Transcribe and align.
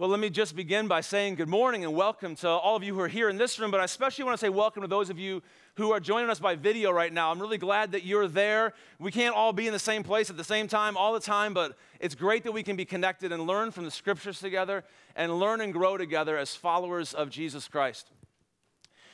Well, 0.00 0.08
let 0.08 0.18
me 0.18 0.30
just 0.30 0.56
begin 0.56 0.88
by 0.88 1.02
saying 1.02 1.34
good 1.34 1.50
morning 1.50 1.84
and 1.84 1.94
welcome 1.94 2.34
to 2.36 2.48
all 2.48 2.74
of 2.74 2.82
you 2.82 2.94
who 2.94 3.00
are 3.00 3.08
here 3.08 3.28
in 3.28 3.36
this 3.36 3.58
room, 3.58 3.70
but 3.70 3.80
I 3.80 3.84
especially 3.84 4.24
want 4.24 4.32
to 4.34 4.40
say 4.40 4.48
welcome 4.48 4.80
to 4.80 4.88
those 4.88 5.10
of 5.10 5.18
you 5.18 5.42
who 5.74 5.92
are 5.92 6.00
joining 6.00 6.30
us 6.30 6.40
by 6.40 6.56
video 6.56 6.90
right 6.90 7.12
now. 7.12 7.30
I'm 7.30 7.38
really 7.38 7.58
glad 7.58 7.92
that 7.92 8.02
you're 8.02 8.26
there. 8.26 8.72
We 8.98 9.12
can't 9.12 9.36
all 9.36 9.52
be 9.52 9.66
in 9.66 9.74
the 9.74 9.78
same 9.78 10.02
place 10.02 10.30
at 10.30 10.38
the 10.38 10.42
same 10.42 10.68
time 10.68 10.96
all 10.96 11.12
the 11.12 11.20
time, 11.20 11.52
but 11.52 11.76
it's 12.00 12.14
great 12.14 12.44
that 12.44 12.52
we 12.52 12.62
can 12.62 12.76
be 12.76 12.86
connected 12.86 13.30
and 13.30 13.46
learn 13.46 13.72
from 13.72 13.84
the 13.84 13.90
scriptures 13.90 14.40
together 14.40 14.84
and 15.16 15.38
learn 15.38 15.60
and 15.60 15.70
grow 15.70 15.98
together 15.98 16.38
as 16.38 16.54
followers 16.54 17.12
of 17.12 17.28
Jesus 17.28 17.68
Christ. 17.68 18.10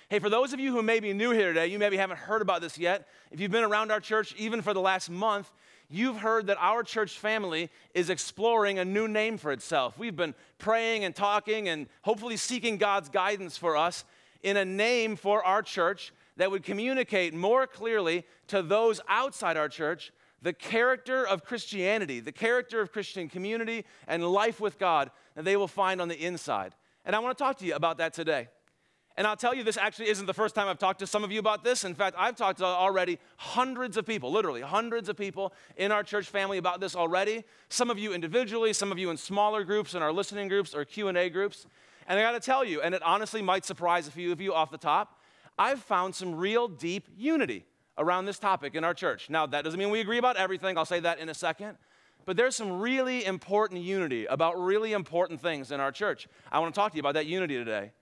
Hey, 0.08 0.20
for 0.20 0.30
those 0.30 0.52
of 0.52 0.60
you 0.60 0.70
who 0.70 0.84
may 0.84 1.00
be 1.00 1.12
new 1.12 1.32
here 1.32 1.48
today, 1.48 1.66
you 1.66 1.80
maybe 1.80 1.96
haven't 1.96 2.18
heard 2.18 2.42
about 2.42 2.60
this 2.60 2.78
yet. 2.78 3.08
If 3.32 3.40
you've 3.40 3.50
been 3.50 3.64
around 3.64 3.90
our 3.90 3.98
church 3.98 4.36
even 4.38 4.62
for 4.62 4.72
the 4.72 4.80
last 4.80 5.10
month, 5.10 5.50
you've 5.88 6.18
heard 6.18 6.46
that 6.48 6.58
our 6.60 6.82
church 6.82 7.18
family 7.18 7.70
is 7.94 8.10
exploring 8.10 8.78
a 8.78 8.84
new 8.84 9.08
name 9.08 9.38
for 9.38 9.52
itself. 9.52 9.98
We've 9.98 10.16
been 10.16 10.34
praying 10.58 11.04
and 11.04 11.14
talking 11.14 11.68
and 11.68 11.86
hopefully 12.02 12.36
seeking 12.36 12.76
God's 12.76 13.08
guidance 13.08 13.56
for 13.56 13.76
us 13.76 14.04
in 14.42 14.56
a 14.56 14.64
name 14.64 15.16
for 15.16 15.44
our 15.44 15.62
church 15.62 16.12
that 16.36 16.50
would 16.50 16.62
communicate 16.62 17.34
more 17.34 17.66
clearly 17.66 18.24
to 18.48 18.62
those 18.62 19.00
outside 19.08 19.56
our 19.56 19.68
church 19.68 20.12
the 20.42 20.52
character 20.52 21.26
of 21.26 21.44
Christianity, 21.44 22.20
the 22.20 22.32
character 22.32 22.80
of 22.80 22.92
Christian 22.92 23.28
community 23.28 23.84
and 24.06 24.24
life 24.24 24.60
with 24.60 24.78
God 24.78 25.10
that 25.34 25.44
they 25.44 25.56
will 25.56 25.66
find 25.66 26.00
on 26.00 26.08
the 26.08 26.24
inside. 26.24 26.74
And 27.04 27.16
I 27.16 27.18
want 27.20 27.36
to 27.36 27.42
talk 27.42 27.58
to 27.58 27.66
you 27.66 27.74
about 27.74 27.98
that 27.98 28.12
today. 28.12 28.48
And 29.18 29.26
I'll 29.26 29.36
tell 29.36 29.54
you, 29.54 29.62
this 29.62 29.78
actually 29.78 30.08
isn't 30.08 30.26
the 30.26 30.34
first 30.34 30.54
time 30.54 30.68
I've 30.68 30.78
talked 30.78 30.98
to 30.98 31.06
some 31.06 31.24
of 31.24 31.32
you 31.32 31.38
about 31.38 31.64
this. 31.64 31.84
In 31.84 31.94
fact, 31.94 32.16
I've 32.18 32.36
talked 32.36 32.58
to 32.58 32.66
already 32.66 33.18
hundreds 33.36 33.96
of 33.96 34.04
people, 34.04 34.30
literally 34.30 34.60
hundreds 34.60 35.08
of 35.08 35.16
people 35.16 35.54
in 35.76 35.90
our 35.90 36.02
church 36.02 36.28
family 36.28 36.58
about 36.58 36.80
this 36.80 36.94
already. 36.94 37.44
Some 37.70 37.88
of 37.88 37.98
you 37.98 38.12
individually, 38.12 38.74
some 38.74 38.92
of 38.92 38.98
you 38.98 39.08
in 39.08 39.16
smaller 39.16 39.64
groups, 39.64 39.94
in 39.94 40.02
our 40.02 40.12
listening 40.12 40.48
groups 40.48 40.74
or 40.74 40.84
Q&A 40.84 41.30
groups. 41.30 41.66
And 42.06 42.18
I 42.18 42.22
got 42.22 42.32
to 42.32 42.40
tell 42.40 42.62
you, 42.62 42.82
and 42.82 42.94
it 42.94 43.02
honestly 43.02 43.40
might 43.40 43.64
surprise 43.64 44.06
a 44.06 44.10
few 44.10 44.32
of 44.32 44.40
you 44.40 44.52
off 44.52 44.70
the 44.70 44.78
top, 44.78 45.22
I've 45.58 45.80
found 45.80 46.14
some 46.14 46.34
real 46.34 46.68
deep 46.68 47.08
unity 47.16 47.64
around 47.96 48.26
this 48.26 48.38
topic 48.38 48.74
in 48.74 48.84
our 48.84 48.92
church. 48.92 49.30
Now, 49.30 49.46
that 49.46 49.64
doesn't 49.64 49.78
mean 49.78 49.88
we 49.88 50.00
agree 50.00 50.18
about 50.18 50.36
everything. 50.36 50.76
I'll 50.76 50.84
say 50.84 51.00
that 51.00 51.18
in 51.18 51.30
a 51.30 51.34
second. 51.34 51.78
But 52.26 52.36
there's 52.36 52.54
some 52.54 52.80
really 52.80 53.24
important 53.24 53.80
unity 53.80 54.26
about 54.26 54.60
really 54.60 54.92
important 54.92 55.40
things 55.40 55.70
in 55.70 55.80
our 55.80 55.92
church. 55.92 56.28
I 56.52 56.58
want 56.58 56.74
to 56.74 56.78
talk 56.78 56.92
to 56.92 56.96
you 56.96 57.00
about 57.00 57.14
that 57.14 57.26
unity 57.26 57.54
today. 57.54 57.92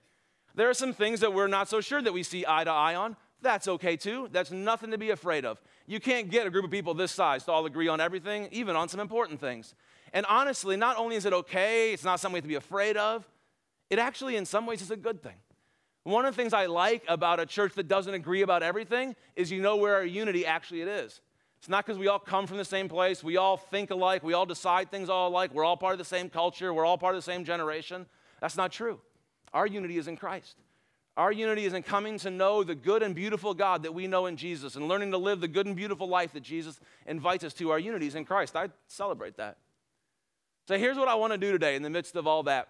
There 0.55 0.71
are 0.71 0.75
some 0.75 0.93
things 0.93 1.21
that 1.21 1.33
we're 1.33 1.49
not 1.49 1.69
so 1.69 1.81
sure 1.81 2.01
that 2.01 2.13
we 2.13 2.23
see 2.23 2.45
eye 2.47 2.65
to 2.65 2.71
eye 2.71 2.95
on. 2.95 3.17
That's 3.43 3.69
okay 3.69 3.97
too. 3.97 4.29
That's 4.33 4.51
nothing 4.51 4.91
to 4.93 4.99
be 4.99 5.11
afraid 5.11 5.45
of. 5.45 5.61
You 5.87 6.01
can't 6.01 6.31
get 6.31 6.47
a 6.47 6.51
group 6.51 6.65
of 6.65 6.71
people 6.71 6.95
this 6.95 7.13
size 7.13 7.45
to 7.45 7.53
all 7.53 7.67
agree 7.67 7.89
on 7.89 8.01
everything, 8.01 8.49
even 8.53 8.75
on 8.77 8.89
some 8.89 9.01
important 9.01 9.41
things. 9.41 9.75
And 10.13 10.25
honestly, 10.27 10.77
not 10.77 10.97
only 10.97 11.17
is 11.17 11.27
it 11.27 11.33
okay, 11.33 11.93
it's 11.93 12.05
not 12.05 12.21
something 12.21 12.35
we 12.35 12.39
have 12.39 12.45
to 12.45 12.49
be 12.49 12.55
afraid 12.55 12.97
of, 12.97 13.29
it 13.91 13.99
actually, 13.99 14.37
in 14.37 14.47
some 14.47 14.65
ways, 14.65 14.81
is 14.81 14.91
a 14.91 14.97
good 14.97 15.23
thing. 15.23 15.37
One 16.05 16.25
of 16.25 16.35
the 16.35 16.43
things 16.43 16.53
I 16.53 16.67
like 16.67 17.03
about 17.09 17.41
a 17.41 17.47
church 17.47 17.75
that 17.75 17.89
doesn't 17.89 18.13
agree 18.13 18.43
about 18.43 18.63
everything 18.63 19.17
is 19.37 19.51
you 19.51 19.61
know 19.61 19.77
where 19.77 19.95
our 19.95 20.05
unity 20.05 20.47
actually 20.47 20.83
it 20.83 20.89
is. 20.89 21.21
It's 21.59 21.69
not 21.69 21.87
because 21.87 21.99
we 21.99 22.09
all 22.09 22.19
come 22.19 22.47
from 22.47 22.59
the 22.59 22.65
same 22.65 22.89
place, 22.89 23.25
we 23.25 23.39
all 23.39 23.57
think 23.57 23.91
alike, 23.91 24.23
we 24.23 24.35
all 24.35 24.45
decide 24.45 24.91
things 24.91 25.09
all 25.09 25.29
alike, 25.29 25.55
we're 25.55 25.65
all 25.65 25.79
part 25.79 25.93
of 25.93 25.99
the 25.99 26.05
same 26.05 26.29
culture, 26.29 26.75
we're 26.75 26.85
all 26.85 26.99
part 26.99 27.15
of 27.15 27.19
the 27.19 27.31
same 27.31 27.45
generation. 27.45 28.05
That's 28.41 28.57
not 28.57 28.71
true. 28.71 29.01
Our 29.55 29.67
unity 29.67 29.97
is 29.97 30.09
in 30.09 30.17
Christ. 30.17 30.57
Our 31.17 31.31
unity 31.31 31.65
is 31.65 31.73
in 31.73 31.85
coming 31.85 32.19
to 32.19 32.31
know 32.31 32.65
the 32.65 32.75
good 32.75 33.03
and 33.03 33.15
beautiful 33.15 33.55
God 33.55 33.85
that 33.85 33.95
we 33.95 34.09
know 34.09 34.27
in 34.27 34.37
Jesus 34.37 34.75
and 34.75 34.89
learning 34.89 35.13
to 35.13 35.19
live 35.19 35.41
the 35.41 35.49
good 35.49 35.67
and 35.67 35.77
beautiful 35.77 36.09
life 36.09 36.33
that 36.33 36.43
Jesus 36.43 36.81
invites 37.07 37.45
us 37.45 37.55
to. 37.55 37.71
Our 37.71 37.79
unity 37.79 38.09
is 38.09 38.17
in 38.17 38.25
Christ. 38.25 38.57
I 38.57 38.69
celebrate 38.89 39.37
that. 39.37 39.57
So 40.67 40.77
here's 40.77 40.97
what 40.97 41.07
I 41.07 41.15
want 41.15 41.33
to 41.33 41.39
do 41.39 41.53
today 41.53 41.77
in 41.77 41.83
the 41.83 41.91
midst 41.91 42.17
of 42.17 42.27
all 42.27 42.43
that 42.45 42.69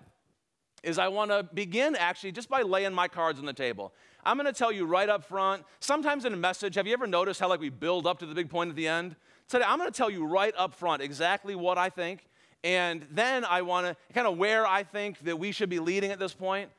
is 0.82 0.98
I 0.98 1.08
want 1.08 1.30
to 1.30 1.42
begin 1.54 1.96
actually 1.96 2.32
just 2.32 2.50
by 2.50 2.60
laying 2.60 2.92
my 2.92 3.08
cards 3.08 3.38
on 3.38 3.46
the 3.46 3.54
table. 3.54 3.94
I'm 4.22 4.36
going 4.36 4.46
to 4.46 4.52
tell 4.52 4.70
you 4.70 4.84
right 4.84 5.08
up 5.08 5.24
front. 5.24 5.64
Sometimes 5.80 6.26
in 6.26 6.34
a 6.34 6.36
message, 6.36 6.74
have 6.74 6.86
you 6.86 6.92
ever 6.92 7.06
noticed 7.06 7.40
how 7.40 7.48
like 7.48 7.60
we 7.60 7.70
build 7.70 8.06
up 8.06 8.18
to 8.18 8.26
the 8.26 8.34
big 8.34 8.50
point 8.50 8.68
at 8.68 8.76
the 8.76 8.88
end? 8.88 9.16
Today 9.48 9.64
I'm 9.66 9.78
going 9.78 9.90
to 9.90 9.96
tell 9.96 10.10
you 10.10 10.26
right 10.26 10.52
up 10.58 10.74
front 10.74 11.00
exactly 11.00 11.54
what 11.54 11.78
I 11.78 11.88
think 11.88 12.26
and 12.64 13.06
then 13.10 13.44
I 13.44 13.62
want 13.62 13.86
to 13.86 13.96
kind 14.14 14.26
of 14.26 14.38
where 14.38 14.66
I 14.66 14.82
think 14.82 15.20
that 15.20 15.38
we 15.38 15.52
should 15.52 15.68
be 15.68 15.78
leading 15.78 16.10
at 16.10 16.18
this 16.18 16.32
point. 16.32 16.70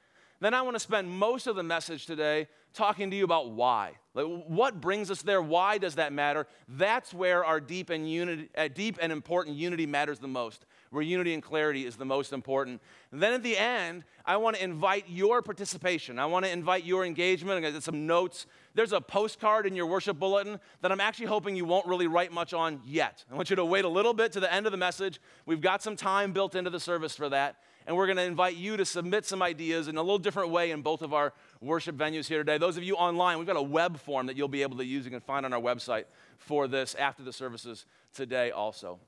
Then 0.42 0.54
I 0.54 0.64
want 0.64 0.76
to 0.76 0.80
spend 0.80 1.10
most 1.10 1.48
of 1.48 1.56
the 1.56 1.64
message 1.64 2.08
today 2.08 2.48
talking 2.74 3.10
to 3.10 3.16
you 3.16 3.24
about 3.24 3.52
why. 3.52 3.94
Like, 4.14 4.26
what 4.48 4.82
brings 4.82 5.10
us 5.10 5.22
there? 5.22 5.42
Why 5.42 5.78
does 5.78 5.96
that 5.96 6.12
matter? 6.12 6.46
That's 6.68 7.14
where 7.14 7.46
our 7.46 7.62
deep 7.62 7.90
and, 7.90 8.10
unity, 8.10 8.50
uh, 8.58 8.68
deep 8.68 8.98
and 9.02 9.12
important 9.12 9.56
unity 9.56 9.86
matters 9.86 10.20
the 10.20 10.28
most, 10.28 10.66
where 10.90 11.02
unity 11.02 11.34
and 11.34 11.42
clarity 11.42 11.86
is 11.86 11.96
the 11.96 12.06
most 12.06 12.34
important. 12.34 12.82
And 13.12 13.24
then 13.24 13.34
at 13.34 13.44
the 13.44 13.58
end, 13.58 14.04
I 14.26 14.38
want 14.38 14.58
to 14.58 14.64
invite 14.64 15.06
your 15.08 15.42
participation. 15.42 16.20
I 16.20 16.26
want 16.26 16.46
to 16.46 16.52
invite 16.52 16.84
your 16.84 17.06
engagement. 17.06 17.64
I 17.64 17.72
got 17.72 17.84
some 17.84 18.06
notes. 18.06 18.46
There's 18.76 18.92
a 18.92 19.02
postcard 19.02 19.66
in 19.66 19.76
your 19.76 19.88
worship 19.88 20.20
bulletin 20.20 20.60
that 20.82 20.92
I'm 20.92 21.02
actually 21.02 21.28
hoping 21.28 21.56
you 21.56 21.66
won't 21.66 21.88
really 21.88 22.08
write 22.08 22.32
much 22.32 22.54
on 22.54 22.82
yet. 22.86 23.24
I 23.32 23.36
want 23.36 23.50
you 23.50 23.56
to 23.56 23.66
wait 23.66 23.86
a 23.86 23.90
little 23.90 24.14
bit 24.14 24.34
to 24.34 24.40
the 24.40 24.54
end 24.54 24.66
of 24.66 24.72
the 24.72 24.78
message. 24.78 25.20
We've 25.46 25.62
got 25.62 25.82
some 25.82 25.96
time 25.96 26.34
built 26.34 26.56
into 26.56 26.70
the 26.70 26.80
service 26.80 27.16
for 27.16 27.30
that 27.30 27.56
and 27.88 27.96
we're 27.96 28.08
going 28.08 28.18
to 28.18 28.24
invite 28.24 28.56
you 28.56 28.78
to 28.78 28.86
submit 28.86 29.26
some 29.26 29.42
ideas 29.42 29.88
in 29.88 29.98
a 29.98 30.02
little 30.02 30.18
different 30.18 30.50
way 30.50 30.72
in 30.72 30.82
both 30.82 31.02
of 31.02 31.14
our 31.14 31.34
worship 31.62 31.96
venues 31.96 32.28
here 32.28 32.40
today. 32.40 32.58
Those 32.58 32.78
of 32.78 32.84
you 32.84 32.96
online, 32.96 33.38
we've 33.38 33.48
got 33.48 33.58
a 33.58 33.62
web 33.62 34.00
form 34.00 34.28
that 34.28 34.36
you'll 34.36 34.48
be 34.48 34.64
able 34.64 34.78
to 34.78 34.86
use. 34.86 35.08
Can 35.08 35.20
find 35.20 35.46
on 35.46 35.54
our 35.54 35.62
website 35.62 36.06
for 36.38 36.68
this 36.68 36.96
after 36.96 37.22
the 37.22 37.32
services 37.32 37.86
today 38.14 38.52
also. 38.52 39.00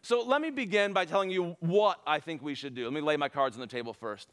So 0.00 0.22
let 0.22 0.40
me 0.40 0.50
begin 0.50 0.92
by 0.92 1.04
telling 1.04 1.30
you 1.30 1.56
what 1.60 2.00
I 2.06 2.20
think 2.20 2.42
we 2.42 2.54
should 2.54 2.74
do. 2.74 2.84
Let 2.84 2.92
me 2.92 3.00
lay 3.00 3.16
my 3.16 3.28
cards 3.28 3.54
on 3.54 3.60
the 3.60 3.66
table 3.66 3.92
first. 3.92 4.28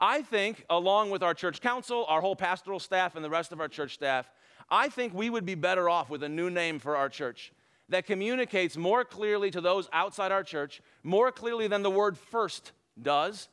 I 0.00 0.22
think, 0.22 0.64
along 0.68 1.10
with 1.10 1.22
our 1.22 1.34
church 1.34 1.60
council, 1.60 2.04
our 2.08 2.20
whole 2.20 2.36
pastoral 2.36 2.80
staff, 2.80 3.16
and 3.16 3.24
the 3.24 3.30
rest 3.30 3.52
of 3.52 3.60
our 3.60 3.68
church 3.68 3.94
staff, 3.94 4.30
I 4.70 4.88
think 4.88 5.14
we 5.14 5.30
would 5.30 5.46
be 5.46 5.54
better 5.54 5.88
off 5.88 6.10
with 6.10 6.22
a 6.22 6.28
new 6.28 6.50
name 6.50 6.78
for 6.78 6.96
our 6.96 7.08
church 7.08 7.52
that 7.88 8.04
communicates 8.04 8.76
more 8.76 9.04
clearly 9.04 9.50
to 9.50 9.60
those 9.60 9.88
outside 9.92 10.32
our 10.32 10.42
church, 10.42 10.82
more 11.02 11.30
clearly 11.30 11.68
than 11.68 11.82
the 11.82 11.90
word 11.90 12.18
first 12.18 12.72
does 13.00 13.48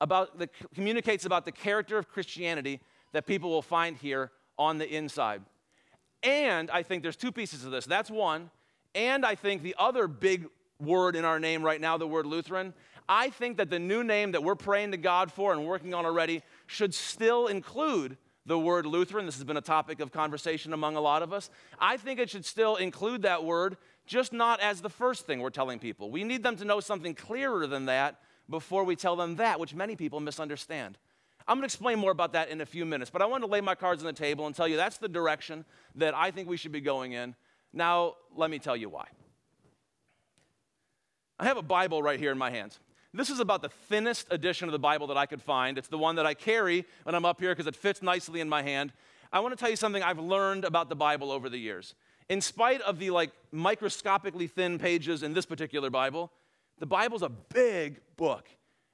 about 0.00 0.38
the, 0.38 0.48
communicates 0.74 1.24
about 1.24 1.44
the 1.44 1.52
character 1.52 1.98
of 1.98 2.08
Christianity 2.08 2.80
that 3.12 3.26
people 3.26 3.50
will 3.50 3.62
find 3.62 3.96
here 3.96 4.30
on 4.58 4.78
the 4.78 4.88
inside. 4.88 5.42
And 6.22 6.70
I 6.70 6.82
think 6.82 7.02
there's 7.02 7.16
two 7.16 7.32
pieces 7.32 7.64
of 7.64 7.72
this. 7.72 7.84
That's 7.84 8.10
one. 8.10 8.50
And 8.94 9.26
I 9.26 9.34
think 9.34 9.62
the 9.62 9.74
other 9.78 10.06
big 10.06 10.46
word 10.78 11.16
in 11.16 11.24
our 11.24 11.40
name 11.40 11.62
right 11.62 11.80
now, 11.80 11.96
the 11.96 12.06
word 12.06 12.26
Lutheran, 12.26 12.74
I 13.08 13.30
think 13.30 13.56
that 13.56 13.70
the 13.70 13.78
new 13.78 14.04
name 14.04 14.32
that 14.32 14.42
we're 14.42 14.54
praying 14.54 14.92
to 14.92 14.96
God 14.96 15.32
for 15.32 15.52
and 15.52 15.66
working 15.66 15.94
on 15.94 16.04
already 16.06 16.42
should 16.66 16.94
still 16.94 17.46
include 17.46 18.16
the 18.46 18.58
word 18.58 18.86
Lutheran. 18.86 19.26
This 19.26 19.36
has 19.36 19.44
been 19.44 19.56
a 19.56 19.60
topic 19.60 20.00
of 20.00 20.12
conversation 20.12 20.72
among 20.72 20.96
a 20.96 21.00
lot 21.00 21.22
of 21.22 21.32
us. 21.32 21.50
I 21.78 21.96
think 21.96 22.18
it 22.18 22.30
should 22.30 22.44
still 22.44 22.76
include 22.76 23.22
that 23.22 23.44
word, 23.44 23.76
just 24.06 24.32
not 24.32 24.60
as 24.60 24.80
the 24.80 24.90
first 24.90 25.26
thing 25.26 25.40
we're 25.40 25.50
telling 25.50 25.78
people. 25.78 26.10
We 26.10 26.24
need 26.24 26.42
them 26.42 26.56
to 26.56 26.64
know 26.64 26.80
something 26.80 27.14
clearer 27.14 27.66
than 27.66 27.86
that 27.86 28.20
before 28.48 28.84
we 28.84 28.96
tell 28.96 29.16
them 29.16 29.36
that, 29.36 29.60
which 29.60 29.74
many 29.74 29.96
people 29.96 30.20
misunderstand. 30.20 30.98
I'm 31.46 31.56
going 31.56 31.62
to 31.62 31.66
explain 31.66 31.98
more 31.98 32.10
about 32.10 32.32
that 32.34 32.48
in 32.48 32.60
a 32.60 32.66
few 32.66 32.84
minutes, 32.84 33.10
but 33.10 33.22
I 33.22 33.26
want 33.26 33.42
to 33.42 33.50
lay 33.50 33.60
my 33.60 33.74
cards 33.74 34.02
on 34.02 34.06
the 34.06 34.12
table 34.12 34.46
and 34.46 34.54
tell 34.54 34.68
you 34.68 34.76
that's 34.76 34.98
the 34.98 35.08
direction 35.08 35.64
that 35.96 36.14
I 36.14 36.30
think 36.30 36.48
we 36.48 36.56
should 36.56 36.72
be 36.72 36.80
going 36.80 37.12
in. 37.12 37.34
Now, 37.72 38.14
let 38.36 38.50
me 38.50 38.58
tell 38.58 38.76
you 38.76 38.88
why. 38.88 39.06
I 41.38 41.46
have 41.46 41.56
a 41.56 41.62
Bible 41.62 42.02
right 42.02 42.20
here 42.20 42.30
in 42.30 42.38
my 42.38 42.50
hands. 42.50 42.78
This 43.14 43.28
is 43.28 43.40
about 43.40 43.60
the 43.60 43.68
thinnest 43.68 44.26
edition 44.30 44.68
of 44.68 44.72
the 44.72 44.78
Bible 44.78 45.06
that 45.08 45.18
I 45.18 45.26
could 45.26 45.42
find. 45.42 45.76
It's 45.76 45.88
the 45.88 45.98
one 45.98 46.16
that 46.16 46.24
I 46.24 46.32
carry 46.32 46.86
when 47.02 47.14
I'm 47.14 47.26
up 47.26 47.40
here 47.40 47.50
because 47.50 47.66
it 47.66 47.76
fits 47.76 48.00
nicely 48.00 48.40
in 48.40 48.48
my 48.48 48.62
hand. 48.62 48.92
I 49.30 49.40
want 49.40 49.52
to 49.52 49.56
tell 49.56 49.68
you 49.68 49.76
something 49.76 50.02
I've 50.02 50.18
learned 50.18 50.64
about 50.64 50.88
the 50.88 50.96
Bible 50.96 51.30
over 51.30 51.50
the 51.50 51.58
years. 51.58 51.94
In 52.30 52.40
spite 52.40 52.80
of 52.82 52.98
the 52.98 53.10
like 53.10 53.30
microscopically 53.50 54.46
thin 54.46 54.78
pages 54.78 55.22
in 55.22 55.34
this 55.34 55.44
particular 55.44 55.90
Bible, 55.90 56.32
the 56.78 56.86
Bible's 56.86 57.22
a 57.22 57.28
big 57.28 58.00
book. 58.16 58.48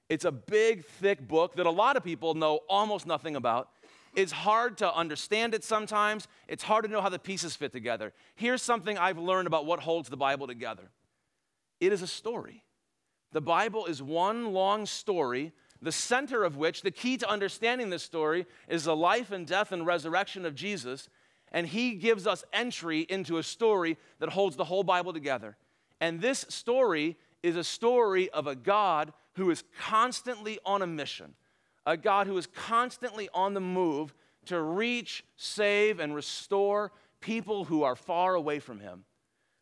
It's 0.08 0.24
a 0.24 0.32
big, 0.32 0.84
thick 0.84 1.26
book 1.28 1.54
that 1.54 1.66
a 1.66 1.70
lot 1.70 1.96
of 1.96 2.02
people 2.02 2.34
know 2.34 2.60
almost 2.68 3.06
nothing 3.06 3.36
about. 3.36 3.70
It's 4.16 4.32
hard 4.32 4.78
to 4.78 4.92
understand 4.92 5.54
it 5.54 5.62
sometimes. 5.62 6.26
It's 6.48 6.64
hard 6.64 6.84
to 6.86 6.90
know 6.90 7.00
how 7.00 7.08
the 7.08 7.18
pieces 7.20 7.54
fit 7.54 7.70
together. 7.70 8.12
Here's 8.34 8.62
something 8.62 8.98
I've 8.98 9.18
learned 9.18 9.46
about 9.46 9.64
what 9.64 9.80
holds 9.80 10.08
the 10.08 10.16
Bible 10.16 10.48
together 10.48 10.90
it 11.78 11.92
is 11.92 12.02
a 12.02 12.08
story. 12.08 12.64
The 13.32 13.40
Bible 13.40 13.86
is 13.86 14.02
one 14.02 14.52
long 14.52 14.86
story, 14.86 15.52
the 15.82 15.92
center 15.92 16.44
of 16.44 16.56
which, 16.56 16.82
the 16.82 16.90
key 16.90 17.16
to 17.18 17.28
understanding 17.28 17.90
this 17.90 18.02
story, 18.02 18.46
is 18.68 18.84
the 18.84 18.96
life 18.96 19.30
and 19.30 19.46
death 19.46 19.72
and 19.72 19.86
resurrection 19.86 20.46
of 20.46 20.54
Jesus. 20.54 21.08
And 21.52 21.66
he 21.66 21.94
gives 21.94 22.26
us 22.26 22.44
entry 22.52 23.00
into 23.08 23.38
a 23.38 23.42
story 23.42 23.96
that 24.18 24.30
holds 24.30 24.56
the 24.56 24.64
whole 24.64 24.82
Bible 24.82 25.12
together. 25.12 25.56
And 26.00 26.20
this 26.20 26.46
story 26.48 27.16
is 27.42 27.56
a 27.56 27.64
story 27.64 28.30
of 28.30 28.46
a 28.46 28.54
God 28.54 29.12
who 29.34 29.50
is 29.50 29.64
constantly 29.78 30.58
on 30.64 30.82
a 30.82 30.86
mission, 30.86 31.34
a 31.86 31.96
God 31.96 32.26
who 32.26 32.36
is 32.36 32.46
constantly 32.46 33.28
on 33.32 33.54
the 33.54 33.60
move 33.60 34.14
to 34.46 34.60
reach, 34.60 35.24
save, 35.36 36.00
and 36.00 36.14
restore 36.14 36.92
people 37.20 37.64
who 37.64 37.82
are 37.82 37.96
far 37.96 38.34
away 38.34 38.58
from 38.58 38.80
him. 38.80 39.04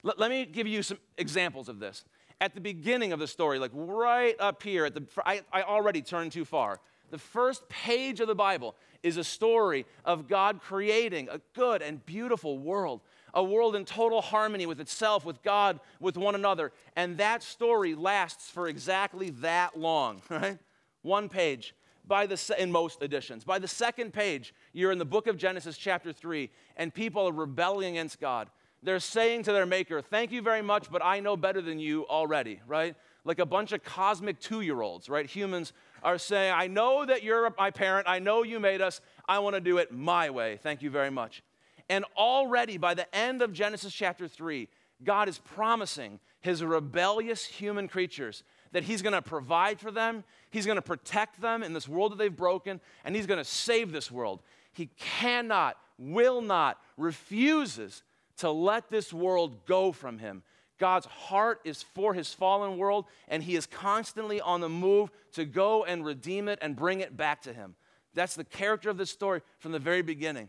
Let, 0.03 0.19
let 0.19 0.31
me 0.31 0.47
give 0.47 0.67
you 0.67 0.83
some 0.83 0.99
examples 1.19 1.69
of 1.69 1.79
this. 1.79 2.05
At 2.41 2.55
the 2.55 2.61
beginning 2.61 3.12
of 3.12 3.19
the 3.19 3.27
story, 3.27 3.59
like 3.59 3.71
right 3.75 4.37
up 4.38 4.62
here, 4.62 4.85
at 4.85 4.94
the, 4.94 5.05
I, 5.25 5.43
I 5.53 5.62
already 5.62 6.03
turned 6.03 6.33
too 6.33 6.44
far. 6.44 6.81
The 7.11 7.19
first 7.19 7.69
page 7.69 8.21
of 8.21 8.29
the 8.29 8.35
Bible 8.35 8.75
is 9.03 9.17
a 9.17 9.25
story 9.25 9.87
of 10.05 10.29
God 10.29 10.61
creating 10.61 11.29
a 11.31 11.41
good 11.55 11.81
and 11.81 12.05
beautiful 12.05 12.59
world, 12.59 13.00
a 13.33 13.43
world 13.43 13.77
in 13.77 13.85
total 13.85 14.21
harmony 14.21 14.67
with 14.67 14.81
itself, 14.81 15.25
with 15.25 15.43
God, 15.43 15.79
with 16.00 16.17
one 16.17 16.35
another. 16.35 16.73
And 16.97 17.17
that 17.19 17.43
story 17.43 17.94
lasts 17.94 18.50
for 18.50 18.69
exactly 18.69 19.31
that 19.41 19.79
long, 19.79 20.21
right? 20.31 20.59
One 21.03 21.29
page. 21.29 21.75
By 22.09 22.27
the 22.27 22.55
in 22.56 22.71
most 22.71 23.03
editions. 23.03 23.43
By 23.43 23.59
the 23.59 23.67
second 23.67 24.12
page, 24.12 24.55
you're 24.73 24.93
in 24.93 24.99
the 24.99 25.05
book 25.05 25.27
of 25.27 25.37
Genesis 25.37 25.77
chapter 25.77 26.12
3 26.12 26.49
and 26.77 26.94
people 26.94 27.29
are 27.29 27.32
rebelling 27.32 27.97
against 27.97 28.21
God. 28.21 28.49
They're 28.87 29.00
saying 29.00 29.43
to 29.43 29.53
their 29.53 29.67
maker, 29.67 30.00
"Thank 30.00 30.31
you 30.31 30.41
very 30.41 30.62
much, 30.62 30.93
but 30.93 31.05
I 31.05 31.19
know 31.19 31.37
better 31.37 31.61
than 31.61 31.81
you 31.81 32.06
already," 32.06 32.61
right? 32.69 32.94
Like 33.25 33.41
a 33.41 33.44
bunch 33.44 33.73
of 33.73 33.83
cosmic 33.83 34.38
2-year-olds, 34.38 35.09
right? 35.09 35.27
Humans 35.27 35.73
are 36.05 36.19
saying, 36.19 36.55
I 36.56 36.69
know 36.69 37.05
that 37.05 37.25
you're 37.25 37.53
my 37.59 37.73
parent. 37.73 38.06
I 38.09 38.21
know 38.21 38.44
you 38.44 38.61
made 38.61 38.81
us. 38.81 39.00
I 39.29 39.41
want 39.41 39.55
to 39.56 39.61
do 39.61 39.79
it 39.79 39.91
my 39.91 40.31
way. 40.31 40.59
Thank 40.62 40.83
you 40.83 40.91
very 40.91 41.11
much. 41.11 41.43
And 41.88 42.05
already 42.17 42.77
by 42.77 42.94
the 42.94 43.12
end 43.12 43.43
of 43.43 43.53
Genesis 43.53 43.93
chapter 43.93 44.29
3, 44.29 44.69
God 45.03 45.29
is 45.29 45.39
promising 45.39 46.21
his 46.41 46.62
rebellious 46.62 47.44
human 47.44 47.89
creatures 47.89 48.44
that 48.71 48.85
he's 48.85 49.03
going 49.03 49.15
to 49.15 49.23
provide 49.23 49.81
for 49.81 49.91
them, 49.91 50.23
he's 50.50 50.65
going 50.65 50.77
to 50.77 50.82
protect 50.82 51.41
them 51.41 51.65
in 51.65 51.73
this 51.73 51.89
world 51.89 52.12
that 52.12 52.19
they've 52.19 52.37
broken, 52.37 52.81
and 53.05 53.17
he's 53.17 53.27
going 53.27 53.39
to 53.39 53.44
save 53.44 53.91
this 53.91 54.12
world. 54.12 54.43
He 54.73 54.91
cannot, 54.97 55.77
will 55.99 56.41
not, 56.41 56.79
refuses 56.97 58.05
to 58.38 58.50
let 58.50 58.91
this 58.91 59.12
world 59.12 59.67
go 59.67 59.93
from 59.93 60.19
him. 60.19 60.43
God's 60.79 61.06
heart 61.06 61.61
is 61.65 61.83
for 61.83 62.12
his 62.12 62.35
fallen 62.35 62.77
world, 62.77 63.06
and 63.29 63.43
he 63.43 63.56
is 63.56 63.67
constantly 63.67 64.41
on 64.41 64.61
the 64.61 64.69
move 64.69 65.11
to 65.33 65.44
go 65.44 65.85
and 65.85 66.05
redeem 66.05 66.49
it 66.49 66.59
and 66.61 66.77
bring 66.77 67.00
it 67.00 67.17
back 67.17 67.43
to 67.43 67.53
him. 67.53 67.75
That's 68.15 68.35
the 68.35 68.44
character 68.44 68.91
of 68.91 68.99
this 68.99 69.11
story 69.11 69.43
from 69.59 69.73
the 69.73 69.79
very 69.79 70.03
beginning. 70.03 70.49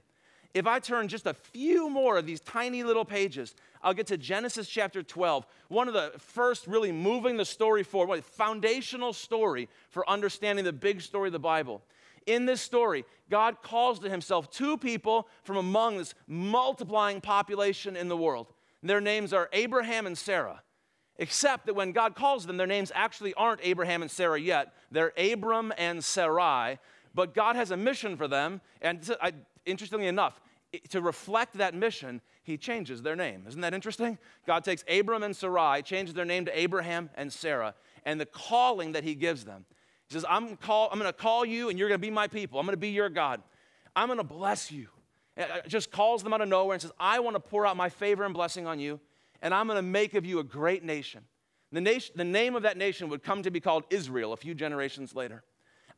If 0.53 0.65
I 0.65 0.79
turn 0.79 1.07
just 1.07 1.27
a 1.27 1.33
few 1.33 1.89
more 1.89 2.17
of 2.17 2.25
these 2.25 2.39
tiny 2.39 2.83
little 2.83 3.05
pages, 3.05 3.53
I'll 3.83 3.93
get 3.93 4.07
to 4.07 4.17
Genesis 4.17 4.67
chapter 4.67 5.03
12, 5.03 5.45
one 5.67 5.87
of 5.87 5.93
the 5.93 6.13
first 6.17 6.67
really 6.67 6.91
moving 6.91 7.37
the 7.37 7.45
story 7.45 7.83
forward, 7.83 8.23
foundational 8.23 9.13
story 9.13 9.69
for 9.89 10.09
understanding 10.09 10.65
the 10.65 10.73
big 10.73 11.01
story 11.01 11.27
of 11.27 11.33
the 11.33 11.39
Bible. 11.39 11.83
In 12.27 12.45
this 12.45 12.61
story, 12.61 13.05
God 13.29 13.63
calls 13.63 13.99
to 13.99 14.09
himself 14.09 14.51
two 14.51 14.77
people 14.77 15.27
from 15.43 15.57
among 15.57 15.97
this 15.97 16.13
multiplying 16.27 17.21
population 17.21 17.95
in 17.95 18.09
the 18.09 18.17
world. 18.17 18.53
Their 18.83 19.01
names 19.01 19.33
are 19.33 19.49
Abraham 19.53 20.05
and 20.05 20.17
Sarah. 20.17 20.61
Except 21.17 21.65
that 21.65 21.73
when 21.73 21.93
God 21.93 22.15
calls 22.15 22.45
them, 22.45 22.57
their 22.57 22.67
names 22.67 22.91
actually 22.93 23.33
aren't 23.33 23.61
Abraham 23.63 24.03
and 24.03 24.11
Sarah 24.11 24.39
yet. 24.39 24.73
They're 24.91 25.13
Abram 25.17 25.73
and 25.77 26.03
Sarai. 26.03 26.77
But 27.15 27.33
God 27.33 27.55
has 27.55 27.71
a 27.71 27.77
mission 27.77 28.17
for 28.17 28.27
them. 28.27 28.61
And 28.81 29.09
interestingly 29.65 30.05
enough, 30.05 30.39
to 30.89 31.01
reflect 31.01 31.57
that 31.57 31.73
mission, 31.73 32.21
he 32.43 32.57
changes 32.57 33.01
their 33.01 33.15
name. 33.15 33.45
Isn't 33.47 33.61
that 33.61 33.73
interesting? 33.73 34.17
God 34.45 34.63
takes 34.63 34.83
Abram 34.87 35.23
and 35.23 35.35
Sarai, 35.35 35.81
changes 35.81 36.13
their 36.13 36.25
name 36.25 36.45
to 36.45 36.59
Abraham 36.59 37.09
and 37.15 37.31
Sarah, 37.31 37.73
and 38.05 38.19
the 38.19 38.25
calling 38.25 38.91
that 38.91 39.03
he 39.03 39.15
gives 39.15 39.45
them. 39.45 39.65
He 40.07 40.13
says, 40.13 40.25
I'm, 40.29 40.57
I'm 40.67 40.99
going 40.99 41.03
to 41.03 41.13
call 41.13 41.45
you, 41.45 41.69
and 41.69 41.77
you're 41.77 41.89
going 41.89 41.99
to 41.99 42.05
be 42.05 42.11
my 42.11 42.27
people. 42.27 42.59
I'm 42.59 42.65
going 42.65 42.73
to 42.73 42.77
be 42.77 42.89
your 42.89 43.09
God. 43.09 43.41
I'm 43.95 44.07
going 44.07 44.19
to 44.19 44.23
bless 44.23 44.71
you. 44.71 44.87
It 45.35 45.67
just 45.67 45.91
calls 45.91 46.23
them 46.23 46.33
out 46.33 46.41
of 46.41 46.47
nowhere 46.47 46.73
and 46.73 46.81
says, 46.81 46.93
I 46.99 47.19
want 47.19 47.35
to 47.35 47.39
pour 47.39 47.65
out 47.65 47.77
my 47.77 47.89
favor 47.89 48.23
and 48.23 48.33
blessing 48.33 48.65
on 48.65 48.79
you, 48.79 48.99
and 49.41 49.53
I'm 49.53 49.67
going 49.67 49.77
to 49.77 49.81
make 49.81 50.13
of 50.13 50.25
you 50.25 50.39
a 50.39 50.43
great 50.43 50.83
nation. 50.83 51.23
The, 51.71 51.81
nation. 51.81 52.15
the 52.15 52.23
name 52.23 52.55
of 52.55 52.63
that 52.63 52.77
nation 52.77 53.09
would 53.09 53.21
come 53.21 53.43
to 53.43 53.51
be 53.51 53.59
called 53.59 53.83
Israel 53.89 54.33
a 54.33 54.37
few 54.37 54.55
generations 54.55 55.13
later. 55.13 55.43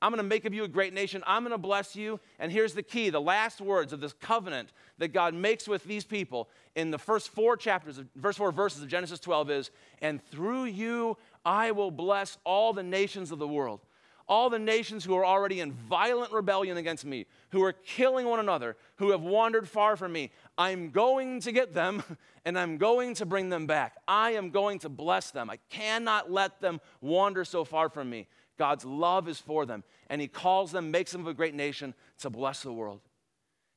I'm 0.01 0.11
going 0.11 0.17
to 0.17 0.23
make 0.23 0.45
of 0.45 0.53
you 0.53 0.63
a 0.63 0.67
great 0.67 0.93
nation. 0.93 1.23
I'm 1.27 1.43
going 1.43 1.51
to 1.51 1.57
bless 1.57 1.95
you. 1.95 2.19
And 2.39 2.51
here's 2.51 2.73
the 2.73 2.83
key 2.83 3.09
the 3.09 3.21
last 3.21 3.59
words 3.59 3.91
of 3.91 3.99
this 3.99 4.13
covenant 4.13 4.71
that 4.97 5.09
God 5.09 5.33
makes 5.33 5.67
with 5.67 5.83
these 5.83 6.05
people 6.05 6.49
in 6.75 6.89
the 6.89 6.97
first 6.97 7.29
four 7.29 7.57
chapters, 7.57 7.97
of, 7.97 8.07
verse 8.15 8.37
four 8.37 8.51
verses 8.51 8.81
of 8.81 8.87
Genesis 8.87 9.19
12 9.19 9.51
is, 9.51 9.71
and 10.01 10.23
through 10.23 10.65
you 10.65 11.17
I 11.45 11.71
will 11.71 11.91
bless 11.91 12.37
all 12.45 12.71
the 12.71 12.83
nations 12.83 13.31
of 13.31 13.39
the 13.39 13.47
world 13.47 13.81
all 14.29 14.49
the 14.49 14.59
nations 14.59 15.03
who 15.03 15.15
are 15.15 15.25
already 15.25 15.59
in 15.59 15.71
violent 15.71 16.31
rebellion 16.31 16.77
against 16.77 17.03
me, 17.03 17.25
who 17.49 17.63
are 17.63 17.73
killing 17.73 18.27
one 18.27 18.39
another, 18.39 18.77
who 18.97 19.09
have 19.09 19.21
wandered 19.21 19.67
far 19.67 19.97
from 19.97 20.13
me. 20.13 20.31
I'm 20.57 20.91
going 20.91 21.41
to 21.41 21.51
get 21.51 21.73
them 21.73 22.03
and 22.45 22.57
I'm 22.57 22.77
going 22.77 23.15
to 23.15 23.25
bring 23.25 23.49
them 23.49 23.65
back. 23.65 23.97
I 24.07 24.31
am 24.31 24.51
going 24.51 24.79
to 24.79 24.89
bless 24.89 25.31
them. 25.31 25.49
I 25.49 25.57
cannot 25.69 26.31
let 26.31 26.61
them 26.61 26.79
wander 27.01 27.43
so 27.43 27.65
far 27.65 27.89
from 27.89 28.09
me. 28.09 28.27
God's 28.57 28.85
love 28.85 29.27
is 29.27 29.39
for 29.39 29.65
them, 29.65 29.83
and 30.09 30.19
He 30.19 30.27
calls 30.27 30.71
them, 30.71 30.91
makes 30.91 31.11
them 31.11 31.25
a 31.25 31.33
great 31.33 31.55
nation 31.55 31.93
to 32.19 32.29
bless 32.29 32.61
the 32.61 32.73
world. 32.73 32.99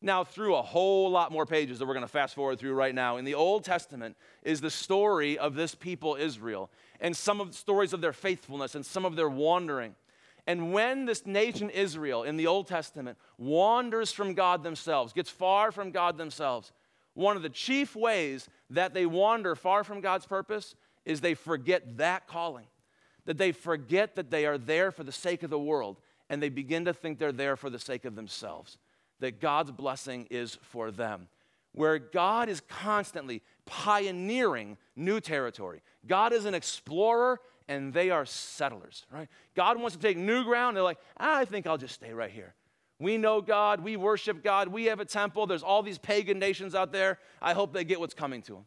Now, 0.04 0.24
through 0.24 0.56
a 0.56 0.62
whole 0.62 1.08
lot 1.08 1.30
more 1.30 1.46
pages 1.46 1.78
that 1.78 1.86
we're 1.86 1.94
going 1.94 2.04
to 2.04 2.08
fast 2.08 2.34
forward 2.34 2.58
through 2.58 2.74
right 2.74 2.94
now, 2.94 3.18
in 3.18 3.24
the 3.24 3.34
Old 3.34 3.62
Testament 3.62 4.16
is 4.42 4.60
the 4.60 4.70
story 4.70 5.38
of 5.38 5.54
this 5.54 5.76
people, 5.76 6.16
Israel, 6.16 6.70
and 7.00 7.16
some 7.16 7.40
of 7.40 7.52
the 7.52 7.56
stories 7.56 7.92
of 7.92 8.00
their 8.00 8.12
faithfulness 8.12 8.74
and 8.74 8.84
some 8.84 9.04
of 9.04 9.14
their 9.14 9.28
wandering. 9.28 9.94
And 10.46 10.72
when 10.72 11.04
this 11.04 11.24
nation 11.24 11.70
Israel 11.70 12.24
in 12.24 12.36
the 12.36 12.48
Old 12.48 12.66
Testament 12.66 13.16
wanders 13.38 14.10
from 14.10 14.34
God 14.34 14.62
themselves, 14.62 15.12
gets 15.12 15.30
far 15.30 15.70
from 15.70 15.92
God 15.92 16.18
themselves, 16.18 16.72
one 17.14 17.36
of 17.36 17.42
the 17.42 17.50
chief 17.50 17.94
ways 17.94 18.48
that 18.70 18.94
they 18.94 19.06
wander 19.06 19.54
far 19.54 19.84
from 19.84 20.00
God's 20.00 20.26
purpose 20.26 20.74
is 21.04 21.20
they 21.20 21.34
forget 21.34 21.98
that 21.98 22.26
calling. 22.26 22.66
That 23.26 23.38
they 23.38 23.52
forget 23.52 24.16
that 24.16 24.30
they 24.30 24.46
are 24.46 24.58
there 24.58 24.90
for 24.90 25.04
the 25.04 25.12
sake 25.12 25.42
of 25.42 25.50
the 25.50 25.58
world 25.58 26.00
and 26.28 26.42
they 26.42 26.48
begin 26.48 26.86
to 26.86 26.94
think 26.94 27.18
they're 27.18 27.30
there 27.30 27.56
for 27.56 27.70
the 27.70 27.78
sake 27.78 28.04
of 28.04 28.16
themselves. 28.16 28.78
That 29.20 29.40
God's 29.40 29.70
blessing 29.70 30.26
is 30.30 30.58
for 30.62 30.90
them. 30.90 31.28
Where 31.72 31.98
God 31.98 32.48
is 32.48 32.60
constantly 32.60 33.42
pioneering 33.64 34.76
new 34.96 35.20
territory. 35.20 35.82
God 36.06 36.32
is 36.32 36.44
an 36.44 36.54
explorer 36.54 37.40
and 37.68 37.92
they 37.92 38.10
are 38.10 38.24
settlers, 38.24 39.06
right? 39.12 39.28
God 39.54 39.80
wants 39.80 39.96
to 39.96 40.02
take 40.02 40.16
new 40.16 40.44
ground. 40.44 40.76
They're 40.76 40.84
like, 40.84 40.98
I 41.16 41.44
think 41.44 41.66
I'll 41.66 41.78
just 41.78 41.94
stay 41.94 42.12
right 42.12 42.30
here. 42.30 42.54
We 42.98 43.18
know 43.18 43.40
God, 43.40 43.80
we 43.80 43.96
worship 43.96 44.44
God, 44.44 44.68
we 44.68 44.84
have 44.84 45.00
a 45.00 45.04
temple. 45.04 45.46
There's 45.46 45.62
all 45.62 45.82
these 45.82 45.98
pagan 45.98 46.38
nations 46.38 46.74
out 46.74 46.92
there. 46.92 47.18
I 47.40 47.52
hope 47.52 47.72
they 47.72 47.84
get 47.84 47.98
what's 47.98 48.14
coming 48.14 48.42
to 48.42 48.52
them. 48.52 48.64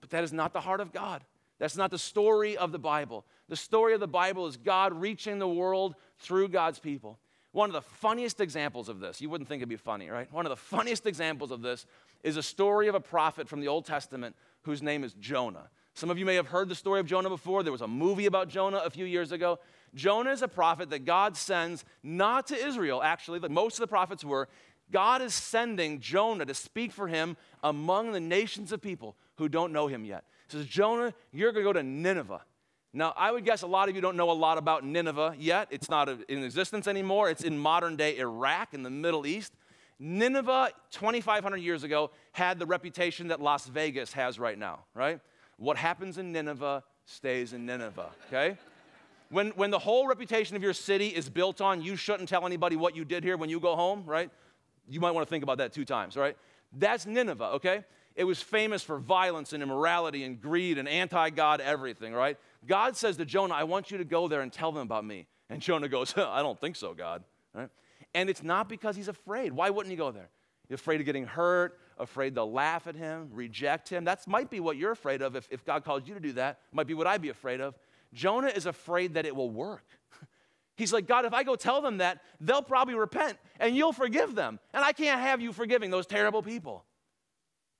But 0.00 0.10
that 0.10 0.24
is 0.24 0.32
not 0.32 0.52
the 0.52 0.60
heart 0.60 0.80
of 0.80 0.92
God. 0.92 1.24
That's 1.58 1.76
not 1.76 1.90
the 1.90 1.98
story 1.98 2.56
of 2.56 2.70
the 2.70 2.78
Bible. 2.78 3.24
The 3.48 3.56
story 3.56 3.94
of 3.94 4.00
the 4.00 4.06
Bible 4.06 4.46
is 4.46 4.56
God 4.56 4.92
reaching 4.92 5.38
the 5.38 5.48
world 5.48 5.94
through 6.18 6.48
God's 6.48 6.78
people. 6.78 7.18
One 7.52 7.70
of 7.70 7.72
the 7.72 7.80
funniest 7.80 8.42
examples 8.42 8.90
of 8.90 9.00
this, 9.00 9.22
you 9.22 9.30
wouldn't 9.30 9.48
think 9.48 9.60
it'd 9.60 9.68
be 9.70 9.76
funny, 9.76 10.10
right? 10.10 10.30
One 10.30 10.44
of 10.44 10.50
the 10.50 10.56
funniest 10.56 11.06
examples 11.06 11.50
of 11.50 11.62
this 11.62 11.86
is 12.22 12.36
a 12.36 12.42
story 12.42 12.88
of 12.88 12.94
a 12.94 13.00
prophet 13.00 13.48
from 13.48 13.60
the 13.60 13.68
Old 13.68 13.86
Testament 13.86 14.36
whose 14.62 14.82
name 14.82 15.02
is 15.02 15.14
Jonah. 15.14 15.70
Some 15.96 16.10
of 16.10 16.18
you 16.18 16.26
may 16.26 16.34
have 16.34 16.48
heard 16.48 16.68
the 16.68 16.74
story 16.74 17.00
of 17.00 17.06
Jonah 17.06 17.30
before. 17.30 17.62
There 17.62 17.72
was 17.72 17.80
a 17.80 17.88
movie 17.88 18.26
about 18.26 18.50
Jonah 18.50 18.82
a 18.84 18.90
few 18.90 19.06
years 19.06 19.32
ago. 19.32 19.58
Jonah 19.94 20.30
is 20.30 20.42
a 20.42 20.48
prophet 20.48 20.90
that 20.90 21.06
God 21.06 21.38
sends 21.38 21.86
not 22.02 22.48
to 22.48 22.54
Israel, 22.54 23.02
actually, 23.02 23.38
like 23.38 23.50
most 23.50 23.76
of 23.76 23.80
the 23.80 23.86
prophets 23.86 24.22
were. 24.22 24.46
God 24.92 25.22
is 25.22 25.32
sending 25.32 25.98
Jonah 26.00 26.44
to 26.44 26.52
speak 26.52 26.92
for 26.92 27.08
him 27.08 27.38
among 27.64 28.12
the 28.12 28.20
nations 28.20 28.72
of 28.72 28.82
people 28.82 29.16
who 29.36 29.48
don't 29.48 29.72
know 29.72 29.86
him 29.86 30.04
yet. 30.04 30.24
He 30.50 30.58
says, 30.58 30.66
Jonah, 30.66 31.14
you're 31.32 31.50
going 31.50 31.64
to 31.64 31.68
go 31.68 31.72
to 31.72 31.82
Nineveh. 31.82 32.42
Now, 32.92 33.14
I 33.16 33.32
would 33.32 33.46
guess 33.46 33.62
a 33.62 33.66
lot 33.66 33.88
of 33.88 33.94
you 33.94 34.02
don't 34.02 34.18
know 34.18 34.30
a 34.30 34.32
lot 34.32 34.58
about 34.58 34.84
Nineveh 34.84 35.34
yet. 35.38 35.68
It's 35.70 35.88
not 35.88 36.10
in 36.28 36.44
existence 36.44 36.86
anymore. 36.86 37.30
It's 37.30 37.42
in 37.42 37.58
modern 37.58 37.96
day 37.96 38.18
Iraq 38.18 38.74
in 38.74 38.82
the 38.82 38.90
Middle 38.90 39.26
East. 39.26 39.54
Nineveh, 39.98 40.72
2,500 40.90 41.56
years 41.56 41.84
ago, 41.84 42.10
had 42.32 42.58
the 42.58 42.66
reputation 42.66 43.28
that 43.28 43.40
Las 43.40 43.66
Vegas 43.66 44.12
has 44.12 44.38
right 44.38 44.58
now, 44.58 44.80
right? 44.92 45.20
What 45.58 45.76
happens 45.76 46.18
in 46.18 46.32
Nineveh 46.32 46.84
stays 47.04 47.52
in 47.52 47.66
Nineveh, 47.66 48.10
okay? 48.28 48.58
When, 49.30 49.50
when 49.50 49.70
the 49.70 49.78
whole 49.78 50.06
reputation 50.06 50.56
of 50.56 50.62
your 50.62 50.72
city 50.72 51.08
is 51.08 51.28
built 51.28 51.60
on 51.60 51.82
you 51.82 51.96
shouldn't 51.96 52.28
tell 52.28 52.46
anybody 52.46 52.76
what 52.76 52.94
you 52.94 53.04
did 53.04 53.24
here 53.24 53.36
when 53.36 53.50
you 53.50 53.58
go 53.58 53.74
home, 53.74 54.04
right? 54.06 54.30
You 54.88 55.00
might 55.00 55.12
want 55.12 55.26
to 55.26 55.30
think 55.30 55.42
about 55.42 55.58
that 55.58 55.72
two 55.72 55.84
times, 55.84 56.16
right? 56.16 56.36
That's 56.72 57.06
Nineveh, 57.06 57.52
okay? 57.54 57.84
It 58.14 58.24
was 58.24 58.40
famous 58.40 58.82
for 58.82 58.98
violence 58.98 59.52
and 59.52 59.62
immorality 59.62 60.24
and 60.24 60.40
greed 60.40 60.78
and 60.78 60.88
anti 60.88 61.30
God 61.30 61.60
everything, 61.60 62.12
right? 62.14 62.38
God 62.66 62.96
says 62.96 63.16
to 63.18 63.24
Jonah, 63.24 63.54
I 63.54 63.64
want 63.64 63.90
you 63.90 63.98
to 63.98 64.04
go 64.04 64.26
there 64.28 64.40
and 64.40 64.52
tell 64.52 64.72
them 64.72 64.82
about 64.82 65.04
me. 65.04 65.26
And 65.50 65.60
Jonah 65.60 65.88
goes, 65.88 66.14
I 66.16 66.42
don't 66.42 66.58
think 66.58 66.76
so, 66.76 66.94
God. 66.94 67.22
Right? 67.54 67.68
And 68.14 68.30
it's 68.30 68.42
not 68.42 68.68
because 68.68 68.96
he's 68.96 69.08
afraid. 69.08 69.52
Why 69.52 69.70
wouldn't 69.70 69.90
he 69.90 69.96
go 69.96 70.10
there? 70.10 70.28
Afraid 70.70 71.00
of 71.00 71.06
getting 71.06 71.26
hurt, 71.26 71.78
afraid 71.98 72.34
they'll 72.34 72.50
laugh 72.50 72.86
at 72.86 72.96
him, 72.96 73.28
reject 73.32 73.88
him. 73.88 74.04
That 74.04 74.26
might 74.26 74.50
be 74.50 74.60
what 74.60 74.76
you're 74.76 74.92
afraid 74.92 75.22
of 75.22 75.36
if, 75.36 75.46
if 75.50 75.64
God 75.64 75.84
calls 75.84 76.02
you 76.06 76.14
to 76.14 76.20
do 76.20 76.32
that. 76.32 76.60
Might 76.72 76.86
be 76.86 76.94
what 76.94 77.06
I'd 77.06 77.22
be 77.22 77.28
afraid 77.28 77.60
of. 77.60 77.78
Jonah 78.12 78.48
is 78.48 78.66
afraid 78.66 79.14
that 79.14 79.26
it 79.26 79.34
will 79.34 79.50
work. 79.50 79.84
He's 80.76 80.92
like, 80.92 81.06
God, 81.06 81.24
if 81.24 81.32
I 81.32 81.42
go 81.44 81.54
tell 81.54 81.80
them 81.80 81.98
that, 81.98 82.20
they'll 82.40 82.62
probably 82.62 82.94
repent 82.94 83.38
and 83.60 83.76
you'll 83.76 83.92
forgive 83.92 84.34
them. 84.34 84.58
And 84.74 84.84
I 84.84 84.92
can't 84.92 85.20
have 85.20 85.40
you 85.40 85.52
forgiving 85.52 85.90
those 85.90 86.06
terrible 86.06 86.42
people. 86.42 86.84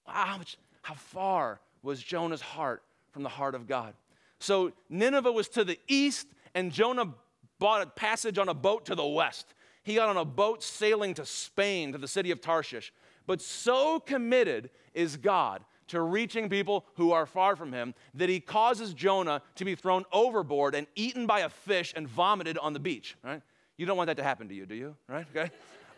Wow, 0.07 0.13
how, 0.15 0.39
much, 0.39 0.57
how 0.83 0.95
far 0.95 1.61
was 1.83 2.03
Jonah's 2.03 2.41
heart 2.41 2.83
from 3.11 3.23
the 3.23 3.29
heart 3.29 3.55
of 3.55 3.67
God? 3.67 3.95
So 4.39 4.73
Nineveh 4.89 5.33
was 5.33 5.49
to 5.51 5.65
the 5.65 5.79
east, 5.89 6.27
and 6.55 6.71
Jonah 6.71 7.15
bought 7.59 7.83
a 7.83 7.87
passage 7.87 8.39
on 8.39 8.49
a 8.49 8.55
boat 8.55 8.87
to 8.87 8.95
the 8.95 9.07
west. 9.07 9.55
He 9.87 9.95
got 9.95 10.09
on 10.09 10.17
a 10.17 10.25
boat 10.25 10.65
sailing 10.65 11.15
to 11.15 11.25
Spain, 11.25 11.93
to 11.93 11.99
the 11.99 12.09
city 12.09 12.33
of 12.33 12.41
Tarshish. 12.41 12.93
But 13.25 13.41
so 13.41 14.01
committed 14.01 14.71
is 14.95 15.17
God 15.17 15.65
to 15.87 16.01
reaching 16.01 16.49
people 16.49 16.85
who 16.97 17.13
are 17.13 17.25
far 17.25 17.55
from 17.55 17.73
him 17.73 17.95
that 18.15 18.29
he 18.29 18.41
causes 18.41 18.93
Jonah 18.93 19.43
to 19.55 19.65
be 19.65 19.77
thrown 19.77 20.05
overboard 20.13 20.75
and 20.75 20.89
eaten 20.97 21.25
by 21.29 21.39
a 21.41 21.49
fish 21.49 21.93
and 21.95 22.09
vomited 22.09 22.59
on 22.59 22.73
the 22.73 22.81
beach, 22.81 23.17
right? 23.23 23.41
You 23.77 23.87
don't 23.87 23.97
want 23.97 24.09
that 24.09 24.17
to 24.17 24.25
happen 24.25 24.49
to 24.49 24.55
you, 24.55 24.67
do 24.67 24.75
you? 24.75 24.97
Right? 25.07 25.25
Okay? 25.31 25.53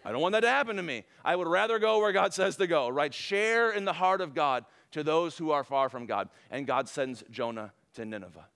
I 0.05 0.13
don't 0.13 0.21
want 0.21 0.33
that 0.33 0.41
to 0.41 0.51
happen 0.51 0.77
to 0.77 0.83
me. 0.83 1.05
I 1.25 1.35
would 1.35 1.49
rather 1.49 1.79
go 1.79 1.99
where 2.01 2.13
God 2.13 2.35
says 2.35 2.57
to 2.57 2.67
go, 2.67 2.91
right? 2.91 3.15
Share 3.15 3.71
in 3.71 3.87
the 3.87 3.95
heart 3.95 4.21
of 4.21 4.35
God 4.35 4.67
to 4.91 5.03
those 5.03 5.39
who 5.39 5.51
are 5.51 5.65
far 5.65 5.89
from 5.89 6.05
God. 6.05 6.29
And 6.51 6.67
God 6.67 6.91
sends 6.91 7.25
Jonah 7.31 7.73
to 7.95 8.05
Nineveh. 8.05 8.49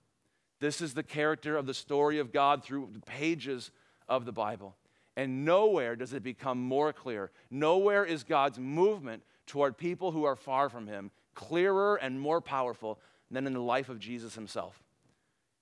This 0.59 0.79
is 0.79 0.93
the 0.93 1.01
character 1.01 1.57
of 1.57 1.65
the 1.65 1.73
story 1.73 2.19
of 2.19 2.31
God 2.31 2.63
through 2.63 2.89
the 2.93 2.99
pages 2.99 3.71
of 4.07 4.25
the 4.25 4.31
Bible. 4.31 4.75
And 5.15 5.45
nowhere 5.45 5.95
does 5.95 6.13
it 6.13 6.23
become 6.23 6.59
more 6.59 6.91
clear. 6.91 7.31
Nowhere 7.51 8.03
is 8.03 8.23
God's 8.23 8.57
movement 8.57 9.23
toward 9.45 9.77
people 9.77 10.11
who 10.11 10.23
are 10.23 10.35
far 10.35 10.69
from 10.69 10.87
Him 10.87 11.11
clearer 11.35 11.95
and 11.95 12.19
more 12.19 12.41
powerful 12.41 12.99
than 13.29 13.47
in 13.47 13.53
the 13.53 13.61
life 13.61 13.89
of 13.89 13.99
Jesus 13.99 14.35
Himself, 14.35 14.83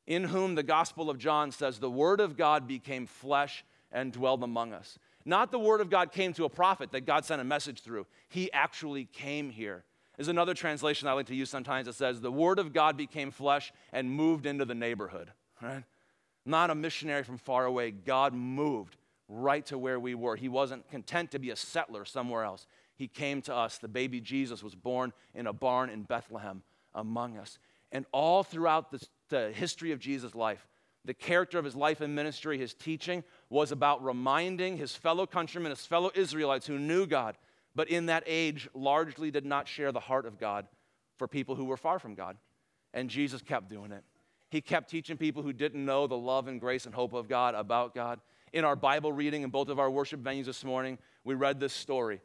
in 0.05 0.25
whom 0.25 0.55
the 0.55 0.63
Gospel 0.63 1.09
of 1.09 1.17
John 1.17 1.51
says, 1.51 1.79
The 1.79 1.89
Word 1.89 2.19
of 2.19 2.37
God 2.37 2.67
became 2.67 3.05
flesh 3.05 3.63
and 3.91 4.11
dwelled 4.11 4.43
among 4.43 4.73
us. 4.73 4.97
Not 5.25 5.51
the 5.51 5.59
Word 5.59 5.81
of 5.81 5.89
God 5.89 6.11
came 6.11 6.33
to 6.33 6.45
a 6.45 6.49
prophet 6.49 6.91
that 6.91 7.05
God 7.05 7.25
sent 7.25 7.41
a 7.41 7.45
message 7.45 7.81
through, 7.81 8.05
He 8.29 8.51
actually 8.51 9.05
came 9.05 9.49
here. 9.49 9.83
There's 10.17 10.27
another 10.27 10.53
translation 10.53 11.07
I 11.07 11.13
like 11.13 11.27
to 11.27 11.35
use 11.35 11.49
sometimes 11.49 11.87
that 11.87 11.95
says, 11.95 12.21
The 12.21 12.31
Word 12.31 12.59
of 12.59 12.73
God 12.73 12.97
became 12.97 13.31
flesh 13.31 13.73
and 13.91 14.11
moved 14.11 14.45
into 14.45 14.65
the 14.65 14.75
neighborhood, 14.75 15.31
right? 15.61 15.83
Not 16.45 16.69
a 16.69 16.75
missionary 16.75 17.23
from 17.23 17.37
far 17.37 17.65
away. 17.65 17.91
God 17.91 18.33
moved 18.33 18.97
right 19.31 19.65
to 19.67 19.77
where 19.77 19.99
we 19.99 20.13
were. 20.13 20.35
He 20.35 20.49
wasn't 20.49 20.89
content 20.89 21.31
to 21.31 21.39
be 21.39 21.49
a 21.49 21.55
settler 21.55 22.05
somewhere 22.05 22.43
else. 22.43 22.67
He 22.95 23.07
came 23.07 23.41
to 23.43 23.55
us. 23.55 23.77
The 23.77 23.87
baby 23.87 24.19
Jesus 24.19 24.61
was 24.61 24.75
born 24.75 25.13
in 25.33 25.47
a 25.47 25.53
barn 25.53 25.89
in 25.89 26.03
Bethlehem 26.03 26.61
among 26.93 27.37
us. 27.37 27.57
And 27.91 28.05
all 28.11 28.43
throughout 28.43 28.91
the, 28.91 29.05
the 29.29 29.51
history 29.51 29.91
of 29.91 29.99
Jesus' 29.99 30.35
life, 30.35 30.67
the 31.03 31.13
character 31.13 31.57
of 31.57 31.65
his 31.65 31.75
life 31.75 32.01
and 32.01 32.13
ministry, 32.13 32.57
his 32.57 32.73
teaching, 32.73 33.23
was 33.49 33.71
about 33.71 34.03
reminding 34.03 34.77
his 34.77 34.95
fellow 34.95 35.25
countrymen, 35.25 35.71
his 35.71 35.85
fellow 35.85 36.11
Israelites 36.13 36.67
who 36.67 36.77
knew 36.77 37.07
God, 37.07 37.37
but 37.73 37.89
in 37.89 38.07
that 38.07 38.23
age 38.27 38.69
largely 38.73 39.31
did 39.31 39.45
not 39.45 39.67
share 39.67 39.91
the 39.91 39.99
heart 39.99 40.25
of 40.25 40.39
God 40.39 40.67
for 41.17 41.27
people 41.27 41.55
who 41.55 41.65
were 41.65 41.77
far 41.77 41.99
from 41.99 42.13
God. 42.13 42.37
And 42.93 43.09
Jesus 43.09 43.41
kept 43.41 43.69
doing 43.69 43.91
it. 43.91 44.03
He 44.49 44.59
kept 44.59 44.89
teaching 44.89 45.17
people 45.17 45.41
who 45.41 45.53
didn't 45.53 45.83
know 45.83 46.07
the 46.07 46.17
love 46.17 46.47
and 46.47 46.59
grace 46.59 46.85
and 46.85 46.93
hope 46.93 47.13
of 47.13 47.29
God 47.29 47.55
about 47.55 47.95
God. 47.95 48.19
In 48.53 48.65
our 48.65 48.75
Bible 48.75 49.13
reading 49.13 49.43
in 49.43 49.49
both 49.49 49.69
of 49.69 49.79
our 49.79 49.89
worship 49.89 50.21
venues 50.21 50.45
this 50.45 50.63
morning, 50.63 50.97
we 51.23 51.35
read 51.35 51.59
this 51.59 51.73
story 51.73 52.21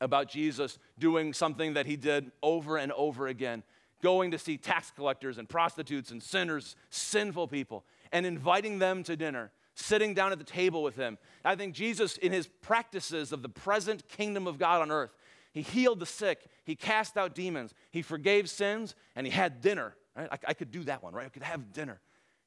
about 0.00 0.28
Jesus 0.28 0.78
doing 0.98 1.32
something 1.32 1.74
that 1.74 1.86
he 1.86 1.96
did 1.96 2.30
over 2.42 2.76
and 2.76 2.92
over 2.92 3.26
again 3.26 3.62
going 4.02 4.30
to 4.30 4.38
see 4.38 4.56
tax 4.56 4.90
collectors 4.90 5.38
and 5.38 5.48
prostitutes 5.48 6.10
and 6.10 6.22
sinners, 6.22 6.76
sinful 6.90 7.48
people, 7.48 7.84
and 8.12 8.26
inviting 8.26 8.78
them 8.78 9.02
to 9.04 9.16
dinner, 9.16 9.50
sitting 9.74 10.14
down 10.14 10.32
at 10.32 10.38
the 10.38 10.44
table 10.44 10.82
with 10.82 10.96
him. 10.96 11.18
I 11.44 11.54
think 11.54 11.74
Jesus, 11.74 12.16
in 12.16 12.32
his 12.32 12.46
practices 12.46 13.32
of 13.32 13.42
the 13.42 13.48
present 13.48 14.08
kingdom 14.08 14.46
of 14.46 14.58
God 14.58 14.82
on 14.82 14.90
earth, 14.90 15.14
he 15.52 15.62
healed 15.62 16.00
the 16.00 16.06
sick, 16.06 16.46
he 16.64 16.76
cast 16.76 17.16
out 17.16 17.34
demons, 17.34 17.74
he 17.90 18.02
forgave 18.02 18.48
sins, 18.48 18.94
and 19.16 19.26
he 19.26 19.32
had 19.32 19.60
dinner. 19.60 19.94
Right? 20.16 20.28
I, 20.30 20.38
I 20.48 20.54
could 20.54 20.70
do 20.70 20.84
that 20.84 21.02
one, 21.02 21.12
right? 21.12 21.26
I 21.26 21.30
could 21.30 21.42
have 21.42 21.72
dinner. 21.72 22.00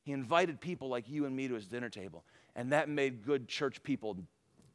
He 0.03 0.11
invited 0.11 0.59
people 0.59 0.89
like 0.89 1.09
you 1.09 1.25
and 1.25 1.35
me 1.35 1.47
to 1.47 1.53
his 1.53 1.67
dinner 1.67 1.89
table, 1.89 2.23
and 2.55 2.71
that 2.71 2.89
made 2.89 3.25
good 3.25 3.47
church 3.47 3.81
people 3.83 4.17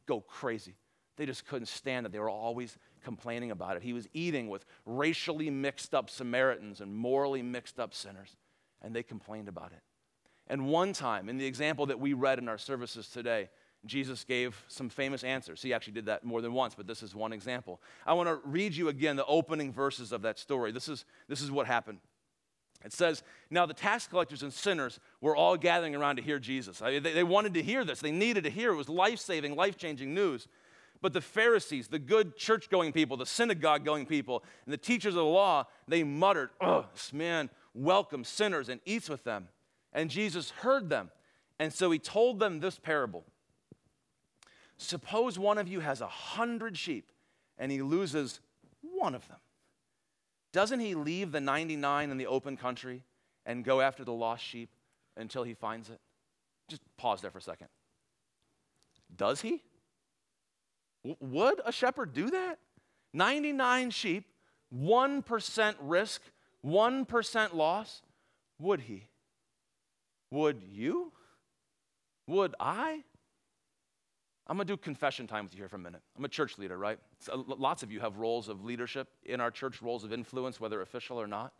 go 0.05 0.21
crazy. 0.21 0.75
They 1.17 1.25
just 1.25 1.45
couldn't 1.45 1.67
stand 1.67 2.05
it. 2.05 2.11
They 2.11 2.19
were 2.19 2.29
always 2.29 2.77
complaining 3.03 3.51
about 3.51 3.75
it. 3.75 3.83
He 3.83 3.93
was 3.93 4.07
eating 4.13 4.49
with 4.49 4.65
racially 4.85 5.49
mixed 5.49 5.93
up 5.93 6.09
Samaritans 6.09 6.81
and 6.81 6.95
morally 6.95 7.41
mixed 7.41 7.79
up 7.79 7.93
sinners, 7.93 8.37
and 8.81 8.95
they 8.95 9.03
complained 9.03 9.47
about 9.47 9.71
it. 9.71 9.81
And 10.47 10.67
one 10.67 10.93
time, 10.93 11.29
in 11.29 11.37
the 11.37 11.45
example 11.45 11.85
that 11.87 11.99
we 11.99 12.13
read 12.13 12.39
in 12.39 12.49
our 12.49 12.57
services 12.57 13.07
today, 13.07 13.49
Jesus 13.85 14.23
gave 14.23 14.61
some 14.67 14.89
famous 14.89 15.23
answers. 15.23 15.61
He 15.61 15.73
actually 15.73 15.93
did 15.93 16.07
that 16.07 16.23
more 16.23 16.41
than 16.41 16.53
once, 16.53 16.75
but 16.75 16.87
this 16.87 17.01
is 17.01 17.15
one 17.15 17.31
example. 17.31 17.81
I 18.05 18.13
want 18.13 18.27
to 18.27 18.39
read 18.43 18.75
you 18.75 18.89
again 18.89 19.15
the 19.15 19.25
opening 19.25 19.71
verses 19.71 20.11
of 20.11 20.23
that 20.23 20.37
story. 20.37 20.71
This 20.71 20.89
is, 20.89 21.05
this 21.27 21.41
is 21.41 21.51
what 21.51 21.65
happened. 21.65 21.99
It 22.83 22.93
says, 22.93 23.23
Now 23.49 23.65
the 23.65 23.73
tax 23.73 24.07
collectors 24.07 24.43
and 24.43 24.53
sinners 24.53 24.99
were 25.21 25.35
all 25.35 25.57
gathering 25.57 25.95
around 25.95 26.15
to 26.15 26.21
hear 26.21 26.39
Jesus. 26.39 26.81
I 26.81 26.91
mean, 26.91 27.03
they, 27.03 27.13
they 27.13 27.23
wanted 27.23 27.53
to 27.55 27.63
hear 27.63 27.83
this, 27.83 27.99
they 27.99 28.11
needed 28.11 28.43
to 28.45 28.49
hear. 28.49 28.71
It 28.71 28.77
was 28.77 28.89
life 28.89 29.19
saving, 29.19 29.55
life 29.55 29.77
changing 29.77 30.13
news. 30.13 30.47
But 31.01 31.13
the 31.13 31.21
Pharisees, 31.21 31.87
the 31.87 31.99
good 31.99 32.35
church 32.35 32.69
going 32.69 32.91
people, 32.91 33.15
the 33.15 33.25
synagogue 33.25 33.85
going 33.85 34.05
people, 34.05 34.43
and 34.65 34.73
the 34.73 34.77
teachers 34.77 35.13
of 35.13 35.19
the 35.19 35.23
law, 35.23 35.65
they 35.87 36.03
muttered, 36.03 36.49
Oh, 36.59 36.85
this 36.93 37.13
man 37.13 37.49
welcomes 37.73 38.27
sinners 38.27 38.69
and 38.69 38.81
eats 38.85 39.09
with 39.09 39.23
them. 39.23 39.47
And 39.93 40.09
Jesus 40.09 40.49
heard 40.51 40.89
them. 40.89 41.09
And 41.57 41.73
so 41.73 41.91
he 41.91 41.99
told 41.99 42.39
them 42.39 42.59
this 42.59 42.79
parable 42.79 43.25
Suppose 44.77 45.37
one 45.37 45.57
of 45.57 45.67
you 45.67 45.81
has 45.81 45.99
a 45.99 46.07
hundred 46.07 46.77
sheep 46.77 47.11
and 47.57 47.69
he 47.71 47.81
loses 47.81 48.39
one 48.81 49.13
of 49.13 49.27
them. 49.27 49.37
Doesn't 50.51 50.79
he 50.79 50.95
leave 50.95 51.31
the 51.31 51.41
99 51.41 52.09
in 52.09 52.17
the 52.17 52.27
open 52.27 52.57
country 52.57 53.03
and 53.45 53.63
go 53.63 53.81
after 53.81 54.03
the 54.03 54.13
lost 54.13 54.43
sheep 54.43 54.69
until 55.15 55.43
he 55.43 55.53
finds 55.53 55.89
it? 55.89 55.99
Just 56.67 56.81
pause 56.97 57.21
there 57.21 57.31
for 57.31 57.37
a 57.37 57.41
second. 57.41 57.67
Does 59.15 59.41
he? 59.41 59.63
would 61.19 61.61
a 61.65 61.71
shepherd 61.71 62.13
do 62.13 62.29
that? 62.29 62.59
99 63.13 63.89
sheep, 63.91 64.25
1% 64.75 65.75
risk, 65.81 66.21
1% 66.65 67.53
loss. 67.53 68.01
Would 68.59 68.81
he? 68.81 69.07
Would 70.31 70.61
you? 70.63 71.11
Would 72.27 72.55
I? 72.59 73.03
I'm 74.49 74.57
going 74.57 74.65
to 74.65 74.73
do 74.73 74.77
confession 74.77 75.27
time 75.27 75.45
with 75.45 75.53
you 75.53 75.59
here 75.59 75.69
for 75.69 75.75
a 75.75 75.79
minute. 75.79 76.01
I'm 76.17 76.25
a 76.25 76.29
church 76.29 76.57
leader, 76.57 76.75
right? 76.75 76.97
So 77.19 77.45
uh, 77.47 77.55
lots 77.55 77.83
of 77.83 77.91
you 77.91 77.99
have 77.99 78.17
roles 78.17 78.49
of 78.49 78.65
leadership 78.65 79.07
in 79.23 79.39
our 79.39 79.51
church, 79.51 79.79
roles 79.79 80.03
of 80.03 80.11
influence, 80.11 80.59
whether 80.59 80.81
official 80.81 81.21
or 81.21 81.27
not. 81.27 81.53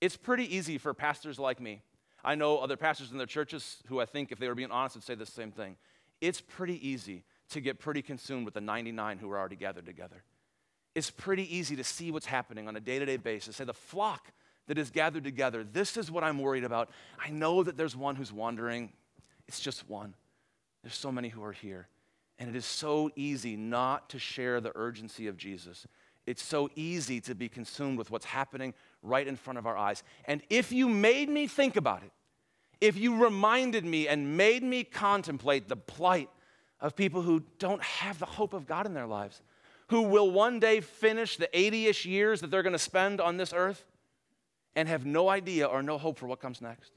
It's 0.00 0.16
pretty 0.16 0.54
easy 0.54 0.78
for 0.78 0.94
pastors 0.94 1.40
like 1.40 1.60
me. 1.60 1.82
I 2.24 2.36
know 2.36 2.58
other 2.58 2.76
pastors 2.76 3.10
in 3.10 3.18
their 3.18 3.26
churches 3.26 3.82
who 3.88 4.00
I 4.00 4.06
think, 4.06 4.30
if 4.30 4.38
they 4.38 4.46
were 4.46 4.54
being 4.54 4.70
honest, 4.70 4.94
would 4.94 5.02
say 5.02 5.16
the 5.16 5.26
same 5.26 5.50
thing. 5.50 5.76
It's 6.20 6.40
pretty 6.40 6.88
easy 6.88 7.24
to 7.50 7.60
get 7.60 7.80
pretty 7.80 8.02
consumed 8.02 8.44
with 8.44 8.54
the 8.54 8.60
99 8.60 9.18
who 9.18 9.28
are 9.32 9.38
already 9.38 9.56
gathered 9.56 9.86
together. 9.86 10.22
It's 10.94 11.10
pretty 11.10 11.54
easy 11.54 11.74
to 11.74 11.84
see 11.84 12.12
what's 12.12 12.26
happening 12.26 12.68
on 12.68 12.76
a 12.76 12.80
day 12.80 13.00
to 13.00 13.06
day 13.06 13.16
basis. 13.16 13.56
Say, 13.56 13.64
the 13.64 13.74
flock 13.74 14.32
that 14.68 14.78
is 14.78 14.90
gathered 14.90 15.24
together, 15.24 15.64
this 15.64 15.96
is 15.96 16.08
what 16.08 16.22
I'm 16.22 16.38
worried 16.38 16.62
about. 16.62 16.90
I 17.18 17.30
know 17.30 17.64
that 17.64 17.76
there's 17.76 17.96
one 17.96 18.14
who's 18.14 18.32
wandering, 18.32 18.92
it's 19.48 19.58
just 19.58 19.88
one. 19.88 20.14
There's 20.84 20.94
so 20.94 21.10
many 21.10 21.28
who 21.28 21.42
are 21.42 21.52
here. 21.52 21.88
And 22.38 22.48
it 22.48 22.56
is 22.56 22.66
so 22.66 23.10
easy 23.14 23.56
not 23.56 24.08
to 24.10 24.18
share 24.18 24.60
the 24.60 24.72
urgency 24.74 25.26
of 25.26 25.36
Jesus. 25.36 25.86
It's 26.26 26.42
so 26.42 26.70
easy 26.76 27.20
to 27.22 27.34
be 27.34 27.48
consumed 27.48 27.98
with 27.98 28.10
what's 28.10 28.24
happening 28.24 28.74
right 29.02 29.26
in 29.26 29.36
front 29.36 29.58
of 29.58 29.66
our 29.66 29.76
eyes. 29.76 30.02
And 30.24 30.42
if 30.50 30.72
you 30.72 30.88
made 30.88 31.28
me 31.28 31.46
think 31.46 31.76
about 31.76 32.02
it, 32.02 32.10
if 32.80 32.96
you 32.96 33.22
reminded 33.22 33.84
me 33.84 34.08
and 34.08 34.36
made 34.36 34.62
me 34.62 34.84
contemplate 34.84 35.68
the 35.68 35.76
plight 35.76 36.28
of 36.80 36.96
people 36.96 37.22
who 37.22 37.44
don't 37.58 37.82
have 37.82 38.18
the 38.18 38.26
hope 38.26 38.54
of 38.54 38.66
God 38.66 38.86
in 38.86 38.94
their 38.94 39.06
lives, 39.06 39.40
who 39.88 40.02
will 40.02 40.30
one 40.30 40.58
day 40.58 40.80
finish 40.80 41.36
the 41.36 41.48
80 41.56 41.86
ish 41.86 42.06
years 42.06 42.40
that 42.40 42.50
they're 42.50 42.62
going 42.62 42.72
to 42.72 42.78
spend 42.78 43.20
on 43.20 43.36
this 43.36 43.52
earth 43.52 43.84
and 44.74 44.88
have 44.88 45.04
no 45.04 45.28
idea 45.28 45.66
or 45.66 45.82
no 45.82 45.98
hope 45.98 46.18
for 46.18 46.26
what 46.26 46.40
comes 46.40 46.60
next, 46.60 46.92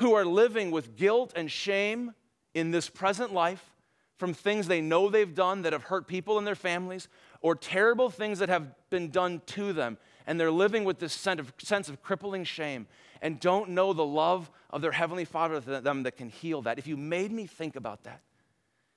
who 0.00 0.14
are 0.14 0.24
living 0.24 0.70
with 0.70 0.96
guilt 0.96 1.32
and 1.36 1.50
shame 1.50 2.12
in 2.52 2.70
this 2.70 2.88
present 2.88 3.32
life 3.32 3.73
from 4.16 4.32
things 4.32 4.66
they 4.66 4.80
know 4.80 5.08
they've 5.08 5.34
done 5.34 5.62
that 5.62 5.72
have 5.72 5.84
hurt 5.84 6.06
people 6.06 6.38
and 6.38 6.46
their 6.46 6.54
families 6.54 7.08
or 7.40 7.54
terrible 7.54 8.10
things 8.10 8.38
that 8.38 8.48
have 8.48 8.68
been 8.90 9.10
done 9.10 9.42
to 9.46 9.72
them. 9.72 9.98
And 10.26 10.40
they're 10.40 10.50
living 10.50 10.84
with 10.84 10.98
this 10.98 11.12
sense 11.12 11.40
of, 11.40 11.52
sense 11.58 11.88
of 11.88 12.02
crippling 12.02 12.44
shame 12.44 12.86
and 13.20 13.40
don't 13.40 13.70
know 13.70 13.92
the 13.92 14.04
love 14.04 14.50
of 14.70 14.82
their 14.82 14.92
Heavenly 14.92 15.24
Father 15.24 15.60
to 15.60 15.80
them 15.80 16.04
that 16.04 16.16
can 16.16 16.28
heal 16.28 16.62
that. 16.62 16.78
If 16.78 16.86
you 16.86 16.96
made 16.96 17.32
me 17.32 17.46
think 17.46 17.76
about 17.76 18.04
that, 18.04 18.20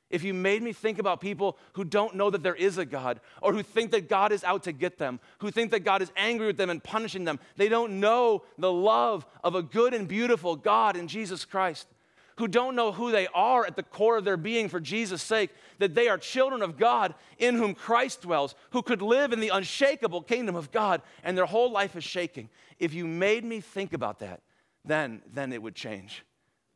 if 0.10 0.24
you 0.24 0.34
made 0.34 0.64
me 0.64 0.72
think 0.72 1.00
about 1.00 1.20
people 1.20 1.58
who 1.74 1.84
don't 1.84 2.16
know 2.16 2.30
that 2.30 2.42
there 2.42 2.56
is 2.56 2.78
a 2.78 2.86
God, 2.86 3.20
or 3.42 3.52
who 3.52 3.62
think 3.62 3.92
that 3.92 4.08
God 4.08 4.32
is 4.32 4.44
out 4.44 4.64
to 4.64 4.72
get 4.72 4.98
them, 4.98 5.20
who 5.40 5.52
think 5.52 5.72
that 5.72 5.82
God 5.82 6.02
is 6.02 6.12
angry 6.16 6.48
with 6.48 6.56
them 6.56 6.70
and 6.70 6.82
punishing 6.82 7.26
them, 7.26 7.40
they 7.58 7.68
don't 7.68 8.00
know 8.00 8.44
the 8.58 8.72
love 8.72 9.26
of 9.44 9.56
a 9.56 9.62
good 9.62 9.94
and 9.94 10.08
beautiful 10.08 10.56
God 10.56 10.96
in 10.96 11.10
Jesus 11.10 11.44
Christ, 11.44 11.88
who 12.38 12.48
don't 12.48 12.76
know 12.76 12.92
who 12.92 13.12
they 13.12 13.28
are 13.34 13.66
at 13.66 13.76
the 13.76 13.84
core 13.84 14.18
of 14.18 14.24
their 14.24 14.38
being 14.38 14.70
for 14.70 14.80
Jesus' 14.80 15.22
sake, 15.22 15.50
that 15.80 15.96
they 15.96 16.08
are 16.08 16.18
children 16.18 16.62
of 16.62 16.78
God 16.78 17.14
in 17.38 17.56
whom 17.56 17.74
Christ 17.74 18.22
dwells, 18.22 18.56
who 18.72 18.82
could 18.82 19.02
live 19.02 19.34
in 19.34 19.40
the 19.40 19.50
unshakable 19.50 20.22
kingdom 20.22 20.56
of 20.56 20.72
God, 20.72 21.02
and 21.24 21.38
their 21.38 21.46
whole 21.46 21.72
life 21.72 21.96
is 21.96 22.04
shaking. 22.04 22.50
If 22.80 22.94
you 22.94 23.06
made 23.06 23.44
me 23.44 23.60
think 23.60 23.94
about 23.94 24.20
that, 24.20 24.42
then, 24.86 25.22
then 25.34 25.52
it 25.52 25.62
would 25.62 25.76
change. 25.76 26.24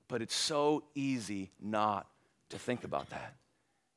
But 0.08 0.22
it's 0.22 0.36
so 0.36 0.84
easy 0.96 1.52
not 1.62 2.08
to 2.50 2.60
think 2.60 2.84
about 2.84 3.10
that. 3.12 3.36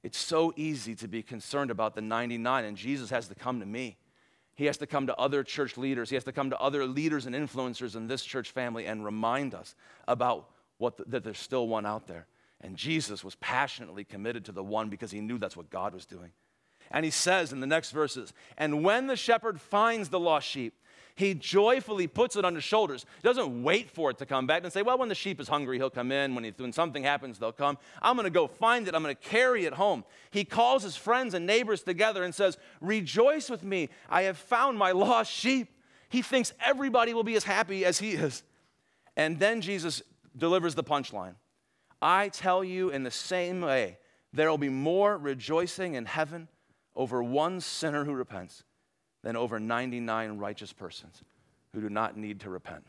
It's 0.03 0.19
so 0.19 0.53
easy 0.57 0.95
to 0.97 1.09
be 1.09 1.23
concerned 1.23 1.71
about 1.71 1.95
the 1.95 2.03
99, 2.03 2.65
and 2.67 2.77
Jesus 2.77 3.09
has 3.09 3.27
to 3.29 3.35
come 3.35 3.61
to 3.61 3.67
me. 3.67 3.97
He 4.55 4.67
has 4.67 4.77
to 4.79 4.87
come 4.87 5.07
to 5.07 5.17
other 5.17 5.43
church 5.43 5.77
leaders. 5.79 6.11
He 6.11 6.15
has 6.15 6.25
to 6.25 6.33
come 6.33 6.51
to 6.51 6.61
other 6.61 6.87
leaders 6.87 7.27
and 7.27 7.35
influencers 7.35 7.97
in 7.97 8.07
this 8.07 8.23
church 8.23 8.51
family 8.51 8.87
and 8.87 9.05
remind 9.05 9.55
us 9.55 9.75
about 10.07 10.51
what 10.79 10.97
the, 10.97 11.05
that 11.09 11.25
there's 11.25 11.39
still 11.39 11.69
one 11.69 11.87
out 11.87 12.07
there. 12.07 12.27
And 12.61 12.77
Jesus 12.77 13.23
was 13.23 13.35
passionately 13.37 14.05
committed 14.05 14.47
to 14.47 14.53
the 14.53 14.63
one 14.63 14.89
because 14.89 15.11
he 15.11 15.21
knew 15.21 15.39
that's 15.39 15.57
what 15.57 15.71
God 15.71 15.95
was 15.95 16.07
doing. 16.07 16.31
And 16.91 17.05
he 17.05 17.11
says 17.11 17.53
in 17.53 17.61
the 17.61 17.67
next 17.67 17.91
verses, 17.91 18.33
and 18.57 18.85
when 18.85 19.07
the 19.07 19.17
shepherd 19.17 19.61
finds 19.61 20.09
the 20.09 20.21
lost 20.21 20.47
sheep, 20.47 20.75
he 21.17 21.35
joyfully 21.35 22.09
puts 22.09 22.35
it 22.35 22.45
on 22.45 22.57
his 22.57 22.65
shoulders. 22.65 23.07
He 23.23 23.29
doesn't 23.29 23.63
wait 23.63 23.89
for 23.89 24.11
it 24.11 24.19
to 24.19 24.27
come 24.27 24.49
back 24.49 24.65
and 24.65 24.73
say, 24.73 24.83
Well, 24.83 24.99
when 24.99 25.09
the 25.09 25.15
sheep 25.15 25.41
is 25.41 25.47
hungry, 25.47 25.79
he'll 25.79 25.91
come 25.91 26.11
in. 26.11 26.35
When, 26.35 26.43
he, 26.43 26.53
when 26.57 26.73
something 26.73 27.05
happens, 27.05 27.39
they'll 27.39 27.53
come. 27.53 27.79
I'm 28.03 28.17
going 28.17 28.25
to 28.25 28.31
go 28.31 28.49
find 28.49 28.89
it. 28.89 28.97
I'm 28.97 29.03
going 29.03 29.15
to 29.15 29.29
carry 29.29 29.65
it 29.65 29.75
home. 29.75 30.05
He 30.33 30.45
calls 30.45 30.83
his 30.83 30.97
friends 30.97 31.35
and 31.35 31.47
neighbors 31.47 31.85
together 31.85 32.25
and 32.25 32.35
says, 32.35 32.59
Rejoice 32.81 33.49
with 33.49 33.63
me. 33.63 33.91
I 34.11 34.23
have 34.23 34.37
found 34.37 34.77
my 34.77 34.91
lost 34.93 35.33
sheep. 35.33 35.69
He 36.09 36.21
thinks 36.21 36.53
everybody 36.65 37.15
will 37.15 37.25
be 37.25 37.37
as 37.37 37.45
happy 37.45 37.85
as 37.85 37.99
he 37.99 38.13
is. 38.13 38.43
And 39.17 39.39
then 39.39 39.61
Jesus 39.61 40.03
delivers 40.37 40.75
the 40.75 40.85
punchline 40.85 41.35
I 42.03 42.29
tell 42.29 42.63
you, 42.63 42.91
in 42.91 43.03
the 43.03 43.11
same 43.11 43.63
way, 43.63 43.97
there 44.31 44.51
will 44.51 44.59
be 44.59 44.69
more 44.69 45.17
rejoicing 45.17 45.95
in 45.95 46.05
heaven 46.05 46.49
over 46.95 47.23
one 47.23 47.61
sinner 47.61 48.05
who 48.05 48.13
repents 48.13 48.63
than 49.23 49.37
over 49.37 49.59
99 49.59 50.37
righteous 50.37 50.73
persons 50.73 51.23
who 51.73 51.81
do 51.81 51.89
not 51.89 52.17
need 52.17 52.41
to 52.41 52.51
repent. 52.51 52.85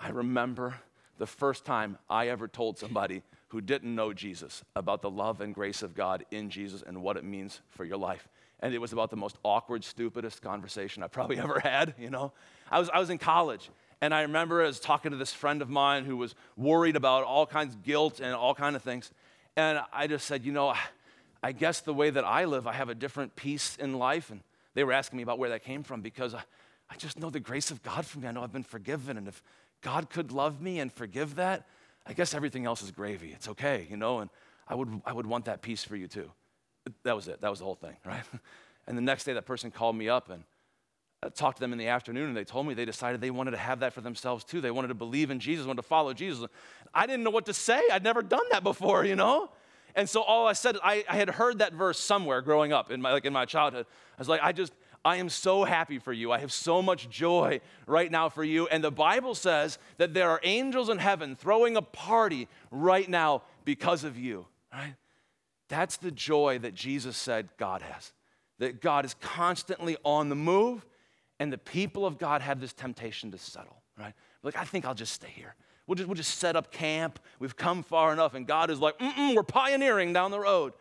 I 0.00 0.08
remember 0.08 0.74
the 1.18 1.26
first 1.26 1.64
time 1.64 1.98
I 2.10 2.28
ever 2.28 2.48
told 2.48 2.78
somebody 2.78 3.22
who 3.48 3.60
didn't 3.60 3.94
know 3.94 4.12
Jesus 4.12 4.64
about 4.74 5.00
the 5.00 5.10
love 5.10 5.40
and 5.40 5.54
grace 5.54 5.82
of 5.82 5.94
God 5.94 6.26
in 6.30 6.50
Jesus 6.50 6.82
and 6.84 7.00
what 7.00 7.16
it 7.16 7.24
means 7.24 7.60
for 7.70 7.84
your 7.84 7.96
life. 7.96 8.28
And 8.60 8.74
it 8.74 8.78
was 8.78 8.92
about 8.92 9.10
the 9.10 9.16
most 9.16 9.36
awkward, 9.44 9.84
stupidest 9.84 10.42
conversation 10.42 11.02
I 11.02 11.06
probably 11.06 11.38
ever 11.40 11.60
had, 11.60 11.94
you 11.98 12.10
know. 12.10 12.32
I 12.70 12.80
was, 12.80 12.90
I 12.90 12.98
was 12.98 13.08
in 13.08 13.18
college, 13.18 13.70
and 14.00 14.12
I 14.12 14.22
remember 14.22 14.62
I 14.62 14.66
was 14.66 14.80
talking 14.80 15.10
to 15.10 15.16
this 15.16 15.32
friend 15.32 15.62
of 15.62 15.70
mine 15.70 16.04
who 16.04 16.16
was 16.16 16.34
worried 16.56 16.96
about 16.96 17.24
all 17.24 17.46
kinds 17.46 17.74
of 17.74 17.82
guilt 17.82 18.20
and 18.20 18.34
all 18.34 18.54
kind 18.54 18.76
of 18.76 18.82
things. 18.82 19.10
And 19.56 19.80
I 19.92 20.06
just 20.06 20.26
said, 20.26 20.44
you 20.44 20.52
know, 20.52 20.74
I 21.42 21.52
guess 21.52 21.80
the 21.80 21.94
way 21.94 22.10
that 22.10 22.24
I 22.24 22.44
live, 22.44 22.66
I 22.66 22.74
have 22.74 22.88
a 22.88 22.94
different 22.94 23.36
peace 23.36 23.76
in 23.76 23.94
life. 23.94 24.30
And 24.30 24.42
they 24.74 24.84
were 24.84 24.92
asking 24.92 25.16
me 25.16 25.22
about 25.22 25.38
where 25.38 25.50
that 25.50 25.64
came 25.64 25.82
from 25.82 26.02
because 26.02 26.34
I, 26.34 26.42
I 26.90 26.96
just 26.96 27.18
know 27.18 27.30
the 27.30 27.40
grace 27.40 27.70
of 27.70 27.82
God 27.82 28.04
for 28.04 28.18
me. 28.18 28.28
I 28.28 28.32
know 28.32 28.42
I've 28.42 28.52
been 28.52 28.62
forgiven. 28.62 29.16
And 29.16 29.26
if 29.26 29.42
God 29.80 30.10
could 30.10 30.30
love 30.30 30.60
me 30.60 30.78
and 30.78 30.92
forgive 30.92 31.36
that, 31.36 31.66
I 32.06 32.12
guess 32.12 32.34
everything 32.34 32.66
else 32.66 32.82
is 32.82 32.90
gravy. 32.90 33.32
It's 33.32 33.48
okay, 33.48 33.86
you 33.90 33.96
know, 33.96 34.20
and 34.20 34.30
I 34.68 34.74
would, 34.74 35.00
I 35.04 35.12
would 35.12 35.26
want 35.26 35.46
that 35.46 35.62
peace 35.62 35.82
for 35.82 35.96
you 35.96 36.06
too. 36.06 36.30
That 37.02 37.16
was 37.16 37.28
it. 37.28 37.40
That 37.40 37.50
was 37.50 37.60
the 37.60 37.64
whole 37.64 37.74
thing, 37.74 37.96
right? 38.04 38.22
And 38.88 38.96
the 38.96 39.02
next 39.02 39.24
day, 39.24 39.32
that 39.32 39.46
person 39.46 39.72
called 39.72 39.96
me 39.96 40.08
up 40.08 40.30
and 40.30 40.44
I 41.22 41.28
talked 41.30 41.56
to 41.56 41.60
them 41.60 41.72
in 41.72 41.78
the 41.78 41.88
afternoon, 41.88 42.28
and 42.28 42.36
they 42.36 42.44
told 42.44 42.66
me 42.66 42.74
they 42.74 42.84
decided 42.84 43.20
they 43.20 43.30
wanted 43.30 43.52
to 43.52 43.56
have 43.56 43.80
that 43.80 43.92
for 43.92 44.00
themselves 44.00 44.44
too. 44.44 44.60
They 44.60 44.70
wanted 44.70 44.88
to 44.88 44.94
believe 44.94 45.30
in 45.30 45.40
Jesus, 45.40 45.66
wanted 45.66 45.82
to 45.82 45.88
follow 45.88 46.12
Jesus. 46.12 46.46
I 46.92 47.06
didn't 47.06 47.24
know 47.24 47.30
what 47.30 47.46
to 47.46 47.54
say. 47.54 47.82
I'd 47.90 48.04
never 48.04 48.22
done 48.22 48.44
that 48.50 48.62
before, 48.62 49.04
you 49.04 49.16
know? 49.16 49.50
And 49.94 50.08
so 50.08 50.20
all 50.20 50.46
I 50.46 50.52
said, 50.52 50.76
I, 50.84 51.04
I 51.08 51.16
had 51.16 51.30
heard 51.30 51.60
that 51.60 51.72
verse 51.72 51.98
somewhere 51.98 52.42
growing 52.42 52.72
up 52.72 52.90
in 52.90 53.00
my, 53.00 53.12
like 53.12 53.24
in 53.24 53.32
my 53.32 53.46
childhood. 53.46 53.86
I 54.16 54.20
was 54.20 54.28
like, 54.28 54.42
I 54.42 54.52
just, 54.52 54.74
I 55.06 55.16
am 55.16 55.30
so 55.30 55.64
happy 55.64 55.98
for 55.98 56.12
you. 56.12 56.32
I 56.32 56.38
have 56.38 56.52
so 56.52 56.82
much 56.82 57.08
joy 57.08 57.60
right 57.86 58.10
now 58.10 58.28
for 58.28 58.44
you. 58.44 58.66
And 58.66 58.84
the 58.84 58.90
Bible 58.90 59.34
says 59.34 59.78
that 59.96 60.12
there 60.12 60.28
are 60.28 60.40
angels 60.42 60.90
in 60.90 60.98
heaven 60.98 61.34
throwing 61.34 61.76
a 61.76 61.82
party 61.82 62.46
right 62.70 63.08
now 63.08 63.42
because 63.64 64.04
of 64.04 64.18
you, 64.18 64.46
right? 64.70 64.96
That's 65.68 65.96
the 65.96 66.10
joy 66.10 66.58
that 66.58 66.74
Jesus 66.74 67.16
said 67.16 67.48
God 67.56 67.82
has. 67.82 68.12
That 68.58 68.82
God 68.82 69.04
is 69.04 69.14
constantly 69.20 69.96
on 70.04 70.28
the 70.28 70.36
move, 70.36 70.84
and 71.38 71.52
the 71.52 71.58
people 71.58 72.06
of 72.06 72.18
God 72.18 72.40
have 72.42 72.60
this 72.60 72.72
temptation 72.72 73.30
to 73.32 73.38
settle, 73.38 73.82
right? 73.98 74.14
Like, 74.42 74.56
I 74.56 74.64
think 74.64 74.84
I'll 74.84 74.94
just 74.94 75.12
stay 75.12 75.30
here. 75.34 75.54
We'll 75.86 75.96
just, 75.96 76.08
we'll 76.08 76.16
just 76.16 76.38
set 76.38 76.56
up 76.56 76.72
camp. 76.72 77.20
We've 77.38 77.56
come 77.56 77.82
far 77.82 78.12
enough. 78.12 78.34
And 78.34 78.46
God 78.46 78.70
is 78.70 78.80
like, 78.80 78.98
"Mm, 78.98 79.36
we're 79.36 79.42
pioneering 79.42 80.12
down 80.12 80.30
the 80.30 80.40
road. 80.40 80.72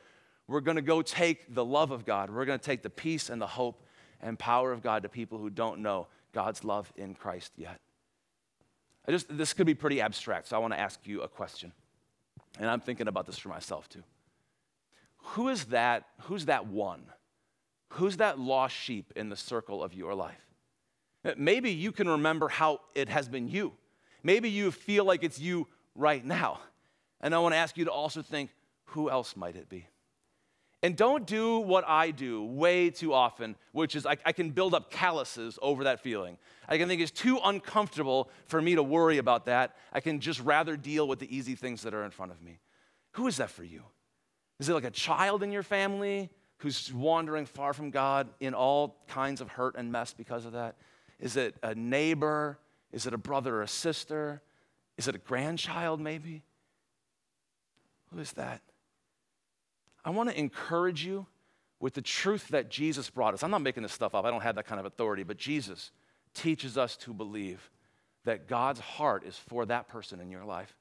We're 0.48 0.62
going 0.62 0.78
to 0.78 0.82
go 0.82 1.02
take 1.02 1.54
the 1.54 1.66
love 1.66 1.92
of 1.92 2.06
God. 2.06 2.30
We're 2.30 2.46
going 2.46 2.60
to 2.60 2.66
take 2.66 2.82
the 2.82 2.90
peace 2.90 3.30
and 3.30 3.42
the 3.42 3.48
hope 3.48 3.84
and 4.22 4.38
power 4.38 4.72
of 4.72 4.82
God 4.82 5.04
to 5.04 5.10
people 5.10 5.38
who 5.38 5.50
don't 5.50 5.80
know 5.80 6.08
God's 6.34 6.64
love 6.64 6.92
in 6.96 7.14
Christ 7.14 7.52
yet. 7.58 7.80
I 9.08 9.12
just, 9.12 9.36
this 9.36 9.54
could 9.54 9.68
be 9.68 9.76
pretty 9.76 10.02
abstract, 10.02 10.48
so 10.48 10.56
I 10.56 10.60
want 10.60 10.74
to 10.74 10.80
ask 10.80 11.00
you 11.06 11.22
a 11.22 11.28
question. 11.28 11.72
And 12.60 12.70
I'm 12.70 12.80
thinking 12.80 13.08
about 13.08 13.26
this 13.26 13.38
for 13.38 13.50
myself 13.50 13.88
too. 13.90 14.04
Who 15.18 15.50
is 15.50 15.66
that? 15.66 16.06
Who's 16.24 16.46
that 16.46 16.68
one? 16.68 17.04
Who's 17.94 18.18
that 18.18 18.40
lost 18.40 18.76
sheep 18.76 19.14
in 19.16 19.30
the 19.30 19.36
circle 19.36 19.84
of 19.84 19.94
your 19.94 20.16
life? 20.16 20.45
Maybe 21.38 21.72
you 21.72 21.92
can 21.92 22.08
remember 22.08 22.48
how 22.48 22.82
it 22.94 23.10
has 23.10 23.28
been 23.28 23.48
you. 23.48 23.74
Maybe 24.24 24.50
you 24.50 24.72
feel 24.72 25.06
like 25.06 25.24
it's 25.24 25.40
you 25.40 25.68
right 25.96 26.24
now. 26.24 26.60
And 27.22 27.34
I 27.34 27.40
want 27.40 27.54
to 27.54 27.58
ask 27.58 27.78
you 27.78 27.86
to 27.86 27.92
also 27.92 28.22
think 28.22 28.52
who 28.86 29.10
else 29.10 29.36
might 29.36 29.56
it 29.56 29.70
be? 29.70 29.88
And 30.84 30.96
don't 30.96 31.26
do 31.26 31.60
what 31.60 31.84
I 31.88 32.12
do 32.12 32.44
way 32.44 32.92
too 32.92 33.12
often, 33.12 33.56
which 33.72 33.96
is 33.96 34.06
I, 34.06 34.18
I, 34.24 34.32
can 34.32 34.52
build 34.52 34.76
up 34.76 34.92
calluses 34.92 35.58
over 35.64 35.86
that 35.86 36.00
feeling. 36.00 36.38
I 36.70 36.78
can 36.78 36.88
think 36.88 37.02
it's 37.02 37.10
too 37.10 37.40
uncomfortable 37.44 38.30
for 38.46 38.62
me 38.62 38.76
to 38.76 38.84
worry 38.84 39.18
about 39.18 39.46
that. 39.46 39.76
I 39.92 40.00
can 40.00 40.20
just 40.20 40.40
rather 40.42 40.78
deal 40.78 41.08
with 41.08 41.18
the 41.18 41.36
easy 41.36 41.56
things 41.56 41.82
that 41.82 41.96
are 41.96 42.04
in 42.04 42.12
front 42.12 42.32
of 42.32 42.42
me. 42.42 42.60
Who 43.14 43.26
is 43.26 43.38
that 43.38 43.50
for 43.50 43.64
you? 43.64 43.82
Is 44.60 44.70
it 44.70 44.74
like 44.74 44.84
a 44.84 44.92
child 44.92 45.42
in 45.42 45.52
your 45.52 45.64
family 45.64 46.30
who's 46.58 46.94
wandering 46.94 47.48
far 47.48 47.74
from 47.74 47.90
God 47.90 48.30
in 48.40 48.54
all 48.54 48.98
kinds 49.08 49.42
of 49.42 49.50
hurt 49.50 49.76
and 49.78 49.92
mess 49.92 50.14
because 50.14 50.46
of 50.46 50.52
that? 50.52 50.76
Is 51.20 51.38
it 51.38 51.56
a 51.64 51.76
neighbor? 51.76 52.60
Is 52.92 53.06
it 53.06 53.14
a 53.14 53.18
brother 53.18 53.58
or 53.58 53.62
a 53.62 53.68
sister? 53.68 54.42
Is 54.98 55.08
it 55.08 55.16
a 55.16 55.20
grandchild, 55.20 56.00
maybe? 56.00 56.44
Who 58.12 58.20
is 58.20 58.32
that? 58.34 58.62
I 60.04 60.12
want 60.12 60.30
to 60.30 60.40
encourage 60.40 61.04
you 61.06 61.26
with 61.80 61.94
the 61.94 62.02
truth 62.02 62.50
that 62.50 62.70
Jesus 62.70 63.10
brought 63.10 63.34
us. 63.34 63.44
I'm 63.44 63.52
not 63.52 63.62
making 63.62 63.84
this 63.84 63.92
stuff 63.92 64.16
up, 64.16 64.26
I 64.26 64.32
don't 64.32 64.42
have 64.42 64.56
that 64.56 64.66
kind 64.66 64.80
of 64.80 64.86
authority, 64.86 65.24
but 65.24 65.38
Jesus 65.38 65.92
teaches 66.34 66.78
us 66.78 66.96
to 66.98 67.14
believe 67.14 67.70
that 68.24 68.48
God's 68.48 68.80
heart 68.80 69.24
is 69.26 69.36
for 69.36 69.66
that 69.66 69.88
person 69.88 70.20
in 70.20 70.30
your 70.30 70.46
life. 70.46 70.76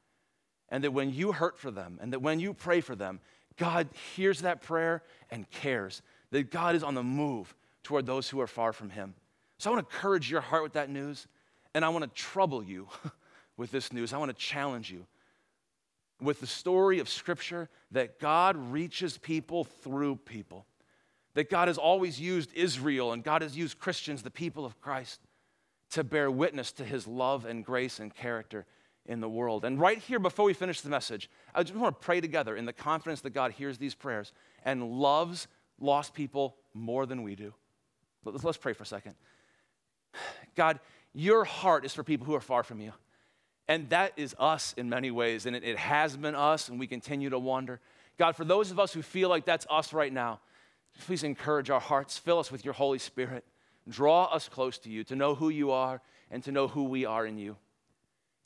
And 0.68 0.82
that 0.82 0.92
when 0.92 1.12
you 1.12 1.32
hurt 1.32 1.58
for 1.58 1.70
them 1.70 1.98
and 2.00 2.12
that 2.12 2.20
when 2.20 2.40
you 2.40 2.54
pray 2.54 2.80
for 2.80 2.96
them, 2.96 3.20
God 3.56 3.88
hears 4.16 4.40
that 4.40 4.62
prayer 4.62 5.02
and 5.30 5.48
cares. 5.50 6.02
That 6.30 6.50
God 6.50 6.74
is 6.74 6.82
on 6.82 6.94
the 6.94 7.02
move 7.02 7.54
toward 7.82 8.06
those 8.06 8.28
who 8.28 8.40
are 8.40 8.46
far 8.46 8.72
from 8.72 8.90
Him. 8.90 9.14
So 9.58 9.70
I 9.70 9.74
want 9.74 9.88
to 9.88 9.94
encourage 9.94 10.30
your 10.30 10.40
heart 10.40 10.62
with 10.62 10.74
that 10.74 10.90
news. 10.90 11.26
And 11.74 11.84
I 11.84 11.88
want 11.88 12.04
to 12.04 12.10
trouble 12.10 12.62
you 12.62 12.88
with 13.56 13.70
this 13.70 13.92
news. 13.92 14.12
I 14.12 14.18
want 14.18 14.30
to 14.30 14.36
challenge 14.36 14.90
you 14.90 15.06
with 16.20 16.40
the 16.40 16.46
story 16.46 17.00
of 17.00 17.08
Scripture 17.08 17.68
that 17.90 18.18
God 18.20 18.56
reaches 18.56 19.18
people 19.18 19.64
through 19.64 20.16
people. 20.16 20.66
That 21.34 21.50
God 21.50 21.68
has 21.68 21.78
always 21.78 22.20
used 22.20 22.52
Israel 22.54 23.12
and 23.12 23.24
God 23.24 23.42
has 23.42 23.56
used 23.56 23.78
Christians, 23.78 24.22
the 24.22 24.30
people 24.30 24.64
of 24.64 24.80
Christ, 24.80 25.20
to 25.90 26.04
bear 26.04 26.30
witness 26.30 26.72
to 26.72 26.84
his 26.84 27.06
love 27.06 27.44
and 27.44 27.64
grace 27.64 27.98
and 27.98 28.14
character 28.14 28.66
in 29.06 29.20
the 29.20 29.28
world. 29.28 29.64
And 29.64 29.78
right 29.78 29.98
here, 29.98 30.18
before 30.18 30.44
we 30.44 30.54
finish 30.54 30.80
the 30.80 30.88
message, 30.88 31.28
I 31.54 31.62
just 31.62 31.74
want 31.74 32.00
to 32.00 32.04
pray 32.04 32.20
together 32.20 32.56
in 32.56 32.64
the 32.64 32.72
confidence 32.72 33.20
that 33.22 33.30
God 33.30 33.52
hears 33.52 33.78
these 33.78 33.94
prayers 33.94 34.32
and 34.64 34.82
loves 34.82 35.46
lost 35.80 36.14
people 36.14 36.56
more 36.72 37.04
than 37.04 37.22
we 37.22 37.34
do. 37.34 37.52
Let's 38.24 38.56
pray 38.56 38.72
for 38.72 38.84
a 38.84 38.86
second. 38.86 39.14
God, 40.54 40.80
your 41.12 41.44
heart 41.44 41.84
is 41.84 41.94
for 41.94 42.02
people 42.02 42.26
who 42.26 42.34
are 42.34 42.40
far 42.40 42.62
from 42.62 42.80
you. 42.80 42.92
And 43.66 43.88
that 43.90 44.12
is 44.16 44.34
us 44.38 44.74
in 44.76 44.88
many 44.90 45.10
ways, 45.10 45.46
and 45.46 45.56
it, 45.56 45.78
has 45.78 46.16
been 46.16 46.34
us, 46.34 46.68
and 46.68 46.78
we 46.78 46.86
continue 46.86 47.30
to 47.30 47.38
wander. 47.38 47.80
God, 48.18 48.36
for 48.36 48.44
those 48.44 48.70
of 48.70 48.78
us 48.78 48.92
who 48.92 49.00
feel 49.00 49.28
like 49.28 49.46
that's 49.46 49.66
us 49.70 49.92
right 49.92 50.12
now, 50.12 50.40
please 51.06 51.24
encourage 51.24 51.70
our 51.70 51.80
hearts, 51.80 52.18
fill 52.18 52.38
us 52.38 52.52
with 52.52 52.64
your 52.64 52.74
Holy 52.74 52.98
Spirit, 52.98 53.42
draw 53.88 54.24
us 54.24 54.48
close 54.48 54.78
to 54.78 54.90
you 54.90 55.02
to 55.04 55.16
know 55.16 55.34
who 55.34 55.48
you 55.48 55.70
are 55.70 56.02
and 56.30 56.44
to 56.44 56.52
know 56.52 56.68
who 56.68 56.84
we 56.84 57.06
are 57.06 57.24
in 57.24 57.38
you. 57.38 57.56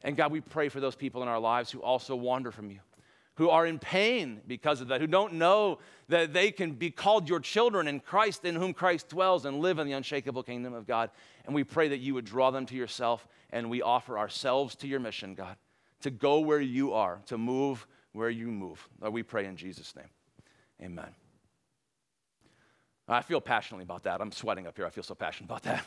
And 0.02 0.16
God, 0.16 0.30
we 0.30 0.40
pray 0.40 0.68
for 0.68 0.78
those 0.78 0.94
people 0.94 1.22
in 1.22 1.28
our 1.28 1.40
lives 1.40 1.72
who 1.72 1.80
also 1.80 2.14
wander 2.14 2.52
from 2.52 2.70
you 2.70 2.78
who 3.38 3.50
are 3.50 3.64
in 3.64 3.78
pain 3.78 4.40
because 4.48 4.80
of 4.80 4.88
that, 4.88 5.00
who 5.00 5.06
don't 5.06 5.34
know 5.34 5.78
that 6.08 6.32
they 6.32 6.50
can 6.50 6.72
be 6.72 6.90
called 6.90 7.28
your 7.28 7.38
children 7.38 7.86
in 7.86 8.00
Christ, 8.00 8.44
in 8.44 8.56
whom 8.56 8.74
Christ 8.74 9.08
dwells, 9.08 9.44
and 9.44 9.60
live 9.60 9.78
in 9.78 9.86
the 9.86 9.92
unshakable 9.92 10.42
kingdom 10.42 10.74
of 10.74 10.88
God. 10.88 11.10
And 11.46 11.54
we 11.54 11.62
pray 11.62 11.86
that 11.88 11.98
you 11.98 12.14
would 12.14 12.24
draw 12.24 12.50
them 12.50 12.66
to 12.66 12.74
yourself, 12.74 13.28
and 13.50 13.70
we 13.70 13.80
offer 13.80 14.18
ourselves 14.18 14.74
to 14.76 14.88
your 14.88 14.98
mission, 14.98 15.34
God, 15.34 15.56
to 16.00 16.10
go 16.10 16.40
where 16.40 16.60
you 16.60 16.92
are, 16.94 17.20
to 17.26 17.38
move 17.38 17.86
where 18.12 18.28
you 18.28 18.48
move. 18.48 18.88
Lord, 19.00 19.14
we 19.14 19.22
pray 19.22 19.46
in 19.46 19.56
Jesus' 19.56 19.94
name. 19.94 20.10
Amen. 20.82 21.14
I 23.06 23.22
feel 23.22 23.40
passionately 23.40 23.84
about 23.84 24.02
that. 24.02 24.20
I'm 24.20 24.32
sweating 24.32 24.66
up 24.66 24.76
here. 24.76 24.84
I 24.84 24.90
feel 24.90 25.04
so 25.04 25.14
passionate 25.14 25.46
about 25.46 25.62
that. 25.62 25.84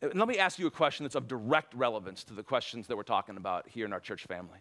And 0.00 0.14
let 0.18 0.26
me 0.26 0.38
ask 0.38 0.58
you 0.58 0.66
a 0.66 0.70
question 0.70 1.04
that's 1.04 1.16
of 1.16 1.28
direct 1.28 1.74
relevance 1.74 2.24
to 2.24 2.34
the 2.34 2.42
questions 2.42 2.86
that 2.86 2.96
we're 2.96 3.02
talking 3.02 3.36
about 3.36 3.68
here 3.68 3.84
in 3.84 3.92
our 3.92 4.00
church 4.00 4.24
family. 4.24 4.58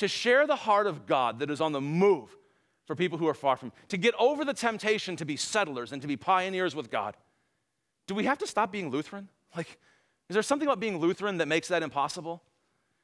To 0.00 0.08
share 0.08 0.46
the 0.46 0.56
heart 0.56 0.86
of 0.86 1.06
God 1.06 1.40
that 1.40 1.50
is 1.50 1.60
on 1.60 1.72
the 1.72 1.80
move 1.80 2.34
for 2.86 2.96
people 2.96 3.18
who 3.18 3.28
are 3.28 3.34
far 3.34 3.58
from, 3.58 3.70
to 3.88 3.98
get 3.98 4.14
over 4.18 4.46
the 4.46 4.54
temptation 4.54 5.14
to 5.16 5.26
be 5.26 5.36
settlers 5.36 5.92
and 5.92 6.00
to 6.00 6.08
be 6.08 6.16
pioneers 6.16 6.74
with 6.74 6.90
God, 6.90 7.18
do 8.06 8.14
we 8.14 8.24
have 8.24 8.38
to 8.38 8.46
stop 8.46 8.72
being 8.72 8.90
Lutheran? 8.90 9.28
Like, 9.56 9.78
is 10.28 10.34
there 10.34 10.44
something 10.44 10.68
about 10.68 10.78
being 10.78 10.98
Lutheran 10.98 11.38
that 11.38 11.48
makes 11.48 11.66
that 11.68 11.82
impossible? 11.82 12.40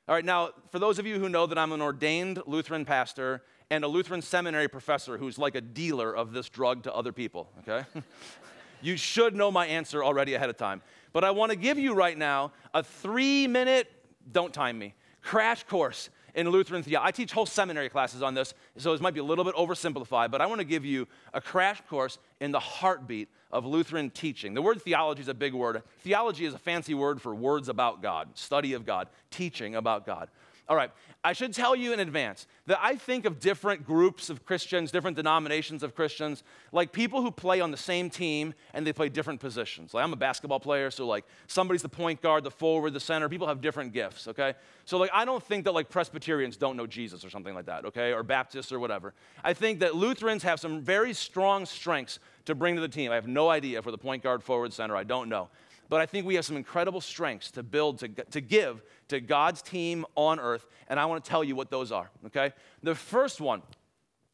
All 0.08 0.14
right, 0.14 0.24
now, 0.24 0.50
for 0.70 0.78
those 0.78 1.00
of 1.00 1.06
you 1.06 1.18
who 1.18 1.28
know 1.28 1.44
that 1.46 1.58
I'm 1.58 1.72
an 1.72 1.82
ordained 1.82 2.40
Lutheran 2.46 2.84
pastor 2.84 3.42
and 3.68 3.82
a 3.82 3.88
Lutheran 3.88 4.22
seminary 4.22 4.68
professor 4.68 5.18
who's 5.18 5.36
like 5.36 5.56
a 5.56 5.60
dealer 5.60 6.14
of 6.14 6.32
this 6.32 6.48
drug 6.48 6.84
to 6.84 6.94
other 6.94 7.12
people, 7.12 7.50
okay? 7.60 7.84
you 8.80 8.96
should 8.96 9.34
know 9.34 9.50
my 9.50 9.66
answer 9.66 10.04
already 10.04 10.34
ahead 10.34 10.48
of 10.48 10.56
time. 10.56 10.82
But 11.12 11.24
I 11.24 11.32
want 11.32 11.50
to 11.50 11.56
give 11.56 11.80
you 11.80 11.94
right 11.94 12.16
now 12.16 12.52
a 12.72 12.84
three 12.84 13.48
minute, 13.48 13.90
don't 14.30 14.54
time 14.54 14.78
me, 14.78 14.94
crash 15.20 15.64
course 15.64 16.10
in 16.36 16.48
Lutheran 16.50 16.82
theology. 16.82 17.08
I 17.08 17.10
teach 17.10 17.32
whole 17.32 17.46
seminary 17.46 17.88
classes 17.88 18.22
on 18.22 18.34
this, 18.34 18.54
so 18.76 18.92
this 18.92 19.00
might 19.00 19.14
be 19.14 19.20
a 19.20 19.24
little 19.24 19.44
bit 19.44 19.54
oversimplified, 19.56 20.30
but 20.30 20.40
I 20.40 20.46
want 20.46 20.60
to 20.60 20.66
give 20.66 20.84
you 20.84 21.08
a 21.34 21.40
crash 21.40 21.80
course 21.88 22.18
in 22.40 22.52
the 22.52 22.60
heartbeat 22.60 23.28
of 23.50 23.64
Lutheran 23.64 24.10
teaching. 24.10 24.52
The 24.52 24.62
word 24.62 24.82
theology 24.82 25.22
is 25.22 25.28
a 25.28 25.34
big 25.34 25.54
word. 25.54 25.82
Theology 26.00 26.44
is 26.44 26.52
a 26.54 26.58
fancy 26.58 26.94
word 26.94 27.20
for 27.22 27.34
words 27.34 27.68
about 27.68 28.02
God, 28.02 28.28
study 28.34 28.74
of 28.74 28.84
God, 28.84 29.08
teaching 29.30 29.74
about 29.74 30.04
God. 30.04 30.28
All 30.68 30.76
right, 30.76 30.90
I 31.22 31.32
should 31.32 31.52
tell 31.52 31.76
you 31.76 31.92
in 31.92 32.00
advance 32.00 32.48
that 32.66 32.78
I 32.82 32.96
think 32.96 33.24
of 33.24 33.38
different 33.38 33.86
groups 33.86 34.30
of 34.30 34.44
Christians, 34.44 34.90
different 34.90 35.16
denominations 35.16 35.84
of 35.84 35.94
Christians, 35.94 36.42
like 36.72 36.90
people 36.90 37.22
who 37.22 37.30
play 37.30 37.60
on 37.60 37.70
the 37.70 37.76
same 37.76 38.10
team 38.10 38.52
and 38.74 38.84
they 38.84 38.92
play 38.92 39.08
different 39.08 39.38
positions. 39.38 39.94
Like 39.94 40.02
I'm 40.02 40.12
a 40.12 40.16
basketball 40.16 40.58
player, 40.58 40.90
so 40.90 41.06
like 41.06 41.24
somebody's 41.46 41.82
the 41.82 41.88
point 41.88 42.20
guard, 42.20 42.42
the 42.42 42.50
forward, 42.50 42.94
the 42.94 43.00
center. 43.00 43.28
People 43.28 43.46
have 43.46 43.60
different 43.60 43.92
gifts, 43.92 44.26
okay? 44.26 44.54
So 44.86 44.98
like 44.98 45.10
I 45.12 45.24
don't 45.24 45.42
think 45.42 45.64
that 45.66 45.72
like 45.72 45.88
Presbyterians 45.88 46.56
don't 46.56 46.76
know 46.76 46.86
Jesus 46.86 47.24
or 47.24 47.30
something 47.30 47.54
like 47.54 47.66
that, 47.66 47.84
okay? 47.84 48.12
Or 48.12 48.24
Baptists 48.24 48.72
or 48.72 48.80
whatever. 48.80 49.14
I 49.44 49.52
think 49.52 49.78
that 49.80 49.94
Lutherans 49.94 50.42
have 50.42 50.58
some 50.58 50.80
very 50.80 51.12
strong 51.12 51.64
strengths 51.64 52.18
to 52.46 52.56
bring 52.56 52.74
to 52.74 52.80
the 52.80 52.88
team. 52.88 53.12
I 53.12 53.14
have 53.14 53.28
no 53.28 53.50
idea 53.50 53.82
for 53.82 53.92
the 53.92 53.98
point 53.98 54.24
guard, 54.24 54.42
forward, 54.42 54.72
center. 54.72 54.96
I 54.96 55.04
don't 55.04 55.28
know 55.28 55.48
but 55.88 56.00
I 56.00 56.06
think 56.06 56.26
we 56.26 56.34
have 56.34 56.44
some 56.44 56.56
incredible 56.56 57.00
strengths 57.00 57.50
to 57.52 57.62
build, 57.62 57.98
to, 58.00 58.08
to 58.08 58.40
give 58.40 58.82
to 59.08 59.20
God's 59.20 59.62
team 59.62 60.04
on 60.14 60.40
earth, 60.40 60.66
and 60.88 60.98
I 60.98 61.06
want 61.06 61.24
to 61.24 61.28
tell 61.28 61.44
you 61.44 61.54
what 61.54 61.70
those 61.70 61.92
are, 61.92 62.10
okay? 62.26 62.52
The 62.82 62.94
first 62.94 63.40
one 63.40 63.62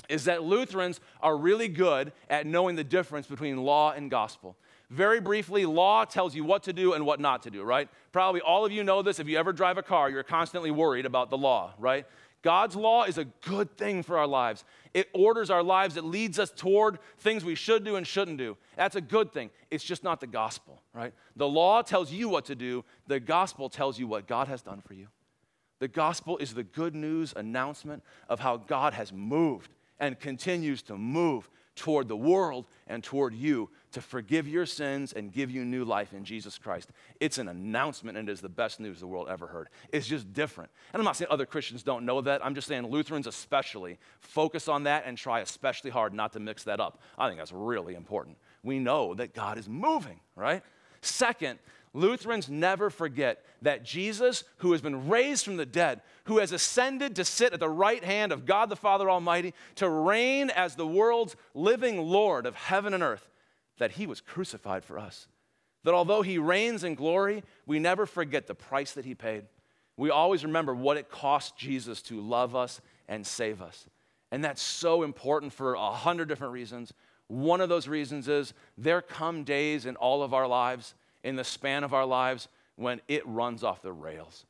is 0.09 0.25
that 0.25 0.43
Lutherans 0.43 1.01
are 1.21 1.37
really 1.37 1.69
good 1.69 2.13
at 2.29 2.47
knowing 2.47 2.77
the 2.77 2.85
difference 2.85 3.27
between 3.27 3.59
law 3.59 3.93
and 3.93 4.11
gospel. 4.11 4.57
Very 4.91 5.21
briefly, 5.21 5.65
law 5.65 6.05
tells 6.05 6.35
you 6.35 6.45
what 6.45 6.65
to 6.65 6.73
do 6.73 6.93
and 6.93 7.07
what 7.07 7.19
not 7.19 7.43
to 7.45 7.51
do, 7.51 7.63
right? 7.63 7.89
Probably 8.13 8.43
all 8.43 8.67
of 8.67 8.73
you 8.73 8.85
know 8.85 9.01
this. 9.01 9.19
If 9.19 9.27
you 9.27 9.39
ever 9.39 9.53
drive 9.53 9.79
a 9.79 9.83
car, 9.83 10.11
you're 10.11 10.23
constantly 10.23 10.71
worried 10.71 11.07
about 11.07 11.31
the 11.31 11.39
law, 11.39 11.73
right? 11.79 12.05
God's 12.43 12.75
law 12.75 13.05
is 13.05 13.19
a 13.19 13.25
good 13.25 13.77
thing 13.77 14.03
for 14.03 14.19
our 14.19 14.27
lives. 14.27 14.65
It 14.93 15.09
orders 15.15 15.49
our 15.49 15.63
lives, 15.63 15.97
it 15.97 16.05
leads 16.05 16.39
us 16.39 16.51
toward 16.51 16.99
things 17.19 17.45
we 17.45 17.55
should 17.55 17.85
do 17.85 17.97
and 17.97 18.07
shouldn't 18.07 18.39
do. 18.39 18.57
That's 18.77 18.97
a 18.97 19.01
good 19.01 19.33
thing. 19.33 19.51
It's 19.71 19.85
just 19.85 20.05
not 20.05 20.21
the 20.21 20.27
gospel, 20.27 20.83
right? 20.93 21.15
The 21.37 21.49
law 21.49 21.83
tells 21.83 22.13
you 22.13 22.29
what 22.29 22.47
to 22.47 22.55
do, 22.55 22.85
the 23.07 23.21
gospel 23.21 23.69
tells 23.69 23.99
you 23.99 24.07
what 24.07 24.27
God 24.27 24.49
has 24.49 24.61
done 24.61 24.81
for 24.81 24.95
you. 24.95 25.09
The 25.79 25.89
gospel 25.89 26.39
is 26.39 26.55
the 26.55 26.63
good 26.63 26.95
news 26.95 27.33
announcement 27.35 28.03
of 28.29 28.41
how 28.41 28.57
God 28.57 28.93
has 28.93 29.13
moved 29.13 29.75
and 29.99 30.19
continues 30.19 30.83
to 30.83 30.97
move 30.97 31.49
toward 31.75 32.09
the 32.09 32.17
world 32.17 32.67
and 32.87 33.03
toward 33.03 33.35
you 33.35 33.71
to 33.93 34.01
forgive 34.01 34.49
your 34.49 34.67
sins 34.67 35.13
and 35.13 35.33
give 35.33 35.51
you 35.51 35.65
new 35.65 35.85
life 35.85 36.13
in 36.13 36.25
Jesus 36.25 36.59
Christ. 36.59 36.91
It's 37.21 37.39
an 37.39 37.49
announcement 37.49 38.19
and 38.19 38.29
it 38.29 38.33
is 38.33 38.41
the 38.41 38.49
best 38.49 38.81
news 38.81 39.01
the 39.01 39.07
world 39.07 39.29
ever 39.29 39.47
heard. 39.47 39.69
It's 39.93 40.07
just 40.07 40.33
different. 40.33 40.71
And 40.93 41.01
I'm 41.01 41.05
not 41.05 41.17
saying 41.17 41.29
other 41.31 41.47
Christians 41.47 41.83
don't 41.83 42.05
know 42.05 42.21
that. 42.21 42.45
I'm 42.45 42.55
just 42.55 42.69
saying 42.69 42.87
Lutherans, 42.87 43.27
especially, 43.27 43.99
focus 44.21 44.69
on 44.69 44.85
that 44.85 45.05
and 45.07 45.17
try 45.17 45.41
especially 45.41 45.91
hard 45.91 46.13
not 46.13 46.33
to 46.33 46.41
mix 46.41 46.65
that 46.65 46.81
up. 46.81 47.01
I 47.17 47.29
think 47.29 47.39
that's 47.39 47.53
really 47.53 47.95
important. 47.95 48.37
We 48.63 48.79
know 48.79 49.15
that 49.15 49.35
God 49.35 49.59
is 49.59 49.69
moving, 49.69 50.21
right? 50.37 50.63
Second, 51.01 51.59
Lutherans 51.95 52.49
never 52.49 52.89
forget 52.89 53.45
that 53.61 53.85
Jesus, 53.85 54.45
who 54.59 54.73
has 54.73 54.81
been 54.81 55.09
raised 55.09 55.45
from 55.45 55.57
the 55.57 55.67
dead, 55.67 56.01
who 56.25 56.39
has 56.39 56.53
ascended 56.53 57.17
to 57.17 57.25
sit 57.25 57.53
at 57.53 57.61
the 57.61 57.69
right 57.69 58.03
hand 58.03 58.33
of 58.33 58.47
God 58.47 58.71
the 58.71 58.77
Father 58.77 59.11
Almighty, 59.11 59.53
to 59.75 59.89
reign 59.89 60.49
as 60.51 60.75
the 60.75 60.87
world's 60.87 61.37
living 61.55 61.99
Lord 62.01 62.47
of 62.47 62.55
heaven 62.55 62.95
and 62.95 63.03
earth, 63.03 63.29
that 63.83 63.91
he 63.91 64.07
was 64.07 64.21
crucified 64.21 64.85
for 64.85 64.97
us. 64.97 65.27
That 65.83 65.93
although 65.93 66.23
he 66.23 66.39
reigns 66.39 66.85
in 66.85 66.95
glory, 66.95 67.43
we 67.67 67.81
never 67.81 68.07
forget 68.07 68.47
the 68.47 68.55
price 68.55 68.93
that 68.93 69.05
he 69.05 69.17
paid. 69.17 69.43
We 69.97 70.09
always 70.09 70.45
remember 70.45 70.73
what 70.73 70.97
it 70.97 71.11
cost 71.11 71.59
Jesus 71.59 72.01
to 72.03 72.21
love 72.21 72.55
us 72.55 72.81
and 73.09 73.27
save 73.27 73.61
us. 73.61 73.87
And 74.31 74.45
that's 74.45 74.63
so 74.63 75.03
important 75.03 75.53
for 75.53 75.75
a 75.75 75.91
hundred 75.91 76.29
different 76.29 76.53
reasons. 76.53 76.93
One 77.27 77.61
of 77.61 77.69
those 77.69 77.89
reasons 77.89 78.29
is 78.29 78.55
there 78.79 79.03
come 79.03 79.43
days 79.43 79.85
in 79.85 79.97
all 79.97 80.23
of 80.23 80.33
our 80.33 80.47
lives, 80.47 80.95
in 81.25 81.35
the 81.35 81.43
span 81.43 81.83
of 81.83 81.93
our 81.93 82.07
lives, 82.07 82.47
when 82.77 83.01
it 83.09 83.27
runs 83.27 83.65
off 83.65 83.83
the 83.83 83.93
rails. 83.93 84.47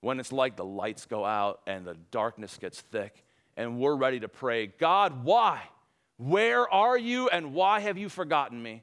When 0.00 0.20
it's 0.20 0.30
like 0.30 0.54
the 0.54 0.64
lights 0.64 1.06
go 1.06 1.24
out 1.24 1.60
and 1.66 1.84
the 1.84 1.96
darkness 2.12 2.56
gets 2.56 2.80
thick, 2.82 3.24
and 3.56 3.80
we're 3.80 3.96
ready 3.96 4.20
to 4.20 4.28
pray, 4.28 4.68
God, 4.68 5.24
why? 5.24 5.62
Where 6.16 6.72
are 6.72 6.96
you 6.96 7.28
and 7.28 7.52
why 7.54 7.80
have 7.80 7.98
you 7.98 8.08
forgotten 8.08 8.62
me? 8.62 8.82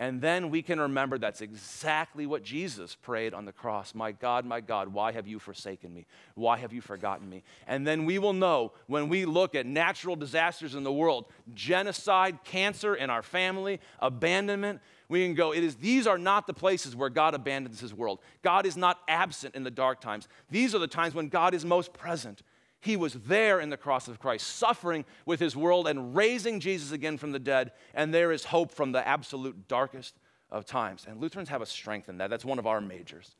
And 0.00 0.20
then 0.20 0.50
we 0.50 0.62
can 0.62 0.78
remember 0.80 1.18
that's 1.18 1.40
exactly 1.40 2.24
what 2.24 2.44
Jesus 2.44 2.94
prayed 2.94 3.34
on 3.34 3.46
the 3.46 3.52
cross. 3.52 3.96
My 3.96 4.12
God, 4.12 4.44
my 4.46 4.60
God, 4.60 4.88
why 4.92 5.10
have 5.10 5.26
you 5.26 5.40
forsaken 5.40 5.92
me? 5.92 6.06
Why 6.36 6.56
have 6.56 6.72
you 6.72 6.80
forgotten 6.80 7.28
me? 7.28 7.42
And 7.66 7.84
then 7.84 8.04
we 8.04 8.20
will 8.20 8.32
know 8.32 8.74
when 8.86 9.08
we 9.08 9.24
look 9.24 9.56
at 9.56 9.66
natural 9.66 10.14
disasters 10.14 10.76
in 10.76 10.84
the 10.84 10.92
world, 10.92 11.26
genocide, 11.52 12.44
cancer 12.44 12.94
in 12.94 13.10
our 13.10 13.24
family, 13.24 13.80
abandonment, 13.98 14.80
we 15.08 15.24
can 15.24 15.34
go, 15.34 15.52
it 15.52 15.64
is 15.64 15.74
these 15.74 16.06
are 16.06 16.18
not 16.18 16.46
the 16.46 16.54
places 16.54 16.94
where 16.94 17.10
God 17.10 17.34
abandons 17.34 17.80
his 17.80 17.92
world. 17.92 18.20
God 18.42 18.66
is 18.66 18.76
not 18.76 19.00
absent 19.08 19.56
in 19.56 19.64
the 19.64 19.70
dark 19.70 20.00
times. 20.00 20.28
These 20.48 20.76
are 20.76 20.78
the 20.78 20.86
times 20.86 21.12
when 21.12 21.28
God 21.28 21.54
is 21.54 21.64
most 21.64 21.92
present. 21.92 22.42
He 22.80 22.96
was 22.96 23.14
there 23.14 23.60
in 23.60 23.70
the 23.70 23.76
cross 23.76 24.06
of 24.08 24.20
Christ, 24.20 24.46
suffering 24.46 25.04
with 25.26 25.40
his 25.40 25.56
world 25.56 25.88
and 25.88 26.14
raising 26.14 26.60
Jesus 26.60 26.92
again 26.92 27.18
from 27.18 27.32
the 27.32 27.38
dead. 27.38 27.72
And 27.92 28.14
there 28.14 28.30
is 28.30 28.44
hope 28.44 28.72
from 28.72 28.92
the 28.92 29.06
absolute 29.06 29.66
darkest 29.66 30.14
of 30.50 30.64
times. 30.64 31.06
And 31.08 31.20
Lutherans 31.20 31.48
have 31.48 31.62
a 31.62 31.66
strength 31.66 32.08
in 32.08 32.18
that. 32.18 32.30
That's 32.30 32.44
one 32.44 32.58
of 32.58 32.66
our 32.66 32.80
majors. 32.80 33.34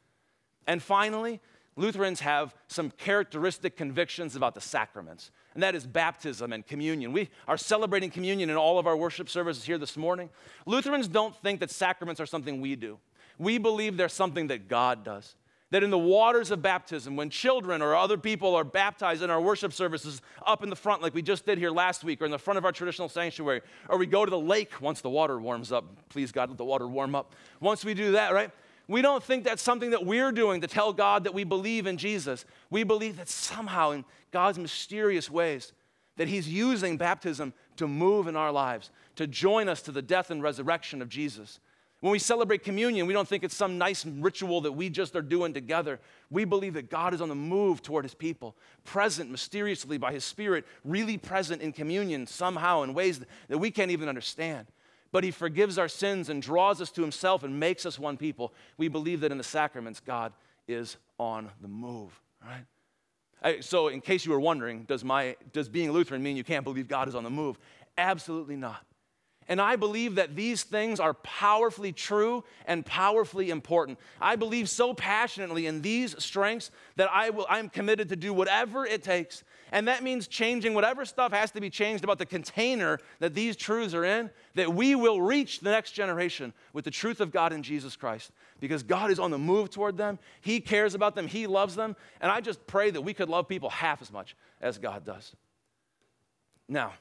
And 0.66 0.82
finally, 0.82 1.40
Lutherans 1.76 2.20
have 2.20 2.54
some 2.66 2.90
characteristic 2.90 3.76
convictions 3.76 4.34
about 4.34 4.54
the 4.54 4.60
sacraments, 4.60 5.30
and 5.54 5.62
that 5.62 5.76
is 5.76 5.86
baptism 5.86 6.52
and 6.52 6.66
communion. 6.66 7.12
We 7.12 7.30
are 7.46 7.56
celebrating 7.56 8.10
communion 8.10 8.50
in 8.50 8.56
all 8.56 8.80
of 8.80 8.86
our 8.88 8.96
worship 8.96 9.28
services 9.28 9.64
here 9.64 9.78
this 9.78 9.96
morning. 9.96 10.28
Lutherans 10.66 11.06
don't 11.06 11.36
think 11.36 11.60
that 11.60 11.70
sacraments 11.70 12.20
are 12.20 12.26
something 12.26 12.60
we 12.60 12.74
do, 12.74 12.98
we 13.38 13.58
believe 13.58 13.96
they're 13.96 14.08
something 14.08 14.48
that 14.48 14.68
God 14.68 15.04
does 15.04 15.36
that 15.70 15.82
in 15.82 15.90
the 15.90 15.98
waters 15.98 16.50
of 16.50 16.62
baptism, 16.62 17.14
when 17.14 17.28
children 17.28 17.82
or 17.82 17.94
other 17.94 18.16
people 18.16 18.54
are 18.54 18.64
baptized 18.64 19.22
in 19.22 19.28
our 19.28 19.40
worship 19.40 19.72
services 19.72 20.22
up 20.46 20.62
in 20.62 20.70
the 20.70 20.76
front, 20.76 21.02
like 21.02 21.14
we 21.14 21.20
just 21.20 21.44
did 21.44 21.58
here 21.58 21.70
last 21.70 22.04
week, 22.04 22.22
or 22.22 22.24
in 22.24 22.30
the 22.30 22.38
front 22.38 22.56
of 22.56 22.64
our 22.64 22.72
traditional 22.72 23.08
sanctuary, 23.08 23.60
or 23.88 23.98
we 23.98 24.06
go 24.06 24.24
to 24.24 24.30
the 24.30 24.38
lake 24.38 24.80
once 24.80 25.00
the 25.00 25.10
water 25.10 25.38
warms 25.38 25.70
up. 25.70 25.84
Please, 26.08 26.32
God, 26.32 26.48
let 26.48 26.58
the 26.58 26.64
water 26.64 26.88
warm 26.88 27.14
up. 27.14 27.34
Once 27.60 27.84
we 27.84 27.92
do 27.92 28.12
that, 28.12 28.32
right? 28.32 28.50
We 28.86 29.02
don't 29.02 29.22
think 29.22 29.44
that's 29.44 29.62
something 29.62 29.90
that 29.90 30.06
we're 30.06 30.32
doing 30.32 30.62
to 30.62 30.66
tell 30.66 30.94
God 30.94 31.24
that 31.24 31.34
we 31.34 31.44
believe 31.44 31.86
in 31.86 31.98
Jesus. 31.98 32.46
We 32.70 32.84
believe 32.84 33.18
that 33.18 33.28
somehow, 33.28 33.90
in 33.90 34.06
God's 34.30 34.58
mysterious 34.58 35.30
ways, 35.30 35.74
that 36.16 36.28
He's 36.28 36.48
using 36.48 36.96
baptism 36.96 37.52
to 37.76 37.86
move 37.86 38.26
in 38.26 38.36
our 38.36 38.50
lives, 38.50 38.90
to 39.16 39.26
join 39.26 39.68
us 39.68 39.82
to 39.82 39.92
the 39.92 40.00
death 40.00 40.30
and 40.30 40.42
resurrection 40.42 41.02
of 41.02 41.10
Jesus. 41.10 41.60
When 42.00 42.12
we 42.12 42.20
celebrate 42.20 42.62
communion, 42.62 43.06
we 43.06 43.12
don't 43.12 43.26
think 43.26 43.42
it's 43.42 43.56
some 43.56 43.76
nice 43.76 44.06
ritual 44.06 44.60
that 44.60 44.72
we 44.72 44.88
just 44.88 45.16
are 45.16 45.22
doing 45.22 45.52
together. 45.52 45.98
We 46.30 46.44
believe 46.44 46.74
that 46.74 46.90
God 46.90 47.12
is 47.12 47.20
on 47.20 47.28
the 47.28 47.34
move 47.34 47.82
toward 47.82 48.04
his 48.04 48.14
people, 48.14 48.54
present 48.84 49.30
mysteriously 49.30 49.98
by 49.98 50.12
his 50.12 50.24
Spirit, 50.24 50.64
really 50.84 51.18
present 51.18 51.60
in 51.60 51.72
communion 51.72 52.26
somehow 52.26 52.82
in 52.82 52.94
ways 52.94 53.20
that 53.48 53.58
we 53.58 53.72
can't 53.72 53.90
even 53.90 54.08
understand. 54.08 54.68
But 55.10 55.24
he 55.24 55.32
forgives 55.32 55.76
our 55.76 55.88
sins 55.88 56.28
and 56.28 56.40
draws 56.40 56.80
us 56.80 56.92
to 56.92 57.02
himself 57.02 57.42
and 57.42 57.58
makes 57.58 57.84
us 57.84 57.98
one 57.98 58.16
people. 58.16 58.52
We 58.76 58.86
believe 58.86 59.20
that 59.20 59.32
in 59.32 59.38
the 59.38 59.44
sacraments, 59.44 59.98
God 59.98 60.32
is 60.68 60.98
on 61.18 61.50
the 61.60 61.68
move, 61.68 62.20
right? 62.44 63.64
So, 63.64 63.88
in 63.88 64.00
case 64.00 64.26
you 64.26 64.32
were 64.32 64.40
wondering, 64.40 64.84
does, 64.84 65.04
my, 65.04 65.36
does 65.52 65.68
being 65.68 65.92
Lutheran 65.92 66.22
mean 66.22 66.36
you 66.36 66.44
can't 66.44 66.64
believe 66.64 66.88
God 66.88 67.08
is 67.08 67.14
on 67.14 67.24
the 67.24 67.30
move? 67.30 67.58
Absolutely 67.96 68.56
not. 68.56 68.84
And 69.48 69.62
I 69.62 69.76
believe 69.76 70.16
that 70.16 70.36
these 70.36 70.62
things 70.62 71.00
are 71.00 71.14
powerfully 71.14 71.90
true 71.90 72.44
and 72.66 72.84
powerfully 72.84 73.48
important. 73.48 73.98
I 74.20 74.36
believe 74.36 74.68
so 74.68 74.92
passionately 74.92 75.66
in 75.66 75.80
these 75.80 76.22
strengths 76.22 76.70
that 76.96 77.08
I 77.10 77.30
will 77.30 77.46
I'm 77.48 77.70
committed 77.70 78.10
to 78.10 78.16
do 78.16 78.34
whatever 78.34 78.84
it 78.84 79.02
takes. 79.02 79.42
And 79.72 79.88
that 79.88 80.02
means 80.02 80.28
changing 80.28 80.74
whatever 80.74 81.04
stuff 81.06 81.32
has 81.32 81.50
to 81.52 81.60
be 81.60 81.70
changed 81.70 82.04
about 82.04 82.18
the 82.18 82.26
container 82.26 82.98
that 83.20 83.34
these 83.34 83.56
truths 83.56 83.94
are 83.94 84.04
in, 84.04 84.30
that 84.54 84.72
we 84.72 84.94
will 84.94 85.20
reach 85.20 85.60
the 85.60 85.70
next 85.70 85.92
generation 85.92 86.52
with 86.74 86.84
the 86.84 86.90
truth 86.90 87.20
of 87.20 87.30
God 87.32 87.52
in 87.52 87.62
Jesus 87.62 87.96
Christ. 87.96 88.30
Because 88.60 88.82
God 88.82 89.10
is 89.10 89.18
on 89.18 89.30
the 89.30 89.38
move 89.38 89.70
toward 89.70 89.96
them. 89.96 90.18
He 90.42 90.60
cares 90.60 90.94
about 90.94 91.14
them. 91.14 91.26
He 91.26 91.46
loves 91.46 91.74
them. 91.74 91.96
And 92.20 92.30
I 92.30 92.40
just 92.40 92.66
pray 92.66 92.90
that 92.90 93.00
we 93.00 93.14
could 93.14 93.28
love 93.28 93.48
people 93.48 93.70
half 93.70 94.02
as 94.02 94.12
much 94.12 94.36
as 94.60 94.78
God 94.78 95.04
does. 95.04 95.34
Now, 96.68 96.92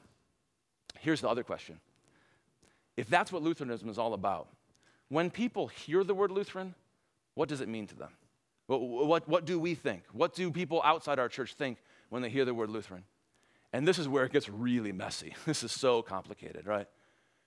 here's 1.00 1.20
the 1.20 1.28
other 1.28 1.42
question 1.42 1.78
if 2.98 3.08
that's 3.08 3.30
what 3.30 3.44
Lutheranism 3.44 3.88
is 3.88 3.96
all 3.96 4.12
about, 4.12 4.48
when 5.08 5.30
people 5.30 5.68
hear 5.68 6.02
the 6.02 6.14
word 6.14 6.32
Lutheran, 6.32 6.74
what 7.34 7.48
does 7.48 7.60
it 7.60 7.68
mean 7.68 7.86
to 7.86 7.94
them? 7.94 8.10
What, 8.66 8.80
what, 8.80 9.28
what, 9.28 9.44
do 9.44 9.60
we 9.60 9.76
think? 9.76 10.02
What 10.12 10.34
do 10.34 10.50
people 10.50 10.82
outside 10.84 11.20
our 11.20 11.28
church 11.28 11.54
think 11.54 11.78
when 12.08 12.22
they 12.22 12.28
hear 12.28 12.44
the 12.44 12.52
word 12.52 12.70
Lutheran? 12.70 13.04
And 13.72 13.86
this 13.86 14.00
is 14.00 14.08
where 14.08 14.24
it 14.24 14.32
gets 14.32 14.48
really 14.48 14.90
messy. 14.90 15.36
This 15.46 15.62
is 15.62 15.70
so 15.70 16.02
complicated, 16.02 16.66
right? 16.66 16.88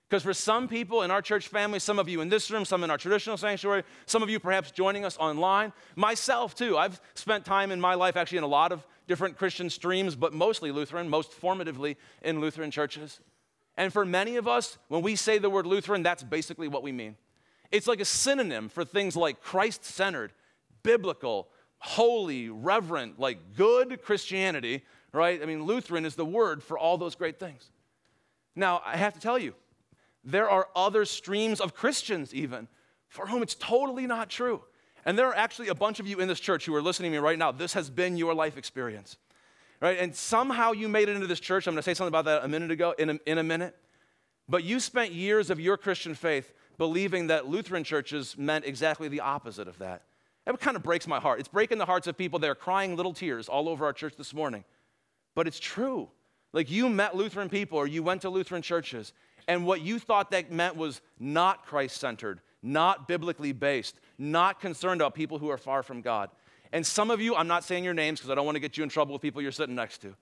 Because 0.08 0.22
for 0.22 0.32
some 0.32 0.68
people 0.68 1.02
in 1.02 1.10
our 1.10 1.20
church 1.20 1.48
family, 1.48 1.78
some 1.78 1.98
of 1.98 2.08
you 2.08 2.22
in 2.22 2.30
this 2.30 2.50
room, 2.50 2.64
some 2.64 2.82
in 2.82 2.90
our 2.90 2.98
traditional 2.98 3.36
sanctuary, 3.36 3.82
some 4.06 4.22
of 4.22 4.30
you 4.30 4.40
perhaps 4.40 4.70
joining 4.70 5.04
us 5.04 5.18
online, 5.18 5.74
myself 5.96 6.54
too, 6.54 6.78
I've 6.78 6.98
spent 7.12 7.44
time 7.44 7.70
in 7.70 7.80
my 7.80 7.92
life 7.92 8.16
actually 8.16 8.38
in 8.38 8.44
a 8.44 8.48
lot 8.48 8.72
of 8.72 8.86
different 9.06 9.36
Christian 9.36 9.68
streams, 9.68 10.16
but 10.16 10.32
mostly 10.32 10.72
Lutheran, 10.72 11.10
most 11.10 11.30
formatively 11.30 11.96
in 12.22 12.40
Lutheran 12.40 12.70
churches. 12.70 13.20
And 13.76 13.92
for 13.92 14.04
many 14.04 14.36
of 14.36 14.46
us, 14.46 14.78
when 14.88 15.02
we 15.02 15.16
say 15.16 15.38
the 15.38 15.50
word 15.50 15.66
Lutheran, 15.66 16.02
that's 16.02 16.22
basically 16.22 16.68
what 16.68 16.82
we 16.82 16.92
mean. 16.92 17.16
It's 17.70 17.86
like 17.86 18.00
a 18.00 18.04
synonym 18.04 18.68
for 18.68 18.84
things 18.84 19.16
like 19.16 19.40
Christ 19.40 19.84
centered, 19.84 20.32
biblical, 20.82 21.48
holy, 21.78 22.50
reverent, 22.50 23.18
like 23.18 23.56
good 23.56 24.02
Christianity, 24.02 24.84
right? 25.12 25.42
I 25.42 25.46
mean, 25.46 25.64
Lutheran 25.64 26.04
is 26.04 26.14
the 26.14 26.24
word 26.24 26.62
for 26.62 26.78
all 26.78 26.98
those 26.98 27.14
great 27.14 27.40
things. 27.40 27.70
Now, 28.54 28.82
I 28.84 28.96
have 28.98 29.14
to 29.14 29.20
tell 29.20 29.38
you, 29.38 29.54
there 30.22 30.48
are 30.48 30.68
other 30.76 31.04
streams 31.06 31.60
of 31.60 31.74
Christians, 31.74 32.34
even, 32.34 32.68
for 33.08 33.26
whom 33.26 33.42
it's 33.42 33.54
totally 33.54 34.06
not 34.06 34.28
true. 34.28 34.62
And 35.04 35.18
there 35.18 35.26
are 35.26 35.34
actually 35.34 35.68
a 35.68 35.74
bunch 35.74 35.98
of 35.98 36.06
you 36.06 36.20
in 36.20 36.28
this 36.28 36.38
church 36.38 36.66
who 36.66 36.74
are 36.74 36.82
listening 36.82 37.10
to 37.12 37.18
me 37.18 37.24
right 37.24 37.38
now. 37.38 37.50
This 37.50 37.72
has 37.72 37.90
been 37.90 38.16
your 38.16 38.34
life 38.34 38.56
experience 38.56 39.16
right? 39.82 39.98
And 39.98 40.14
somehow 40.14 40.72
you 40.72 40.88
made 40.88 41.08
it 41.08 41.16
into 41.16 41.26
this 41.26 41.40
church. 41.40 41.66
I'm 41.66 41.74
going 41.74 41.80
to 41.80 41.82
say 41.82 41.92
something 41.92 42.08
about 42.08 42.24
that 42.26 42.44
a 42.44 42.48
minute 42.48 42.70
ago, 42.70 42.94
in 42.96 43.10
a, 43.10 43.18
in 43.26 43.38
a 43.38 43.42
minute. 43.42 43.76
But 44.48 44.64
you 44.64 44.80
spent 44.80 45.12
years 45.12 45.50
of 45.50 45.60
your 45.60 45.76
Christian 45.76 46.14
faith 46.14 46.54
believing 46.78 47.26
that 47.26 47.48
Lutheran 47.48 47.84
churches 47.84 48.38
meant 48.38 48.64
exactly 48.64 49.08
the 49.08 49.20
opposite 49.20 49.68
of 49.68 49.78
that. 49.80 50.04
That 50.46 50.58
kind 50.60 50.76
of 50.76 50.82
breaks 50.82 51.06
my 51.06 51.20
heart. 51.20 51.40
It's 51.40 51.48
breaking 51.48 51.78
the 51.78 51.84
hearts 51.84 52.06
of 52.06 52.16
people 52.16 52.38
that 52.38 52.50
are 52.50 52.54
crying 52.54 52.96
little 52.96 53.12
tears 53.12 53.48
all 53.48 53.68
over 53.68 53.84
our 53.84 53.92
church 53.92 54.14
this 54.16 54.32
morning. 54.32 54.64
But 55.34 55.46
it's 55.46 55.60
true. 55.60 56.08
Like 56.52 56.70
you 56.70 56.88
met 56.88 57.16
Lutheran 57.16 57.48
people 57.48 57.78
or 57.78 57.86
you 57.86 58.02
went 58.02 58.22
to 58.22 58.30
Lutheran 58.30 58.62
churches, 58.62 59.12
and 59.48 59.66
what 59.66 59.80
you 59.80 59.98
thought 59.98 60.30
that 60.30 60.52
meant 60.52 60.76
was 60.76 61.00
not 61.18 61.64
Christ 61.64 61.98
centered, 61.98 62.40
not 62.62 63.08
biblically 63.08 63.52
based, 63.52 63.96
not 64.18 64.60
concerned 64.60 65.00
about 65.00 65.14
people 65.14 65.38
who 65.38 65.50
are 65.50 65.58
far 65.58 65.82
from 65.82 66.02
God. 66.02 66.30
And 66.72 66.86
some 66.86 67.10
of 67.10 67.20
you, 67.20 67.34
I'm 67.36 67.48
not 67.48 67.64
saying 67.64 67.84
your 67.84 67.94
names 67.94 68.20
because 68.20 68.30
I 68.30 68.34
don't 68.34 68.46
want 68.46 68.56
to 68.56 68.60
get 68.60 68.76
you 68.76 68.82
in 68.82 68.88
trouble 68.88 69.12
with 69.12 69.22
people 69.22 69.42
you're 69.42 69.52
sitting 69.52 69.74
next 69.74 69.98
to. 69.98 70.14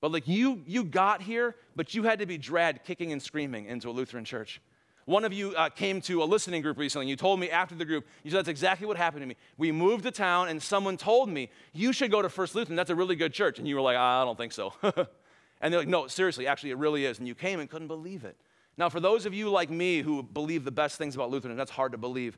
But 0.00 0.12
like 0.12 0.28
you, 0.28 0.62
you 0.66 0.84
got 0.84 1.22
here, 1.22 1.56
but 1.74 1.94
you 1.94 2.04
had 2.04 2.20
to 2.20 2.26
be 2.26 2.38
dragged 2.38 2.84
kicking 2.84 3.12
and 3.12 3.20
screaming 3.20 3.66
into 3.66 3.88
a 3.88 3.92
Lutheran 3.92 4.24
church. 4.24 4.60
One 5.06 5.24
of 5.24 5.32
you 5.32 5.54
uh, 5.56 5.70
came 5.70 6.02
to 6.02 6.22
a 6.22 6.26
listening 6.26 6.60
group 6.60 6.76
recently, 6.76 7.04
and 7.04 7.10
you 7.10 7.16
told 7.16 7.40
me 7.40 7.50
after 7.50 7.74
the 7.74 7.86
group, 7.86 8.06
you 8.22 8.30
said, 8.30 8.40
That's 8.40 8.48
exactly 8.48 8.86
what 8.86 8.98
happened 8.98 9.22
to 9.22 9.26
me. 9.26 9.36
We 9.56 9.72
moved 9.72 10.04
to 10.04 10.10
town, 10.10 10.50
and 10.50 10.62
someone 10.62 10.98
told 10.98 11.30
me, 11.30 11.48
You 11.72 11.94
should 11.94 12.10
go 12.10 12.20
to 12.20 12.28
First 12.28 12.54
Lutheran. 12.54 12.76
That's 12.76 12.90
a 12.90 12.94
really 12.94 13.16
good 13.16 13.32
church. 13.32 13.58
And 13.58 13.66
you 13.66 13.74
were 13.74 13.80
like, 13.80 13.96
I 13.96 14.22
don't 14.24 14.36
think 14.36 14.52
so. 14.52 14.74
and 14.82 15.72
they're 15.72 15.80
like, 15.80 15.88
No, 15.88 16.08
seriously, 16.08 16.46
actually, 16.46 16.72
it 16.72 16.78
really 16.78 17.06
is. 17.06 17.18
And 17.18 17.26
you 17.26 17.34
came 17.34 17.58
and 17.58 17.70
couldn't 17.70 17.88
believe 17.88 18.24
it. 18.24 18.36
Now, 18.76 18.90
for 18.90 19.00
those 19.00 19.24
of 19.24 19.32
you 19.32 19.48
like 19.48 19.70
me 19.70 20.02
who 20.02 20.22
believe 20.22 20.64
the 20.64 20.70
best 20.70 20.98
things 20.98 21.14
about 21.14 21.30
Lutheran, 21.30 21.56
that's 21.56 21.70
hard 21.70 21.92
to 21.92 21.98
believe. 21.98 22.36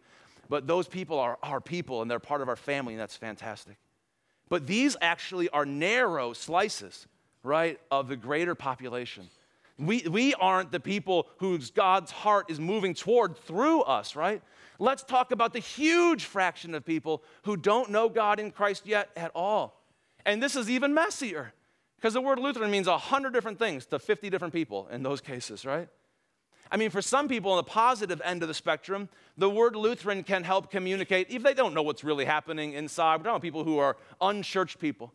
But 0.50 0.66
those 0.66 0.88
people 0.88 1.20
are 1.20 1.38
our 1.44 1.60
people, 1.60 2.02
and 2.02 2.10
they're 2.10 2.18
part 2.18 2.42
of 2.42 2.48
our 2.48 2.56
family, 2.56 2.92
and 2.92 3.00
that's 3.00 3.16
fantastic. 3.16 3.76
But 4.48 4.66
these 4.66 4.96
actually 5.00 5.48
are 5.50 5.64
narrow 5.64 6.32
slices, 6.32 7.06
right, 7.44 7.78
of 7.88 8.08
the 8.08 8.16
greater 8.16 8.56
population. 8.56 9.28
We, 9.78 10.02
we 10.10 10.34
aren't 10.34 10.72
the 10.72 10.80
people 10.80 11.28
whose 11.38 11.70
God's 11.70 12.10
heart 12.10 12.50
is 12.50 12.58
moving 12.58 12.94
toward 12.94 13.38
through 13.38 13.82
us, 13.82 14.16
right? 14.16 14.42
Let's 14.80 15.04
talk 15.04 15.30
about 15.30 15.52
the 15.52 15.60
huge 15.60 16.24
fraction 16.24 16.74
of 16.74 16.84
people 16.84 17.22
who 17.44 17.56
don't 17.56 17.90
know 17.90 18.08
God 18.08 18.40
in 18.40 18.50
Christ 18.50 18.86
yet 18.86 19.08
at 19.16 19.30
all. 19.36 19.80
And 20.26 20.42
this 20.42 20.56
is 20.56 20.68
even 20.68 20.92
messier 20.92 21.52
because 21.94 22.14
the 22.14 22.20
word 22.20 22.40
Lutheran 22.40 22.72
means 22.72 22.88
100 22.88 23.32
different 23.32 23.60
things 23.60 23.86
to 23.86 24.00
50 24.00 24.28
different 24.30 24.52
people 24.52 24.88
in 24.90 25.04
those 25.04 25.20
cases, 25.20 25.64
right? 25.64 25.88
I 26.70 26.76
mean, 26.76 26.90
for 26.90 27.02
some 27.02 27.26
people 27.28 27.50
on 27.50 27.56
the 27.56 27.64
positive 27.64 28.22
end 28.24 28.42
of 28.42 28.48
the 28.48 28.54
spectrum, 28.54 29.08
the 29.36 29.50
word 29.50 29.74
Lutheran 29.74 30.22
can 30.22 30.44
help 30.44 30.70
communicate, 30.70 31.28
if 31.30 31.42
they 31.42 31.54
don't 31.54 31.74
know 31.74 31.82
what's 31.82 32.04
really 32.04 32.24
happening 32.24 32.74
inside. 32.74 33.16
We're 33.16 33.24
talking 33.24 33.30
about 33.30 33.42
people 33.42 33.64
who 33.64 33.78
are 33.78 33.96
unchurched 34.20 34.78
people. 34.78 35.12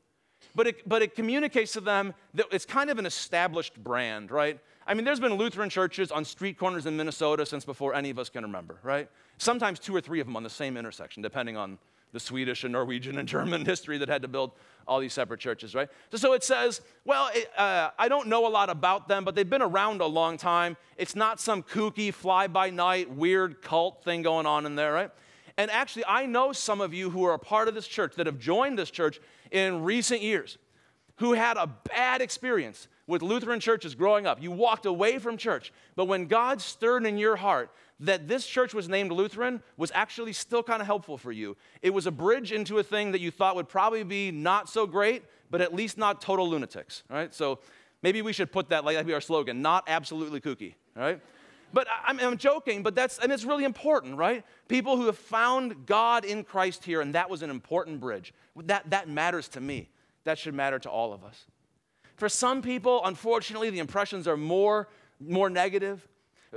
But 0.54 0.68
it, 0.68 0.88
but 0.88 1.02
it 1.02 1.15
communicates 1.15 1.74
to 1.74 1.82
them 1.82 2.13
that 2.34 2.48
it's 2.52 2.65
kind 2.65 2.89
of 2.89 3.00
an 3.00 3.06
established 3.06 3.82
brand, 3.82 4.32
right? 4.32 4.60
I 4.86 4.94
mean, 4.94 5.06
there's 5.06 5.20
been 5.20 5.34
Lutheran 5.34 5.70
churches 5.70 6.12
on 6.12 6.24
street 6.24 6.58
corners 6.58 6.86
in 6.86 6.96
Minnesota 6.96 7.46
since 7.46 7.65
before 7.65 7.96
any 7.96 8.10
of 8.10 8.20
us 8.20 8.30
can 8.30 8.44
remember, 8.44 8.78
right? 8.84 9.10
Sometimes 9.38 9.80
two 9.80 9.96
or 9.96 10.02
three 10.02 10.20
of 10.20 10.28
them 10.28 10.36
on 10.36 10.44
the 10.44 10.50
same 10.50 10.78
intersection, 10.78 11.24
depending 11.24 11.58
on 11.58 11.80
the 12.15 12.19
Swedish 12.21 12.63
and 12.63 12.71
Norwegian 12.71 13.17
and 13.17 13.28
German 13.28 13.65
history 13.73 13.97
that 13.97 14.08
had 14.08 14.21
to 14.21 14.30
build 14.30 14.54
all 14.88 15.01
these 15.01 15.12
separate 15.12 15.41
churches, 15.41 15.75
right? 15.75 15.89
So, 16.12 16.17
so 16.17 16.32
it 16.32 16.45
says, 16.45 16.80
well, 17.04 17.30
it, 17.34 17.51
uh, 17.58 17.89
I 17.99 18.08
don't 18.08 18.30
know 18.30 18.47
a 18.47 18.49
lot 18.49 18.69
about 18.69 19.10
them, 19.10 19.25
but 19.25 19.36
they've 19.36 19.49
been 19.49 19.62
around 19.62 19.99
a 19.99 20.06
long 20.06 20.38
time. 20.38 20.78
It's 20.95 21.13
not 21.13 21.41
some 21.41 21.62
kooky, 21.62 22.13
fly 22.13 22.47
by 22.47 22.69
night, 22.69 23.12
weird 23.12 23.62
cult 23.62 24.01
thing 24.06 24.21
going 24.21 24.45
on 24.45 24.65
in 24.65 24.75
there, 24.75 24.93
right? 24.93 25.12
And 25.58 25.69
actually, 25.69 26.06
I 26.08 26.25
know 26.25 26.54
some 26.54 26.80
of 26.80 26.93
you 26.93 27.10
who 27.10 27.25
are 27.25 27.34
a 27.34 27.39
part 27.39 27.67
of 27.67 27.75
this 27.75 27.88
church 27.88 28.15
that 28.15 28.28
have 28.28 28.39
joined 28.39 28.80
this 28.80 28.91
church 28.91 29.19
in 29.51 29.84
recent 29.84 30.21
years 30.21 30.58
who 31.17 31.34
had 31.34 31.58
a 31.58 31.67
bad 31.67 32.21
experience 32.21 32.88
with 33.08 33.21
Lutheran 33.21 33.60
churches 33.60 33.93
growing 33.93 34.25
up. 34.25 34.41
You 34.41 34.51
walked 34.51 34.86
away 34.86 35.19
from 35.19 35.36
church, 35.36 35.73
but 35.97 36.06
when 36.06 36.28
God 36.28 36.62
stirred 36.62 37.06
in 37.06 37.17
your 37.17 37.36
heart 37.36 37.71
that 38.00 38.28
this 38.28 38.46
church 38.46 38.74
was 38.74 38.90
named 38.90 39.12
Lutheran 39.12 39.64
was 39.78 39.92
actually 39.94 40.34
still 40.34 40.64
kind 40.64 40.82
of 40.82 40.86
helpful 40.86 41.18
for 41.18 41.32
you. 41.32 41.56
It 41.82 41.92
was 41.92 42.08
a 42.08 42.12
bridge 42.12 42.52
into 42.52 42.78
a 42.78 42.84
thing 42.84 43.12
that 43.14 43.22
you 43.22 43.32
thought 43.32 43.56
would 43.56 43.70
probably 43.70 44.04
be 44.04 44.32
not 44.32 44.70
so 44.70 44.86
great, 44.86 45.24
but 45.50 45.62
at 45.62 45.74
least 45.74 45.98
not 45.98 46.22
total 46.22 46.50
lunatics, 46.50 47.04
right? 47.10 47.34
So 47.34 47.60
maybe 48.02 48.22
we 48.22 48.34
should 48.34 48.52
put 48.52 48.70
that 48.70 48.84
like 48.84 48.98
that 48.98 49.06
be 49.06 49.14
our 49.14 49.22
slogan, 49.22 49.62
not 49.62 49.86
absolutely 49.88 50.42
kooky, 50.42 50.76
right? 50.96 51.22
But 51.74 51.88
I'm, 52.06 52.20
I'm 52.20 52.38
joking, 52.38 52.84
but 52.84 52.96
that's, 52.96 53.18
and 53.20 53.32
it's 53.32 53.44
really 53.44 53.64
important, 53.64 54.18
right? 54.18 54.46
People 54.68 54.98
who 54.98 55.08
have 55.08 55.18
found 55.18 55.86
God 55.86 56.24
in 56.24 56.44
Christ 56.44 56.86
here, 56.86 57.02
and 57.02 57.16
that 57.16 57.30
was 57.30 57.42
an 57.42 57.50
important 57.50 58.00
bridge. 58.00 58.34
That, 58.56 58.90
that 58.92 59.10
matters 59.10 59.48
to 59.50 59.62
me. 59.62 59.90
That 60.24 60.38
should 60.38 60.54
matter 60.54 60.80
to 60.80 60.90
all 60.90 61.14
of 61.14 61.24
us. 61.24 61.46
For 62.16 62.30
some 62.30 62.62
people, 62.62 63.02
unfortunately, 63.04 63.70
the 63.70 63.80
impressions 63.80 64.28
are 64.28 64.38
more, 64.38 64.88
more 65.20 65.50
negative. 65.50 66.08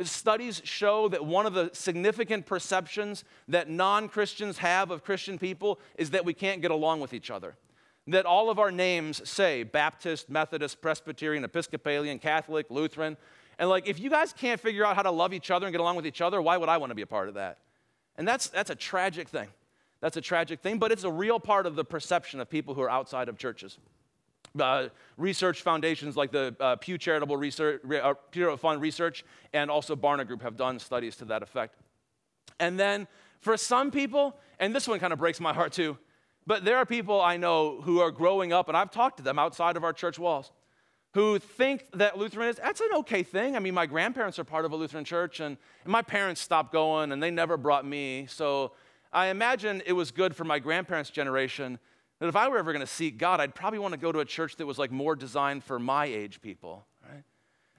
Studies 0.02 0.62
show 0.64 1.08
that 1.08 1.24
one 1.24 1.46
of 1.46 1.54
the 1.54 1.70
significant 1.72 2.46
perceptions 2.46 3.24
that 3.48 3.68
non 3.68 4.08
Christians 4.08 4.58
have 4.58 4.90
of 4.90 5.02
Christian 5.02 5.38
people 5.38 5.80
is 5.96 6.10
that 6.10 6.24
we 6.24 6.34
can't 6.34 6.62
get 6.62 6.70
along 6.70 7.00
with 7.00 7.12
each 7.12 7.30
other. 7.30 7.56
That 8.06 8.24
all 8.24 8.50
of 8.50 8.58
our 8.58 8.70
names 8.70 9.28
say 9.28 9.62
Baptist, 9.62 10.30
Methodist, 10.30 10.80
Presbyterian, 10.80 11.44
Episcopalian, 11.44 12.18
Catholic, 12.18 12.66
Lutheran. 12.70 13.16
And 13.58 13.68
like, 13.68 13.88
if 13.88 13.98
you 13.98 14.08
guys 14.08 14.32
can't 14.32 14.60
figure 14.60 14.86
out 14.86 14.96
how 14.96 15.02
to 15.02 15.10
love 15.10 15.32
each 15.34 15.50
other 15.50 15.66
and 15.66 15.72
get 15.72 15.80
along 15.80 15.96
with 15.96 16.06
each 16.06 16.20
other, 16.20 16.40
why 16.40 16.56
would 16.56 16.68
I 16.68 16.76
want 16.76 16.90
to 16.90 16.94
be 16.94 17.02
a 17.02 17.06
part 17.06 17.28
of 17.28 17.34
that? 17.34 17.58
And 18.16 18.26
that's, 18.26 18.48
that's 18.48 18.70
a 18.70 18.74
tragic 18.74 19.28
thing. 19.28 19.48
That's 20.00 20.16
a 20.16 20.20
tragic 20.20 20.60
thing, 20.60 20.78
but 20.78 20.92
it's 20.92 21.04
a 21.04 21.10
real 21.10 21.40
part 21.40 21.66
of 21.66 21.74
the 21.74 21.84
perception 21.84 22.40
of 22.40 22.48
people 22.48 22.74
who 22.74 22.82
are 22.82 22.90
outside 22.90 23.28
of 23.28 23.36
churches. 23.36 23.78
Uh, 24.60 24.88
research 25.16 25.62
foundations 25.62 26.16
like 26.16 26.30
the 26.30 26.54
uh, 26.60 26.76
Pew 26.76 26.96
Charitable 26.96 27.36
research, 27.36 27.80
uh, 28.02 28.14
Pew 28.30 28.56
Fund 28.56 28.80
Research 28.80 29.24
and 29.52 29.70
also 29.70 29.96
Barna 29.96 30.26
Group 30.26 30.42
have 30.42 30.56
done 30.56 30.78
studies 30.78 31.16
to 31.16 31.24
that 31.26 31.42
effect. 31.42 31.74
And 32.60 32.78
then 32.78 33.06
for 33.40 33.56
some 33.56 33.90
people, 33.90 34.36
and 34.58 34.74
this 34.74 34.88
one 34.88 34.98
kind 35.00 35.12
of 35.12 35.18
breaks 35.18 35.40
my 35.40 35.52
heart 35.52 35.72
too, 35.72 35.98
but 36.46 36.64
there 36.64 36.76
are 36.76 36.86
people 36.86 37.20
I 37.20 37.36
know 37.36 37.80
who 37.82 38.00
are 38.00 38.10
growing 38.10 38.52
up, 38.52 38.68
and 38.68 38.76
I've 38.76 38.90
talked 38.90 39.18
to 39.18 39.22
them 39.22 39.38
outside 39.38 39.76
of 39.76 39.84
our 39.84 39.92
church 39.92 40.18
walls, 40.18 40.50
who 41.14 41.38
think 41.38 41.84
that 41.94 42.16
Lutheran 42.16 42.48
is, 42.48 42.56
that's 42.56 42.80
an 42.80 42.88
okay 42.94 43.22
thing. 43.22 43.56
I 43.56 43.58
mean, 43.58 43.74
my 43.74 43.86
grandparents 43.86 44.38
are 44.38 44.44
part 44.44 44.64
of 44.64 44.72
a 44.72 44.76
Lutheran 44.76 45.04
church, 45.04 45.40
and, 45.40 45.56
and 45.84 45.92
my 45.92 46.02
parents 46.02 46.40
stopped 46.40 46.72
going, 46.72 47.12
and 47.12 47.22
they 47.22 47.30
never 47.30 47.56
brought 47.56 47.84
me. 47.84 48.26
So 48.28 48.72
I 49.12 49.26
imagine 49.26 49.82
it 49.84 49.94
was 49.94 50.10
good 50.10 50.34
for 50.36 50.44
my 50.44 50.58
grandparents' 50.58 51.10
generation 51.10 51.78
that 52.18 52.28
if 52.28 52.36
I 52.36 52.48
were 52.48 52.58
ever 52.58 52.72
going 52.72 52.84
to 52.84 52.92
seek 52.92 53.18
God, 53.18 53.40
I'd 53.40 53.54
probably 53.54 53.78
want 53.78 53.92
to 53.92 53.98
go 53.98 54.10
to 54.10 54.20
a 54.20 54.24
church 54.24 54.56
that 54.56 54.66
was 54.66 54.78
like 54.78 54.90
more 54.90 55.14
designed 55.14 55.64
for 55.64 55.78
my 55.78 56.06
age 56.06 56.40
people, 56.40 56.84
right? 57.08 57.22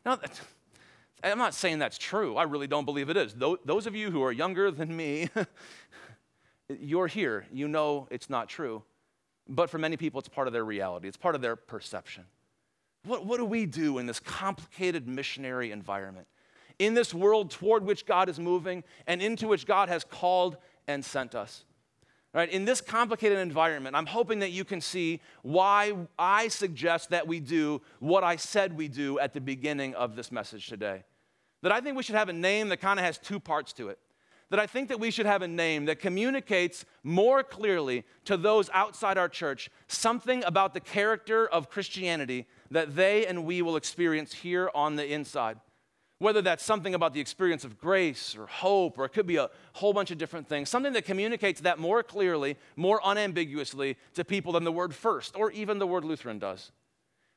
Now, 0.06 0.18
I'm 1.24 1.38
not 1.38 1.54
saying 1.54 1.80
that's 1.80 1.98
true. 1.98 2.38
I 2.38 2.44
really 2.44 2.68
don't 2.68 2.86
believe 2.86 3.10
it 3.10 3.18
is. 3.18 3.34
Those 3.34 3.88
of 3.88 3.96
you 3.96 4.12
who 4.12 4.24
are 4.24 4.32
younger 4.32 4.72
than 4.72 4.96
me, 4.96 5.30
you're 6.80 7.08
here. 7.08 7.46
You 7.52 7.68
know 7.68 8.08
it's 8.10 8.30
not 8.30 8.48
true. 8.48 8.84
But 9.48 9.70
for 9.70 9.80
many 9.80 9.98
people, 9.98 10.20
it's 10.20 10.30
part 10.30 10.48
of 10.48 10.54
their 10.54 10.64
reality, 10.66 11.08
it's 11.08 11.18
part 11.18 11.36
of 11.36 11.42
their 11.42 11.56
perception. 11.56 12.26
What, 13.06 13.26
what 13.26 13.38
do 13.38 13.46
we 13.46 13.66
do 13.66 13.98
in 13.98 14.06
this 14.06 14.20
complicated 14.20 15.08
missionary 15.08 15.72
environment? 15.72 16.28
In 16.80 16.94
this 16.94 17.14
world 17.14 17.50
toward 17.50 17.84
which 17.84 18.06
God 18.06 18.30
is 18.30 18.40
moving 18.40 18.84
and 19.08 19.22
into 19.22 19.48
which 19.48 19.66
God 19.66 19.90
has 19.90 20.04
called 20.04 20.58
and 20.88 21.04
sent 21.04 21.34
us. 21.34 21.64
Right? 22.32 22.50
In 22.52 22.66
this 22.66 22.80
complicated 22.80 23.40
environment, 23.40 23.96
I'm 23.96 24.06
hoping 24.06 24.40
that 24.40 24.52
you 24.52 24.64
can 24.64 24.82
see 24.82 25.20
why 25.42 25.94
I 26.18 26.48
suggest 26.50 27.10
that 27.10 27.28
we 27.28 27.40
do 27.40 27.82
what 28.00 28.24
I 28.24 28.36
said 28.36 28.78
we 28.78 28.88
do 28.88 29.18
at 29.18 29.34
the 29.34 29.42
beginning 29.42 29.96
of 29.96 30.16
this 30.16 30.32
message 30.32 30.68
today. 30.68 31.04
That 31.64 31.72
I 31.72 31.82
think 31.82 31.98
we 31.98 32.04
should 32.04 32.16
have 32.16 32.30
a 32.30 32.34
name 32.34 32.70
that 32.70 32.78
kind 32.78 33.00
of 33.00 33.06
has 33.06 33.18
two 33.18 33.40
parts 33.40 33.74
to 33.74 33.90
it. 33.90 33.98
That 34.52 34.60
I 34.60 34.68
think 34.68 34.90
that 34.90 35.00
we 35.00 35.10
should 35.10 35.26
have 35.26 35.42
a 35.42 35.48
name 35.48 35.86
that 35.86 36.00
communicates 36.00 36.86
more 37.04 37.44
clearly 37.44 38.04
to 38.26 38.38
those 38.38 38.70
outside 38.74 39.18
our 39.18 39.30
church 39.30 39.70
something 39.88 40.44
about 40.44 40.74
the 40.76 40.80
character 40.80 41.48
of 41.48 41.70
Christianity 41.70 42.48
that 42.70 42.96
they 42.96 43.26
and 43.26 43.44
we 43.44 43.64
will 43.64 43.76
experience 43.76 44.34
here 44.34 44.70
on 44.76 44.96
the 44.96 45.12
inside. 45.12 45.60
Whether 46.20 46.42
that's 46.42 46.64
something 46.64 46.94
about 46.94 47.14
the 47.14 47.22
experience 47.22 47.64
of 47.64 47.80
grace 47.80 48.36
or 48.38 48.46
hope, 48.46 49.00
or 49.00 49.06
it 49.06 49.14
could 49.14 49.26
be 49.26 49.38
a 49.38 49.50
whole 49.74 49.94
bunch 49.94 50.12
of 50.12 50.18
different 50.18 50.48
things, 50.48 50.70
something 50.70 50.94
that 50.94 51.06
communicates 51.06 51.62
that 51.62 51.80
more 51.80 52.04
clearly, 52.04 52.58
more 52.76 53.00
unambiguously 53.04 53.98
to 54.16 54.26
people 54.26 54.52
than 54.52 54.66
the 54.66 54.72
word 54.72 54.94
first, 54.94 55.36
or 55.38 55.50
even 55.52 55.80
the 55.80 55.88
word 55.88 56.04
Lutheran 56.04 56.38
does. 56.38 56.72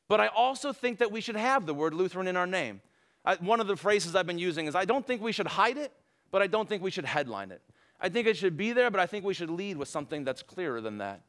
But 0.09 0.21
I 0.21 0.27
also 0.27 0.73
think 0.73 0.99
that 0.99 1.12
we 1.12 1.21
should 1.21 1.37
have 1.37 1.64
the 1.64 1.75
word 1.75 1.95
Lutheran 1.95 2.27
in 2.27 2.37
our 2.37 2.47
name. 2.47 2.81
I, 3.25 3.37
one 3.37 3.61
of 3.61 3.68
the 3.68 3.77
phrases 3.77 4.16
I've 4.16 4.27
been 4.27 4.38
using 4.38 4.66
is 4.66 4.75
I 4.75 4.85
don't 4.85 5.07
think 5.07 5.23
we 5.23 5.33
should 5.33 5.47
hide 5.47 5.79
it, 5.79 5.92
but 6.33 6.42
I 6.42 6.49
don't 6.49 6.68
think 6.68 6.83
we 6.83 6.90
should 6.90 7.05
headline 7.05 7.53
it. 7.53 7.62
I 8.01 8.09
think 8.09 8.27
it 8.27 8.37
should 8.37 8.57
be 8.57 8.73
there, 8.73 8.90
but 8.90 8.99
I 8.99 9.07
think 9.07 9.25
we 9.25 9.33
should 9.33 9.51
lead 9.51 9.77
with 9.77 9.88
something 9.88 10.25
that's 10.25 10.42
clearer 10.42 10.81
than 10.81 10.99
that. 10.99 11.23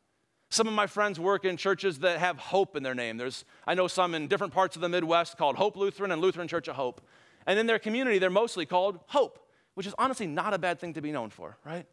Some 0.50 0.68
of 0.68 0.74
my 0.74 0.88
friends 0.88 1.20
work 1.20 1.46
in 1.46 1.56
churches 1.58 2.00
that 2.00 2.20
have 2.20 2.38
hope 2.38 2.76
in 2.76 2.84
their 2.84 2.96
name. 2.96 3.18
There's, 3.18 3.46
I 3.66 3.74
know 3.76 3.88
some 3.88 4.16
in 4.16 4.28
different 4.28 4.54
parts 4.54 4.76
of 4.76 4.82
the 4.82 4.90
Midwest 4.90 5.38
called 5.38 5.56
Hope 5.56 5.76
Lutheran 5.76 6.12
and 6.12 6.22
Lutheran 6.22 6.48
Church 6.48 6.68
of 6.68 6.76
Hope. 6.76 7.02
And 7.46 7.60
in 7.60 7.66
their 7.66 7.80
community, 7.80 8.20
they're 8.20 8.30
mostly 8.30 8.66
called 8.66 9.00
Hope, 9.08 9.40
which 9.74 9.88
is 9.88 9.96
honestly 9.98 10.28
not 10.28 10.54
a 10.54 10.58
bad 10.58 10.80
thing 10.80 10.94
to 10.94 11.02
be 11.02 11.12
known 11.12 11.30
for, 11.30 11.58
right? 11.66 11.86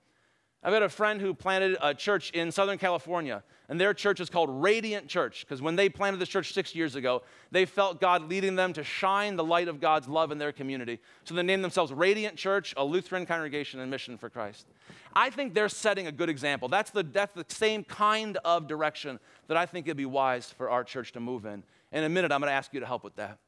I've 0.63 0.75
got 0.75 0.83
a 0.83 0.91
friend 0.91 1.23
who 1.23 1.33
planted 1.33 1.79
a 1.81 1.95
church 1.95 2.31
in 2.33 2.53
Southern 2.53 2.77
California, 2.77 3.43
and 3.71 3.81
their 3.81 3.95
church 3.95 4.21
is 4.21 4.29
called 4.29 4.51
Radiant 4.51 5.09
Church 5.09 5.47
because 5.47 5.63
when 5.63 5.75
they 5.75 5.89
planted 5.89 6.21
this 6.21 6.29
church 6.29 6.53
six 6.53 6.75
years 6.75 6.97
ago, 6.97 7.23
they 7.51 7.65
felt 7.65 7.99
God 7.99 8.29
leading 8.29 8.57
them 8.57 8.75
to 8.75 8.85
shine 8.85 9.37
the 9.37 9.45
light 9.45 9.69
of 9.69 9.81
God's 9.81 10.07
love 10.07 10.31
in 10.31 10.37
their 10.37 10.53
community. 10.53 10.99
So 11.25 11.35
they 11.35 11.43
named 11.43 11.65
themselves 11.65 11.95
Radiant 11.95 12.37
Church, 12.37 12.75
a 12.77 12.85
Lutheran 12.85 13.25
congregation 13.25 13.81
and 13.81 13.91
mission 13.91 14.19
for 14.19 14.29
Christ. 14.29 14.67
I 15.15 15.31
think 15.31 15.55
they're 15.55 15.71
setting 15.71 16.09
a 16.09 16.13
good 16.13 16.29
example. 16.29 16.69
That's 16.69 16.91
the, 16.91 17.05
that's 17.05 17.33
the 17.33 17.47
same 17.49 17.83
kind 17.83 18.37
of 18.45 18.67
direction 18.67 19.19
that 19.49 19.57
I 19.57 19.65
think 19.65 19.87
it'd 19.87 19.97
be 19.97 20.05
wise 20.05 20.51
for 20.51 20.69
our 20.69 20.85
church 20.85 21.13
to 21.13 21.21
move 21.21 21.47
in. 21.47 21.63
In 21.91 22.05
a 22.05 22.09
minute, 22.11 22.33
I'm 22.33 22.41
going 22.41 22.51
to 22.51 22.55
ask 22.55 22.75
you 22.75 22.81
to 22.81 22.87
help 22.87 23.03
with 23.03 23.17
that. 23.17 23.39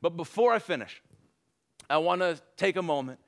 But 0.00 0.16
before 0.16 0.52
I 0.52 0.60
finish, 0.60 1.02
I 1.88 1.98
want 1.98 2.20
to 2.20 2.40
take 2.56 2.76
a 2.76 2.82
moment 2.82 3.20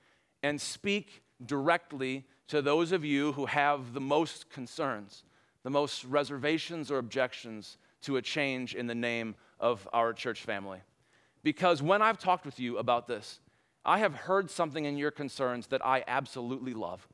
and 0.42 0.60
speak 0.60 1.22
directly 1.44 2.24
to 2.48 2.62
those 2.62 2.92
of 2.92 3.04
you 3.04 3.32
who 3.32 3.46
have 3.46 3.92
the 3.92 4.00
most 4.00 4.50
concerns, 4.50 5.24
the 5.62 5.70
most 5.70 6.04
reservations 6.04 6.90
or 6.90 6.98
objections 6.98 7.78
to 8.02 8.16
a 8.16 8.22
change 8.22 8.74
in 8.74 8.86
the 8.86 8.94
name 8.94 9.34
of 9.58 9.88
our 9.92 10.12
church 10.12 10.42
family. 10.42 10.78
Because 11.42 11.82
when 11.82 12.02
I've 12.02 12.18
talked 12.18 12.44
with 12.44 12.60
you 12.60 12.78
about 12.78 13.06
this, 13.06 13.40
I 13.84 13.98
have 13.98 14.14
heard 14.14 14.50
something 14.50 14.84
in 14.84 14.96
your 14.96 15.10
concerns 15.10 15.68
that 15.68 15.84
I 15.84 16.04
absolutely 16.06 16.74
love, 16.74 17.06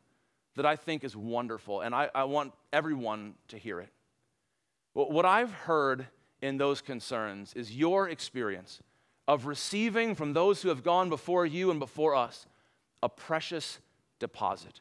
that 0.56 0.66
I 0.66 0.76
think 0.76 1.04
is 1.04 1.16
wonderful, 1.16 1.80
and 1.80 1.94
I, 1.94 2.10
I 2.14 2.24
want 2.24 2.52
everyone 2.72 3.34
to 3.48 3.58
hear 3.58 3.80
it. 3.80 3.90
What 4.94 5.24
I've 5.24 5.52
heard 5.52 6.06
in 6.42 6.58
those 6.58 6.82
concerns 6.82 7.54
is 7.54 7.74
your 7.74 8.08
experience 8.08 8.82
of 9.28 9.46
receiving 9.46 10.14
from 10.14 10.32
those 10.32 10.62
who 10.62 10.68
have 10.68 10.82
gone 10.82 11.08
before 11.08 11.46
you 11.46 11.70
and 11.70 11.78
before 11.78 12.14
us 12.14 12.46
a 13.02 13.08
precious 13.08 13.78
deposit, 14.18 14.80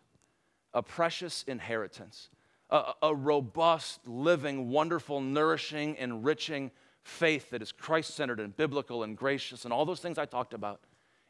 a 0.73 0.81
precious 0.81 1.43
inheritance, 1.43 2.29
a, 2.69 2.93
a 3.03 3.15
robust, 3.15 4.07
living, 4.07 4.69
wonderful, 4.69 5.21
nourishing, 5.21 5.95
enriching 5.97 6.71
faith 7.03 7.49
that 7.49 7.61
is 7.61 7.71
Christ 7.71 8.15
centered 8.15 8.39
and 8.39 8.55
biblical 8.55 9.03
and 9.03 9.17
gracious 9.17 9.65
and 9.65 9.73
all 9.73 9.85
those 9.85 9.99
things 9.99 10.17
I 10.17 10.25
talked 10.25 10.53
about. 10.53 10.81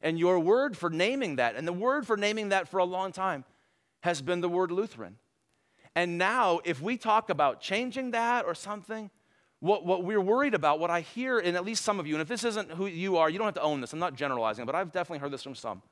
And 0.02 0.18
your 0.18 0.40
word 0.40 0.76
for 0.76 0.90
naming 0.90 1.36
that, 1.36 1.56
and 1.56 1.68
the 1.68 1.74
word 1.74 2.08
for 2.08 2.18
naming 2.18 2.50
that 2.50 2.68
for 2.68 2.80
a 2.80 2.86
long 2.86 3.12
time, 3.12 3.46
has 4.02 4.22
been 4.22 4.42
the 4.42 4.50
word 4.50 4.72
Lutheran. 4.72 5.18
And 5.96 6.18
now, 6.18 6.60
if 6.64 6.82
we 6.82 6.98
talk 6.98 7.30
about 7.30 7.62
changing 7.62 8.12
that 8.12 8.46
or 8.46 8.56
something, 8.56 9.12
what, 9.62 9.86
what 9.86 10.04
we're 10.04 10.20
worried 10.20 10.56
about, 10.56 10.80
what 10.80 10.90
I 10.90 11.02
hear 11.02 11.40
in 11.40 11.56
at 11.56 11.64
least 11.64 11.86
some 11.86 12.00
of 12.00 12.08
you, 12.08 12.16
and 12.16 12.22
if 12.22 12.28
this 12.28 12.44
isn't 12.44 12.72
who 12.72 12.88
you 12.88 13.18
are, 13.18 13.30
you 13.30 13.38
don't 13.38 13.46
have 13.46 13.54
to 13.54 13.62
own 13.62 13.80
this, 13.80 13.94
I'm 13.94 14.00
not 14.00 14.16
generalizing, 14.16 14.66
but 14.66 14.74
I've 14.74 14.92
definitely 14.92 15.20
heard 15.20 15.32
this 15.32 15.44
from 15.44 15.56
some, 15.56 15.84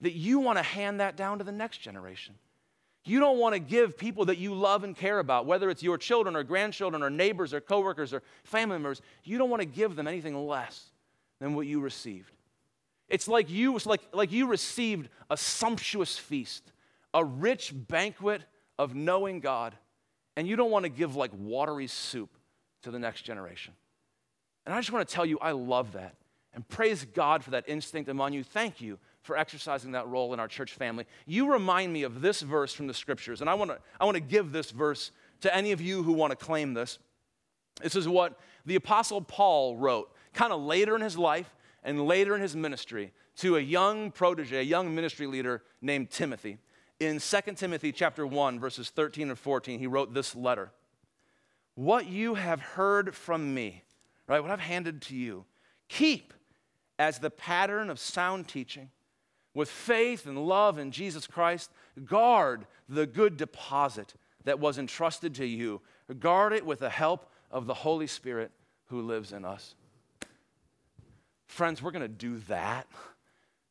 that 0.00 0.12
you 0.12 0.40
want 0.40 0.58
to 0.58 0.62
hand 0.62 1.00
that 1.00 1.16
down 1.16 1.38
to 1.38 1.44
the 1.44 1.52
next 1.52 1.78
generation. 1.78 2.34
You 3.04 3.20
don't 3.20 3.38
want 3.38 3.54
to 3.54 3.60
give 3.60 3.96
people 3.96 4.24
that 4.26 4.38
you 4.38 4.54
love 4.54 4.82
and 4.82 4.96
care 4.96 5.20
about, 5.20 5.46
whether 5.46 5.70
it's 5.70 5.84
your 5.84 5.98
children 5.98 6.34
or 6.34 6.42
grandchildren 6.42 7.02
or 7.02 7.10
neighbors 7.10 7.54
or 7.54 7.60
coworkers 7.60 8.12
or 8.12 8.22
family 8.42 8.74
members, 8.74 9.00
you 9.22 9.38
don't 9.38 9.50
want 9.50 9.62
to 9.62 9.68
give 9.68 9.94
them 9.94 10.08
anything 10.08 10.46
less 10.46 10.86
than 11.38 11.54
what 11.54 11.66
you 11.66 11.80
received. 11.80 12.32
It's 13.08 13.28
like 13.28 13.48
you, 13.48 13.76
it's 13.76 13.86
like, 13.86 14.02
like 14.12 14.32
you 14.32 14.48
received 14.48 15.08
a 15.30 15.36
sumptuous 15.36 16.18
feast, 16.18 16.72
a 17.14 17.24
rich 17.24 17.72
banquet 17.72 18.42
of 18.80 18.96
knowing 18.96 19.38
God, 19.38 19.76
and 20.36 20.48
you 20.48 20.56
don't 20.56 20.70
want 20.72 20.84
to 20.84 20.88
give 20.88 21.14
like 21.14 21.30
watery 21.38 21.86
soup 21.86 22.30
to 22.82 22.90
the 22.90 22.98
next 22.98 23.22
generation. 23.22 23.74
And 24.66 24.74
I 24.74 24.78
just 24.78 24.92
want 24.92 25.08
to 25.08 25.14
tell 25.14 25.26
you, 25.26 25.38
I 25.40 25.52
love 25.52 25.92
that. 25.92 26.16
And 26.54 26.66
praise 26.68 27.04
God 27.04 27.44
for 27.44 27.50
that 27.50 27.68
instinct 27.68 28.08
among 28.08 28.32
you. 28.32 28.42
Thank 28.42 28.80
you 28.80 28.98
for 29.22 29.36
exercising 29.36 29.92
that 29.92 30.08
role 30.08 30.34
in 30.34 30.40
our 30.40 30.48
church 30.48 30.72
family. 30.72 31.06
You 31.26 31.52
remind 31.52 31.92
me 31.92 32.02
of 32.02 32.20
this 32.20 32.40
verse 32.40 32.72
from 32.72 32.86
the 32.86 32.94
scriptures, 32.94 33.40
and 33.40 33.48
I 33.48 33.54
want 33.54 33.70
to, 33.70 33.78
I 34.00 34.04
want 34.04 34.16
to 34.16 34.22
give 34.22 34.50
this 34.50 34.70
verse 34.70 35.12
to 35.42 35.54
any 35.54 35.72
of 35.72 35.80
you 35.80 36.02
who 36.02 36.12
want 36.12 36.30
to 36.30 36.36
claim 36.36 36.74
this. 36.74 36.98
This 37.82 37.94
is 37.94 38.08
what 38.08 38.38
the 38.66 38.74
Apostle 38.74 39.20
Paul 39.20 39.76
wrote, 39.76 40.12
kind 40.32 40.52
of 40.52 40.60
later 40.60 40.96
in 40.96 41.02
his 41.02 41.16
life 41.16 41.54
and 41.82 42.06
later 42.06 42.34
in 42.34 42.42
his 42.42 42.56
ministry, 42.56 43.12
to 43.36 43.56
a 43.56 43.60
young 43.60 44.10
protege, 44.10 44.58
a 44.58 44.62
young 44.62 44.94
ministry 44.94 45.26
leader 45.26 45.62
named 45.80 46.10
Timothy. 46.10 46.58
In 46.98 47.18
2 47.18 47.40
Timothy 47.56 47.92
chapter 47.92 48.26
1, 48.26 48.60
verses 48.60 48.90
13 48.90 49.30
and 49.30 49.38
14, 49.38 49.78
he 49.78 49.86
wrote 49.86 50.12
this 50.12 50.34
letter 50.34 50.72
what 51.80 52.06
you 52.06 52.34
have 52.34 52.60
heard 52.60 53.14
from 53.14 53.54
me, 53.54 53.82
right? 54.26 54.40
What 54.40 54.50
I've 54.50 54.60
handed 54.60 55.00
to 55.02 55.16
you, 55.16 55.46
keep 55.88 56.34
as 56.98 57.20
the 57.20 57.30
pattern 57.30 57.88
of 57.88 57.98
sound 57.98 58.48
teaching 58.48 58.90
with 59.54 59.70
faith 59.70 60.26
and 60.26 60.46
love 60.46 60.78
in 60.78 60.90
Jesus 60.90 61.26
Christ. 61.26 61.70
Guard 62.04 62.66
the 62.86 63.06
good 63.06 63.38
deposit 63.38 64.12
that 64.44 64.60
was 64.60 64.76
entrusted 64.76 65.34
to 65.36 65.46
you. 65.46 65.80
Guard 66.18 66.52
it 66.52 66.66
with 66.66 66.80
the 66.80 66.90
help 66.90 67.30
of 67.50 67.64
the 67.64 67.72
Holy 67.72 68.06
Spirit 68.06 68.50
who 68.88 69.00
lives 69.00 69.32
in 69.32 69.46
us. 69.46 69.74
Friends, 71.46 71.80
we're 71.80 71.92
going 71.92 72.02
to 72.02 72.08
do 72.08 72.40
that. 72.48 72.86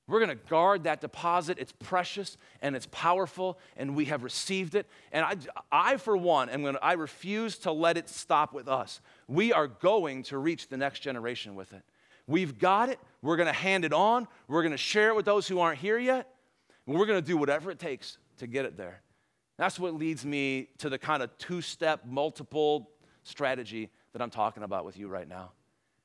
We're 0.10 0.26
going 0.26 0.36
to 0.36 0.44
guard 0.50 0.86
that 0.86 1.02
deposit. 1.02 1.60
It's 1.60 1.72
precious 1.72 2.36
and 2.64 2.76
it's 2.76 2.88
powerful, 2.92 3.60
and 3.78 3.96
we 3.96 4.06
have 4.06 4.24
received 4.24 4.74
it. 4.74 4.88
And 5.12 5.24
I, 5.24 5.36
I 5.72 5.98
for 5.98 6.18
one, 6.18 6.50
am 6.50 6.64
going 6.64 6.74
to, 6.74 6.84
I 6.84 6.94
refuse 6.94 7.60
to 7.60 7.72
let 7.72 7.96
it 7.96 8.10
stop 8.10 8.52
with 8.52 8.68
us. 8.68 9.02
We 9.28 9.54
are 9.54 9.68
going 9.68 10.24
to 10.24 10.40
reach 10.40 10.68
the 10.68 10.78
next 10.78 11.02
generation 11.02 11.54
with 11.54 11.74
it. 11.74 11.84
We've 12.26 12.58
got 12.58 12.90
it. 12.90 13.00
We're 13.22 13.38
going 13.38 13.48
to 13.48 13.54
hand 13.54 13.86
it 13.86 13.94
on. 13.94 14.28
We're 14.48 14.64
going 14.64 14.72
to 14.72 14.78
share 14.78 15.10
it 15.10 15.16
with 15.16 15.26
those 15.26 15.48
who 15.48 15.60
aren't 15.60 15.78
here 15.78 16.00
yet. 16.00 16.28
And 16.88 16.98
we're 16.98 17.06
going 17.06 17.22
to 17.22 17.28
do 17.28 17.38
whatever 17.38 17.70
it 17.70 17.78
takes 17.78 18.18
to 18.40 18.48
get 18.48 18.66
it 18.66 18.78
there. 18.78 19.02
That's 19.58 19.80
what 19.80 19.94
leads 19.94 20.26
me 20.26 20.70
to 20.80 20.90
the 20.90 20.98
kind 20.98 21.22
of 21.22 21.38
two 21.38 21.62
step, 21.62 22.06
multiple 22.06 22.90
strategy 23.24 23.92
that 24.14 24.24
I'm 24.24 24.32
talking 24.32 24.64
about 24.64 24.86
with 24.86 24.98
you 24.98 25.08
right 25.08 25.28
now. 25.28 25.52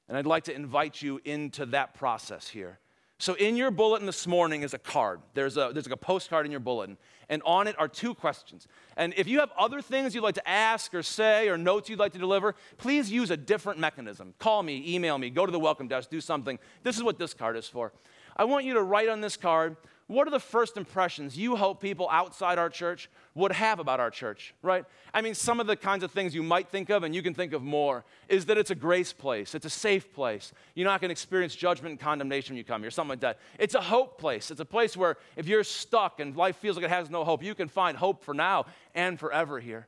And 0.09 0.19
I'd 0.19 0.27
like 0.27 0.45
to 0.45 0.55
invite 0.55 1.01
you 1.01 1.23
into 1.25 1.65
that 1.67 1.95
process 1.95 2.49
here. 2.49 2.79
So, 3.25 3.33
in 3.33 3.57
your 3.57 3.71
bulletin 3.71 4.05
this 4.05 4.27
morning 4.27 4.61
is 4.61 4.75
a 4.75 4.79
card. 4.79 5.19
There's, 5.33 5.57
a, 5.57 5.71
there's 5.73 5.87
like 5.87 5.95
a 5.95 5.97
postcard 5.97 6.45
in 6.45 6.53
your 6.53 6.61
bulletin. 6.61 6.99
And 7.31 7.41
on 7.47 7.67
it 7.67 7.75
are 7.79 7.89
two 7.89 8.13
questions. 8.13 8.69
And 8.99 9.15
if 9.17 9.27
you 9.27 9.41
have 9.41 9.51
other 9.59 9.81
things 9.81 10.15
you'd 10.15 10.21
like 10.21 10.35
to 10.35 10.47
ask 10.47 10.93
or 10.93 11.03
say 11.03 11.49
or 11.49 11.57
notes 11.57 11.89
you'd 11.89 11.99
like 11.99 12.13
to 12.13 12.19
deliver, 12.19 12.55
please 12.77 13.11
use 13.11 13.31
a 13.31 13.37
different 13.39 13.81
mechanism. 13.81 14.35
Call 14.39 14.63
me, 14.63 14.85
email 14.95 15.17
me, 15.17 15.31
go 15.31 15.47
to 15.47 15.53
the 15.53 15.59
welcome 15.59 15.89
desk, 15.89 16.11
do 16.11 16.21
something. 16.21 16.59
This 16.83 16.99
is 16.99 17.03
what 17.03 17.19
this 17.19 17.33
card 17.33 17.57
is 17.57 17.67
for. 17.67 17.95
I 18.37 18.45
want 18.45 18.67
you 18.67 18.75
to 18.75 18.83
write 18.83 19.09
on 19.09 19.23
this 19.23 19.39
card 19.39 19.79
what 20.07 20.29
are 20.29 20.31
the 20.31 20.41
first 20.41 20.77
impressions 20.77 21.37
you 21.37 21.57
hope 21.57 21.81
people 21.81 22.09
outside 22.11 22.59
our 22.59 22.69
church 22.69 23.09
would 23.35 23.53
have 23.53 23.79
about 23.79 24.01
our 24.01 24.11
church, 24.11 24.55
right? 24.63 24.85
I 25.15 25.23
mean, 25.23 25.35
some 25.35 25.61
of 25.61 25.67
the 25.67 25.77
kinds 25.77 26.05
of 26.05 26.11
things 26.11 26.35
you 26.35 26.43
might 26.43 26.69
think 26.69 26.91
of, 26.91 27.05
and 27.05 27.15
you 27.15 27.23
can 27.23 27.33
think 27.33 27.53
of 27.55 27.63
more, 27.63 28.05
is 28.29 28.45
that 28.47 28.59
it's 28.59 28.71
a 28.71 28.75
grace 28.75 29.13
place, 29.13 29.55
it's 29.55 29.65
a 29.65 29.71
safe 29.71 30.13
place. 30.13 30.53
You're 30.75 30.87
not 30.87 31.01
going 31.01 31.09
to 31.09 31.13
experience 31.13 31.57
judgment 31.57 31.93
and 31.93 32.01
condemnation 32.01 32.55
when 32.55 32.59
you 32.59 32.65
come 32.65 32.83
here, 32.83 32.91
something 32.91 33.11
like 33.11 33.21
that. 33.21 33.39
It's 33.59 33.75
a 33.75 33.81
hope 33.81 34.19
place. 34.19 34.51
It's 34.51 34.61
a 34.61 34.67
place 34.67 34.97
where 34.97 35.17
if 35.37 35.49
you're 35.49 35.65
stuck 35.65 36.21
and 36.21 36.37
life 36.37 36.57
feels 36.57 36.77
like 36.77 36.85
it 36.85 36.91
has 36.91 37.09
no 37.09 37.25
hope, 37.25 37.43
you 37.43 37.55
can 37.55 37.69
find 37.69 37.97
hope 37.97 38.23
for 38.23 38.35
now 38.35 38.67
and 38.95 39.19
forever 39.19 39.59
here. 39.59 39.87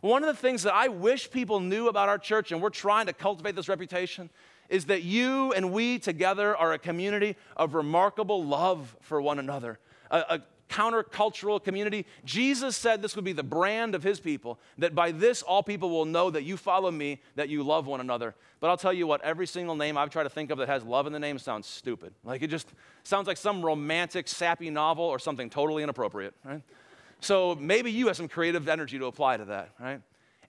One 0.00 0.22
of 0.24 0.28
the 0.28 0.40
things 0.40 0.64
that 0.64 0.74
I 0.74 0.88
wish 0.88 1.30
people 1.30 1.60
knew 1.60 1.88
about 1.88 2.08
our 2.08 2.18
church, 2.18 2.52
and 2.52 2.60
we're 2.60 2.70
trying 2.70 3.06
to 3.06 3.12
cultivate 3.12 3.54
this 3.54 3.68
reputation, 3.68 4.30
is 4.68 4.86
that 4.86 5.02
you 5.02 5.52
and 5.52 5.72
we 5.72 5.98
together 5.98 6.56
are 6.56 6.72
a 6.72 6.78
community 6.78 7.36
of 7.56 7.74
remarkable 7.74 8.44
love 8.44 8.96
for 9.00 9.20
one 9.20 9.38
another, 9.38 9.78
a, 10.10 10.18
a 10.28 10.42
countercultural 10.68 11.62
community. 11.62 12.06
Jesus 12.24 12.76
said 12.76 13.02
this 13.02 13.14
would 13.14 13.24
be 13.24 13.32
the 13.32 13.42
brand 13.42 13.94
of 13.94 14.02
his 14.02 14.18
people, 14.20 14.58
that 14.78 14.94
by 14.94 15.12
this 15.12 15.42
all 15.42 15.62
people 15.62 15.90
will 15.90 16.06
know 16.06 16.30
that 16.30 16.44
you 16.44 16.56
follow 16.56 16.90
me, 16.90 17.20
that 17.34 17.48
you 17.48 17.62
love 17.62 17.86
one 17.86 18.00
another. 18.00 18.34
But 18.58 18.70
I'll 18.70 18.78
tell 18.78 18.92
you 18.92 19.06
what, 19.06 19.22
every 19.22 19.46
single 19.46 19.76
name 19.76 19.98
I've 19.98 20.10
tried 20.10 20.22
to 20.22 20.30
think 20.30 20.50
of 20.50 20.58
that 20.58 20.68
has 20.68 20.82
love 20.84 21.06
in 21.06 21.12
the 21.12 21.20
name 21.20 21.38
sounds 21.38 21.66
stupid. 21.66 22.14
Like 22.24 22.42
it 22.42 22.48
just 22.48 22.68
sounds 23.02 23.26
like 23.26 23.36
some 23.36 23.64
romantic, 23.64 24.28
sappy 24.28 24.70
novel 24.70 25.04
or 25.04 25.18
something 25.18 25.50
totally 25.50 25.82
inappropriate, 25.82 26.34
right? 26.44 26.62
So 27.20 27.54
maybe 27.54 27.92
you 27.92 28.06
have 28.06 28.16
some 28.16 28.28
creative 28.28 28.68
energy 28.68 28.98
to 28.98 29.06
apply 29.06 29.36
to 29.36 29.44
that, 29.46 29.70
right? 29.78 30.00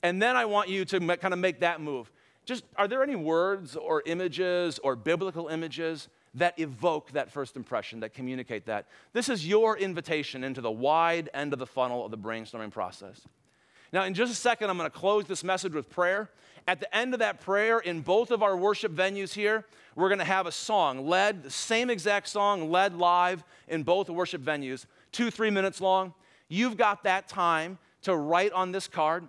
And 0.02 0.22
then 0.22 0.36
I 0.36 0.46
want 0.46 0.70
you 0.70 0.86
to 0.86 1.00
kind 1.18 1.34
of 1.34 1.40
make 1.40 1.60
that 1.60 1.82
move 1.82 2.12
just 2.46 2.64
are 2.76 2.88
there 2.88 3.04
any 3.04 3.16
words 3.16 3.76
or 3.76 4.04
images 4.06 4.80
or 4.80 4.96
biblical 4.96 5.48
images 5.48 6.10
that 6.36 6.58
evoke 6.60 7.12
that 7.12 7.32
first 7.32 7.56
impression, 7.56 8.00
that 8.02 8.14
communicate 8.14 8.66
that? 8.66 8.88
This 9.14 9.30
is 9.30 9.48
your 9.48 9.78
invitation 9.78 10.44
into 10.44 10.62
the 10.62 10.72
wide 10.72 11.30
end 11.34 11.54
of 11.54 11.60
the 11.60 11.68
funnel 11.68 12.06
of 12.06 12.12
the 12.12 12.18
brainstorming 12.18 12.72
process. 12.72 13.22
Now, 13.92 14.04
in 14.06 14.16
just 14.16 14.32
a 14.32 14.36
second, 14.36 14.70
I'm 14.70 14.78
going 14.78 14.90
to 14.90 14.98
close 14.98 15.26
this 15.26 15.44
message 15.44 15.74
with 15.74 15.90
prayer. 15.90 16.30
At 16.68 16.80
the 16.80 16.94
end 16.96 17.14
of 17.14 17.20
that 17.20 17.42
prayer, 17.42 17.80
in 17.80 18.02
both 18.02 18.32
of 18.32 18.42
our 18.42 18.58
worship 18.58 18.92
venues 18.92 19.34
here, 19.34 19.66
we're 19.96 20.10
going 20.10 20.20
to 20.20 20.26
have 20.26 20.48
a 20.48 20.52
song 20.52 21.08
led, 21.08 21.44
the 21.44 21.52
same 21.52 21.92
exact 21.92 22.28
song 22.28 22.72
led 22.72 22.96
live 22.96 23.44
in 23.68 23.84
both 23.84 24.10
worship 24.10 24.42
venues, 24.42 24.86
two, 25.12 25.30
three 25.30 25.52
minutes 25.52 25.80
long. 25.80 26.14
You've 26.48 26.78
got 26.78 27.04
that 27.04 27.28
time 27.28 27.78
to 28.02 28.16
write 28.16 28.52
on 28.54 28.72
this 28.72 28.88
card 28.88 29.28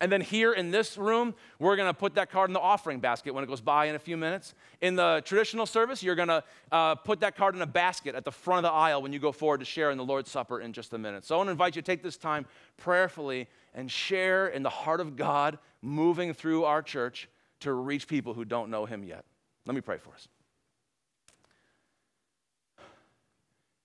and 0.00 0.10
then 0.10 0.22
here 0.22 0.52
in 0.54 0.70
this 0.70 0.96
room, 0.96 1.34
we're 1.58 1.76
going 1.76 1.88
to 1.88 1.94
put 1.94 2.14
that 2.14 2.30
card 2.30 2.48
in 2.48 2.54
the 2.54 2.60
offering 2.60 3.00
basket 3.00 3.34
when 3.34 3.44
it 3.44 3.48
goes 3.48 3.60
by 3.60 3.86
in 3.86 3.94
a 3.94 3.98
few 3.98 4.16
minutes. 4.16 4.54
In 4.80 4.96
the 4.96 5.22
traditional 5.26 5.66
service, 5.66 6.02
you're 6.02 6.14
going 6.14 6.28
to 6.28 6.42
uh, 6.72 6.94
put 6.94 7.20
that 7.20 7.36
card 7.36 7.54
in 7.54 7.60
a 7.60 7.66
basket 7.66 8.14
at 8.14 8.24
the 8.24 8.32
front 8.32 8.64
of 8.64 8.70
the 8.70 8.74
aisle 8.74 9.02
when 9.02 9.12
you 9.12 9.18
go 9.18 9.30
forward 9.30 9.58
to 9.58 9.66
share 9.66 9.90
in 9.90 9.98
the 9.98 10.04
Lord's 10.04 10.30
Supper 10.30 10.60
in 10.60 10.72
just 10.72 10.94
a 10.94 10.98
minute. 10.98 11.26
So 11.26 11.34
I 11.34 11.38
want 11.38 11.48
to 11.48 11.52
invite 11.52 11.76
you 11.76 11.82
to 11.82 11.86
take 11.86 12.02
this 12.02 12.16
time 12.16 12.46
prayerfully 12.78 13.46
and 13.74 13.90
share 13.90 14.48
in 14.48 14.62
the 14.62 14.70
heart 14.70 15.00
of 15.00 15.16
God 15.16 15.58
moving 15.82 16.32
through 16.32 16.64
our 16.64 16.80
church 16.80 17.28
to 17.60 17.72
reach 17.72 18.08
people 18.08 18.32
who 18.32 18.46
don't 18.46 18.70
know 18.70 18.86
Him 18.86 19.04
yet. 19.04 19.24
Let 19.66 19.74
me 19.74 19.82
pray 19.82 19.98
for 19.98 20.14
us. 20.14 20.28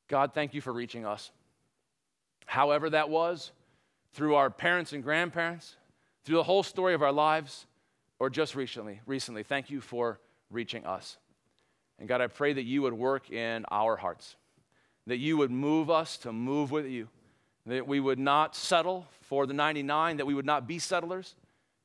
God, 0.08 0.34
thank 0.34 0.54
you 0.54 0.62
for 0.62 0.72
reaching 0.72 1.06
us. 1.06 1.32
However, 2.46 2.90
that 2.92 3.10
was 3.10 3.52
through 4.14 4.36
our 4.36 4.50
parents 4.50 4.94
and 4.94 5.04
grandparents 5.04 5.76
through 6.26 6.38
the 6.38 6.44
whole 6.44 6.64
story 6.64 6.94
of 6.94 7.02
our 7.02 7.12
lives 7.12 7.68
or 8.20 8.30
just 8.30 8.56
recently. 8.56 9.00
Recently, 9.06 9.44
thank 9.44 9.70
you 9.70 9.80
for 9.80 10.20
reaching 10.50 10.86
us. 10.86 11.18
And 12.00 12.10
God, 12.10 12.20
I 12.20 12.28
pray 12.28 12.54
that 12.54 12.64
you 12.64 12.82
would 12.82 12.94
work 12.94 13.32
in 13.32 13.66
our 13.72 13.96
hearts, 13.96 14.36
that 15.08 15.18
you 15.18 15.38
would 15.38 15.52
move 15.52 15.90
us 15.90 16.18
to 16.18 16.34
move 16.34 16.72
with 16.72 16.88
you, 16.88 17.08
that 17.68 17.88
we 17.88 18.00
would 18.00 18.20
not 18.20 18.56
settle 18.56 19.08
for 19.22 19.46
the 19.46 19.54
99, 19.54 20.18
that 20.18 20.26
we 20.26 20.34
would 20.34 20.46
not 20.46 20.68
be 20.68 20.80
settlers, 20.80 21.36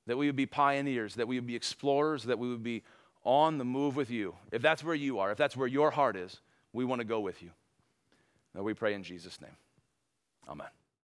that 0.07 0.17
we 0.17 0.27
would 0.27 0.37
be 0.37 0.47
pioneers, 0.47 1.15
that 1.15 1.29
we 1.29 1.37
would 1.37 1.47
be 1.47 1.55
explorers, 1.55 2.25
that 2.25 2.39
we 2.39 2.49
would 2.49 2.63
be 2.63 2.83
on 3.25 3.59
the 3.59 3.65
move 3.65 3.97
with 3.97 4.11
you. 4.11 4.35
If 4.51 4.63
that's 4.63 4.83
where 4.83 4.95
you 4.95 5.19
are, 5.19 5.31
if 5.31 5.39
that's 5.39 5.57
where 5.57 5.69
your 5.69 5.91
heart 5.91 6.17
is, 6.17 6.41
we 6.73 6.85
want 6.85 7.01
to 7.01 7.05
go 7.05 7.21
with 7.21 7.43
you. 7.43 7.51
Now 8.55 8.63
we 8.63 8.75
pray 8.75 8.95
in 8.95 9.03
Jesus' 9.03 9.41
name. 9.41 9.57
Amen. 10.49 10.67